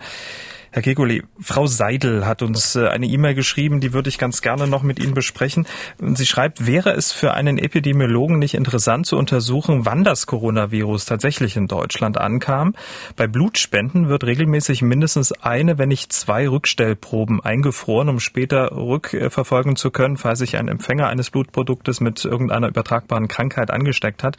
Herr 0.70 0.82
Kekuli, 0.82 1.22
Frau 1.40 1.66
Seidel 1.66 2.26
hat 2.26 2.42
uns 2.42 2.76
äh, 2.76 2.88
eine 2.88 3.06
E-Mail 3.06 3.34
geschrieben, 3.34 3.80
die 3.80 3.94
würde 3.94 4.10
ich 4.10 4.18
ganz 4.18 4.42
gerne 4.42 4.66
noch 4.66 4.82
mit 4.82 4.98
Ihnen 4.98 5.14
besprechen. 5.14 5.66
Sie 5.98 6.26
schreibt, 6.26 6.66
wäre 6.66 6.90
es 6.90 7.10
für 7.10 7.32
einen 7.32 7.56
Epidemiologen 7.56 8.38
nicht 8.38 8.52
interessant 8.52 9.06
zu 9.06 9.16
untersuchen, 9.16 9.86
wann 9.86 10.04
das 10.04 10.26
Coronavirus 10.26 11.06
tatsächlich 11.06 11.56
in 11.56 11.68
Deutschland 11.68 12.18
ankam? 12.18 12.74
Bei 13.16 13.26
Blutspenden 13.26 14.08
wird 14.10 14.24
regelmäßig 14.24 14.82
mindestens 14.82 15.32
eine, 15.32 15.78
wenn 15.78 15.88
nicht 15.88 16.12
zwei 16.12 16.46
Rückstellproben 16.46 17.40
eingefroren, 17.40 18.10
um 18.10 18.20
später 18.20 18.72
rückverfolgen 18.76 19.74
zu 19.74 19.90
können, 19.90 20.18
falls 20.18 20.40
sich 20.40 20.56
ein 20.58 20.68
Empfänger 20.68 21.08
eines 21.08 21.30
Blutproduktes 21.30 22.00
mit 22.00 22.26
irgendeiner 22.26 22.68
übertragbaren 22.68 23.28
Krankheit 23.28 23.70
angesteckt 23.70 24.22
hat 24.22 24.36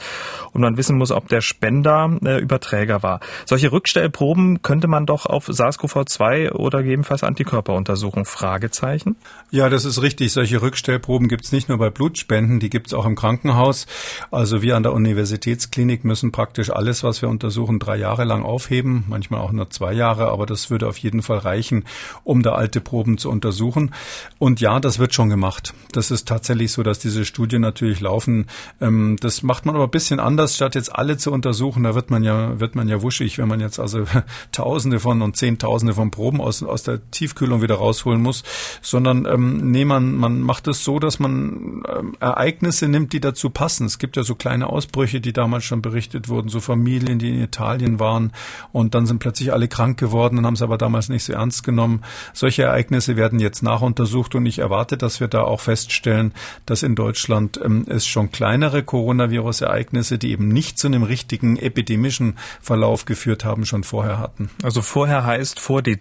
und 0.53 0.61
man 0.61 0.77
wissen 0.77 0.95
muss, 0.95 1.11
ob 1.11 1.27
der 1.27 1.41
Spender 1.41 2.19
äh, 2.23 2.37
Überträger 2.39 3.01
war. 3.01 3.19
Solche 3.45 3.71
Rückstellproben 3.71 4.61
könnte 4.61 4.87
man 4.87 5.07
doch 5.07 5.25
auf 5.25 5.47
SARS-CoV-2 5.47 6.18
2 6.19 6.51
oder 6.51 6.83
gegebenenfalls 6.83 7.23
Antikörperuntersuchung? 7.23 8.25
Fragezeichen? 8.25 9.15
Ja, 9.51 9.69
das 9.69 9.85
ist 9.85 10.01
richtig. 10.01 10.33
Solche 10.33 10.61
Rückstellproben 10.61 11.29
gibt 11.29 11.45
es 11.45 11.53
nicht 11.53 11.69
nur 11.69 11.77
bei 11.77 11.89
Blutspenden, 11.89 12.59
die 12.59 12.69
gibt 12.69 12.87
es 12.87 12.93
auch 12.93 13.05
im 13.05 13.15
Krankenhaus. 13.15 13.87
Also 14.29 14.61
wir 14.61 14.75
an 14.75 14.83
der 14.83 14.91
Universitätsklinik 14.91 16.03
müssen 16.03 16.33
praktisch 16.33 16.71
alles, 16.71 17.03
was 17.03 17.21
wir 17.21 17.29
untersuchen, 17.29 17.79
drei 17.79 17.95
Jahre 17.95 18.25
lang 18.25 18.43
aufheben, 18.43 19.05
manchmal 19.07 19.39
auch 19.39 19.53
nur 19.53 19.69
zwei 19.69 19.93
Jahre, 19.93 20.27
aber 20.27 20.45
das 20.45 20.69
würde 20.69 20.87
auf 20.87 20.97
jeden 20.97 21.21
Fall 21.21 21.37
reichen, 21.37 21.85
um 22.25 22.43
da 22.43 22.51
alte 22.51 22.81
Proben 22.81 23.17
zu 23.17 23.29
untersuchen. 23.29 23.93
Und 24.39 24.59
ja, 24.59 24.81
das 24.81 24.99
wird 24.99 25.13
schon 25.13 25.29
gemacht. 25.29 25.73
Das 25.93 26.11
ist 26.11 26.27
tatsächlich 26.27 26.73
so, 26.73 26.83
dass 26.83 26.99
diese 26.99 27.23
Studien 27.23 27.61
natürlich 27.61 28.01
laufen. 28.01 28.47
Ähm, 28.81 29.15
das 29.21 29.41
macht 29.41 29.65
man 29.65 29.75
aber 29.75 29.85
ein 29.85 29.91
bisschen 29.91 30.19
anders, 30.19 30.57
statt 30.57 30.75
jetzt 30.75 30.93
alle 30.93 31.15
zu 31.15 31.31
untersuchen. 31.31 31.83
Da 31.83 31.95
wird 31.95 32.11
man 32.11 32.25
ja, 32.25 32.59
wird 32.59 32.75
man 32.75 32.89
ja 32.89 33.01
wuschig, 33.01 33.37
wenn 33.37 33.47
man 33.47 33.61
jetzt 33.61 33.79
also 33.79 34.03
Tausende 34.51 34.99
von 34.99 35.21
und 35.21 35.37
Zehntausende 35.37 35.93
von 35.93 36.08
Proben 36.11 36.41
aus, 36.41 36.63
aus 36.63 36.83
der 36.83 36.99
Tiefkühlung 37.11 37.61
wieder 37.61 37.75
rausholen 37.75 38.21
muss, 38.21 38.43
sondern 38.81 39.25
ähm, 39.25 39.71
nee, 39.71 39.85
man, 39.85 40.15
man 40.15 40.41
macht 40.41 40.67
es 40.67 40.83
so, 40.83 40.99
dass 40.99 41.19
man 41.19 41.83
ähm, 41.87 42.15
Ereignisse 42.19 42.87
nimmt, 42.87 43.13
die 43.13 43.19
dazu 43.19 43.49
passen. 43.49 43.85
Es 43.85 43.99
gibt 43.99 44.17
ja 44.17 44.23
so 44.23 44.35
kleine 44.35 44.67
Ausbrüche, 44.67 45.21
die 45.21 45.33
damals 45.33 45.63
schon 45.63 45.81
berichtet 45.81 46.29
wurden, 46.29 46.49
so 46.49 46.59
Familien, 46.59 47.19
die 47.19 47.29
in 47.29 47.41
Italien 47.41 47.99
waren 47.99 48.31
und 48.71 48.95
dann 48.95 49.05
sind 49.05 49.19
plötzlich 49.19 49.53
alle 49.53 49.67
krank 49.67 49.99
geworden 49.99 50.37
und 50.37 50.45
haben 50.45 50.53
es 50.53 50.61
aber 50.61 50.77
damals 50.77 51.09
nicht 51.09 51.23
so 51.23 51.33
ernst 51.33 51.63
genommen. 51.63 52.01
Solche 52.33 52.63
Ereignisse 52.63 53.15
werden 53.15 53.39
jetzt 53.39 53.63
nachuntersucht 53.63 54.35
und 54.35 54.45
ich 54.45 54.59
erwarte, 54.59 54.97
dass 54.97 55.19
wir 55.19 55.27
da 55.27 55.43
auch 55.43 55.61
feststellen, 55.61 56.33
dass 56.65 56.83
in 56.83 56.95
Deutschland 56.95 57.59
ähm, 57.63 57.85
es 57.87 58.05
schon 58.07 58.31
kleinere 58.31 58.83
Coronavirus-Ereignisse, 58.83 60.17
die 60.17 60.31
eben 60.31 60.47
nicht 60.47 60.79
zu 60.79 60.87
einem 60.87 61.03
richtigen 61.03 61.57
epidemischen 61.57 62.37
Verlauf 62.61 63.05
geführt 63.05 63.45
haben, 63.45 63.65
schon 63.65 63.83
vorher 63.83 64.19
hatten. 64.19 64.49
Also 64.63 64.81
vorher 64.81 65.25
heißt 65.25 65.59
vor 65.59 65.81
Dezember 65.81 65.98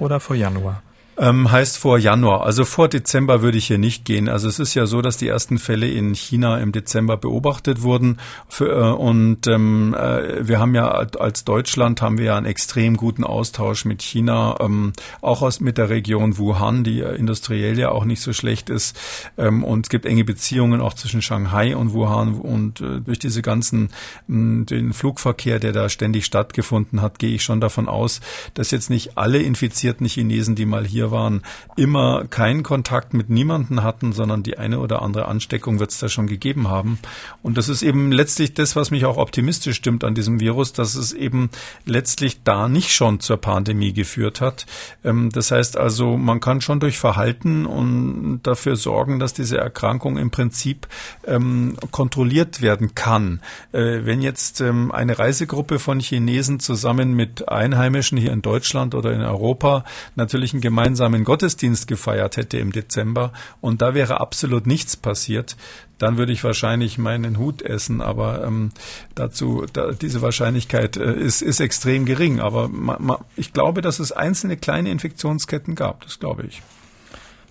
oder 0.00 0.20
vor 0.20 0.36
Januar? 0.36 0.82
Ähm, 1.18 1.52
heißt 1.52 1.76
vor 1.76 1.98
Januar. 1.98 2.46
Also 2.46 2.64
vor 2.64 2.88
Dezember 2.88 3.42
würde 3.42 3.58
ich 3.58 3.66
hier 3.66 3.76
nicht 3.76 4.06
gehen. 4.06 4.30
Also 4.30 4.48
es 4.48 4.58
ist 4.58 4.72
ja 4.72 4.86
so, 4.86 5.02
dass 5.02 5.18
die 5.18 5.28
ersten 5.28 5.58
Fälle 5.58 5.86
in 5.86 6.14
China 6.14 6.58
im 6.58 6.72
Dezember 6.72 7.18
beobachtet 7.18 7.82
wurden. 7.82 8.16
Für, 8.48 8.70
äh, 8.70 8.92
und 8.92 9.46
ähm, 9.46 9.94
äh, 9.94 10.48
wir 10.48 10.58
haben 10.58 10.74
ja 10.74 10.90
als 10.90 11.44
Deutschland 11.44 12.00
haben 12.00 12.16
wir 12.16 12.24
ja 12.24 12.36
einen 12.38 12.46
extrem 12.46 12.96
guten 12.96 13.24
Austausch 13.24 13.84
mit 13.84 14.00
China, 14.00 14.56
ähm, 14.60 14.94
auch 15.20 15.42
aus, 15.42 15.60
mit 15.60 15.76
der 15.76 15.90
Region 15.90 16.38
Wuhan, 16.38 16.82
die 16.82 17.00
industriell 17.00 17.78
ja 17.78 17.90
auch 17.90 18.06
nicht 18.06 18.22
so 18.22 18.32
schlecht 18.32 18.70
ist. 18.70 18.98
Ähm, 19.36 19.64
und 19.64 19.84
es 19.86 19.90
gibt 19.90 20.06
enge 20.06 20.24
Beziehungen 20.24 20.80
auch 20.80 20.94
zwischen 20.94 21.20
Shanghai 21.20 21.76
und 21.76 21.92
Wuhan. 21.92 22.36
Und 22.36 22.80
äh, 22.80 23.00
durch 23.00 23.18
diese 23.18 23.42
ganzen, 23.42 23.90
den 24.28 24.94
Flugverkehr, 24.94 25.58
der 25.58 25.72
da 25.72 25.90
ständig 25.90 26.24
stattgefunden 26.24 27.02
hat, 27.02 27.18
gehe 27.18 27.34
ich 27.34 27.42
schon 27.42 27.60
davon 27.60 27.86
aus, 27.86 28.20
dass 28.54 28.70
jetzt 28.70 28.88
nicht 28.88 29.18
alle 29.18 29.38
infizierten 29.42 30.06
Chinesen, 30.06 30.54
die 30.54 30.64
mal 30.64 30.86
hier 30.86 31.01
wir 31.02 31.10
waren, 31.10 31.42
immer 31.76 32.24
keinen 32.26 32.62
Kontakt 32.62 33.12
mit 33.12 33.28
niemanden 33.28 33.82
hatten, 33.82 34.12
sondern 34.12 34.42
die 34.42 34.56
eine 34.56 34.78
oder 34.78 35.02
andere 35.02 35.26
Ansteckung 35.26 35.80
wird 35.80 35.90
es 35.90 35.98
da 35.98 36.08
schon 36.08 36.28
gegeben 36.28 36.68
haben. 36.68 36.98
Und 37.42 37.58
das 37.58 37.68
ist 37.68 37.82
eben 37.82 38.12
letztlich 38.12 38.54
das, 38.54 38.76
was 38.76 38.90
mich 38.90 39.04
auch 39.04 39.16
optimistisch 39.16 39.76
stimmt 39.76 40.04
an 40.04 40.14
diesem 40.14 40.38
Virus, 40.38 40.72
dass 40.72 40.94
es 40.94 41.12
eben 41.12 41.50
letztlich 41.84 42.44
da 42.44 42.68
nicht 42.68 42.92
schon 42.92 43.18
zur 43.20 43.36
Pandemie 43.36 43.92
geführt 43.92 44.40
hat. 44.40 44.66
Ähm, 45.04 45.30
das 45.30 45.50
heißt 45.50 45.76
also, 45.76 46.16
man 46.16 46.40
kann 46.40 46.60
schon 46.60 46.78
durch 46.78 46.98
Verhalten 46.98 47.66
und 47.66 48.40
dafür 48.44 48.76
sorgen, 48.76 49.18
dass 49.18 49.34
diese 49.34 49.58
Erkrankung 49.58 50.16
im 50.18 50.30
Prinzip 50.30 50.86
ähm, 51.26 51.76
kontrolliert 51.90 52.62
werden 52.62 52.94
kann. 52.94 53.40
Äh, 53.72 54.04
wenn 54.04 54.22
jetzt 54.22 54.60
ähm, 54.60 54.92
eine 54.92 55.18
Reisegruppe 55.18 55.80
von 55.80 55.98
Chinesen 55.98 56.60
zusammen 56.60 57.14
mit 57.14 57.48
Einheimischen 57.48 58.18
hier 58.18 58.32
in 58.32 58.42
Deutschland 58.42 58.94
oder 58.94 59.12
in 59.12 59.20
Europa 59.20 59.84
natürlich 60.14 60.52
einen 60.52 60.62
gemeinsamen 60.92 61.24
Gottesdienst 61.24 61.86
gefeiert 61.86 62.36
hätte 62.36 62.58
im 62.58 62.70
Dezember 62.70 63.32
und 63.62 63.80
da 63.80 63.94
wäre 63.94 64.20
absolut 64.20 64.66
nichts 64.66 64.94
passiert, 64.94 65.56
dann 65.98 66.18
würde 66.18 66.32
ich 66.32 66.44
wahrscheinlich 66.44 66.98
meinen 66.98 67.38
Hut 67.38 67.62
essen. 67.62 68.02
Aber 68.02 68.44
ähm, 68.44 68.72
dazu, 69.14 69.64
da, 69.72 69.92
diese 69.92 70.20
Wahrscheinlichkeit 70.20 70.98
äh, 70.98 71.14
ist, 71.14 71.40
ist 71.40 71.60
extrem 71.60 72.04
gering. 72.04 72.40
Aber 72.40 72.68
ma, 72.68 72.98
ma, 73.00 73.24
ich 73.36 73.54
glaube, 73.54 73.80
dass 73.80 74.00
es 74.00 74.12
einzelne 74.12 74.58
kleine 74.58 74.90
Infektionsketten 74.90 75.76
gab. 75.76 76.02
Das 76.02 76.18
glaube 76.18 76.44
ich. 76.46 76.62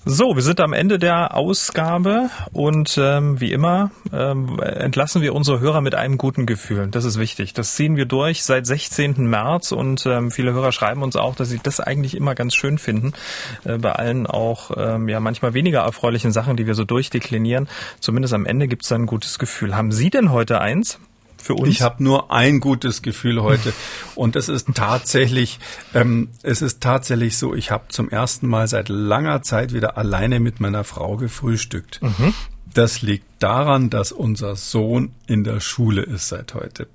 So, 0.03 0.35
wir 0.35 0.41
sind 0.41 0.59
am 0.61 0.73
Ende 0.73 0.97
der 0.97 1.37
Ausgabe 1.37 2.31
und 2.53 2.97
ähm, 2.99 3.39
wie 3.39 3.51
immer 3.51 3.91
ähm, 4.11 4.59
entlassen 4.59 5.21
wir 5.21 5.35
unsere 5.35 5.59
Hörer 5.59 5.81
mit 5.81 5.93
einem 5.93 6.17
guten 6.17 6.47
Gefühl. 6.47 6.87
Das 6.89 7.05
ist 7.05 7.19
wichtig. 7.19 7.53
Das 7.53 7.75
ziehen 7.75 7.97
wir 7.97 8.05
durch 8.05 8.41
seit 8.41 8.65
16. 8.65 9.27
März 9.27 9.71
und 9.71 10.07
ähm, 10.07 10.31
viele 10.31 10.53
Hörer 10.53 10.71
schreiben 10.71 11.03
uns 11.03 11.15
auch, 11.15 11.35
dass 11.35 11.49
sie 11.49 11.59
das 11.61 11.79
eigentlich 11.79 12.17
immer 12.17 12.33
ganz 12.33 12.55
schön 12.55 12.79
finden. 12.79 13.13
Äh, 13.63 13.77
bei 13.77 13.91
allen 13.91 14.25
auch 14.25 14.71
ähm, 14.75 15.07
ja 15.07 15.19
manchmal 15.19 15.53
weniger 15.53 15.81
erfreulichen 15.81 16.31
Sachen, 16.31 16.57
die 16.57 16.65
wir 16.65 16.73
so 16.73 16.83
durchdeklinieren. 16.83 17.69
Zumindest 17.99 18.33
am 18.33 18.47
Ende 18.47 18.67
gibt 18.67 18.81
es 18.81 18.89
dann 18.89 19.03
ein 19.03 19.05
gutes 19.05 19.37
Gefühl. 19.37 19.75
Haben 19.75 19.91
Sie 19.91 20.09
denn 20.09 20.31
heute 20.31 20.61
eins? 20.61 20.97
Für 21.41 21.55
uns? 21.55 21.69
Ich 21.69 21.81
habe 21.81 22.03
nur 22.03 22.31
ein 22.31 22.59
gutes 22.59 23.01
Gefühl 23.01 23.41
heute 23.41 23.73
und 24.15 24.35
es 24.35 24.49
ist 24.49 24.67
tatsächlich, 24.73 25.59
ähm, 25.93 26.29
es 26.43 26.61
ist 26.61 26.81
tatsächlich 26.81 27.37
so. 27.37 27.53
Ich 27.53 27.71
habe 27.71 27.85
zum 27.89 28.09
ersten 28.09 28.47
Mal 28.47 28.67
seit 28.67 28.89
langer 28.89 29.41
Zeit 29.41 29.73
wieder 29.73 29.97
alleine 29.97 30.39
mit 30.39 30.59
meiner 30.59 30.83
Frau 30.83 31.17
gefrühstückt. 31.17 32.01
Mhm. 32.01 32.33
Das 32.73 33.01
liegt 33.01 33.25
daran, 33.39 33.89
dass 33.89 34.11
unser 34.11 34.55
Sohn 34.55 35.11
in 35.27 35.43
der 35.43 35.59
Schule 35.59 36.03
ist 36.03 36.29
seit 36.29 36.53
heute. 36.53 36.87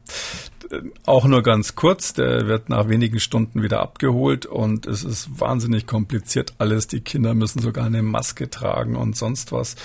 Auch 1.05 1.27
nur 1.27 1.43
ganz 1.43 1.77
kurz, 1.77 2.13
der 2.13 2.49
wird 2.49 2.69
nach 2.71 2.89
wenigen 2.89 3.21
Stunden 3.21 3.63
wieder 3.63 3.81
abgeholt 3.81 4.47
und 4.47 4.87
es 4.87 5.05
ist 5.05 5.39
wahnsinnig 5.39 5.87
kompliziert 5.87 6.55
alles. 6.59 6.89
Die 6.89 7.03
Kinder 7.03 7.35
müssen 7.35 7.61
sogar 7.61 7.85
eine 7.85 8.03
Maske 8.03 8.51
tragen 8.51 8.97
und 8.97 9.17
sonst 9.17 9.53
was. 9.53 9.77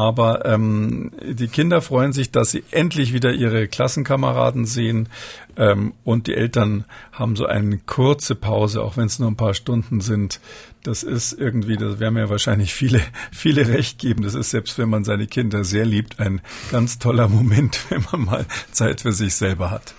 Aber 0.00 0.46
ähm, 0.46 1.10
die 1.22 1.48
Kinder 1.48 1.82
freuen 1.82 2.14
sich, 2.14 2.30
dass 2.30 2.50
sie 2.50 2.64
endlich 2.70 3.12
wieder 3.12 3.32
ihre 3.34 3.68
Klassenkameraden 3.68 4.64
sehen. 4.64 5.10
Ähm, 5.58 5.92
und 6.04 6.26
die 6.26 6.34
Eltern 6.34 6.86
haben 7.12 7.36
so 7.36 7.44
eine 7.44 7.76
kurze 7.76 8.34
Pause, 8.34 8.82
auch 8.82 8.96
wenn 8.96 9.04
es 9.04 9.18
nur 9.18 9.30
ein 9.30 9.36
paar 9.36 9.52
Stunden 9.52 10.00
sind. 10.00 10.40
Das 10.84 11.02
ist 11.02 11.34
irgendwie, 11.34 11.76
das 11.76 12.00
werden 12.00 12.14
mir 12.14 12.30
wahrscheinlich 12.30 12.72
viele, 12.72 13.02
viele 13.30 13.68
recht 13.68 13.98
geben. 13.98 14.22
Das 14.22 14.34
ist 14.34 14.48
selbst, 14.48 14.78
wenn 14.78 14.88
man 14.88 15.04
seine 15.04 15.26
Kinder 15.26 15.64
sehr 15.64 15.84
liebt, 15.84 16.18
ein 16.18 16.40
ganz 16.70 16.98
toller 16.98 17.28
Moment, 17.28 17.78
wenn 17.90 18.02
man 18.10 18.24
mal 18.24 18.46
Zeit 18.72 19.02
für 19.02 19.12
sich 19.12 19.34
selber 19.34 19.70
hat. 19.70 19.92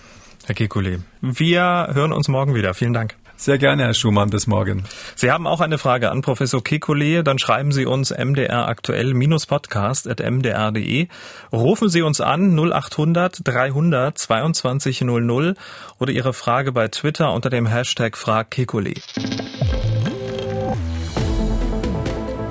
Herr 0.46 0.56
Kekulé, 0.56 0.98
wir 1.20 1.90
hören 1.92 2.12
uns 2.12 2.26
morgen 2.26 2.56
wieder. 2.56 2.74
Vielen 2.74 2.92
Dank. 2.92 3.21
Sehr 3.42 3.58
gerne, 3.58 3.82
Herr 3.82 3.94
Schumann. 3.94 4.30
Bis 4.30 4.46
morgen. 4.46 4.84
Sie 5.16 5.32
haben 5.32 5.48
auch 5.48 5.60
eine 5.60 5.76
Frage 5.76 6.12
an 6.12 6.22
Professor 6.22 6.62
Kekulé. 6.62 7.24
Dann 7.24 7.40
schreiben 7.40 7.72
Sie 7.72 7.86
uns 7.86 8.14
mdraktuell-podcast.mdr.de. 8.16 11.08
Rufen 11.52 11.88
Sie 11.88 12.02
uns 12.02 12.20
an 12.20 12.56
0800 12.56 13.40
300 13.42 14.16
22 14.16 15.00
00 15.00 15.56
oder 15.98 16.12
Ihre 16.12 16.34
Frage 16.34 16.70
bei 16.70 16.86
Twitter 16.86 17.32
unter 17.32 17.50
dem 17.50 17.66
Hashtag 17.66 18.16
Frag 18.16 18.54
Kekulé. 18.54 19.02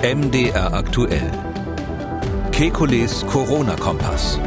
MDR 0.02 0.74
aktuell. 0.74 1.30
Kekules 2.50 3.24
Corona-Kompass. 3.28 4.38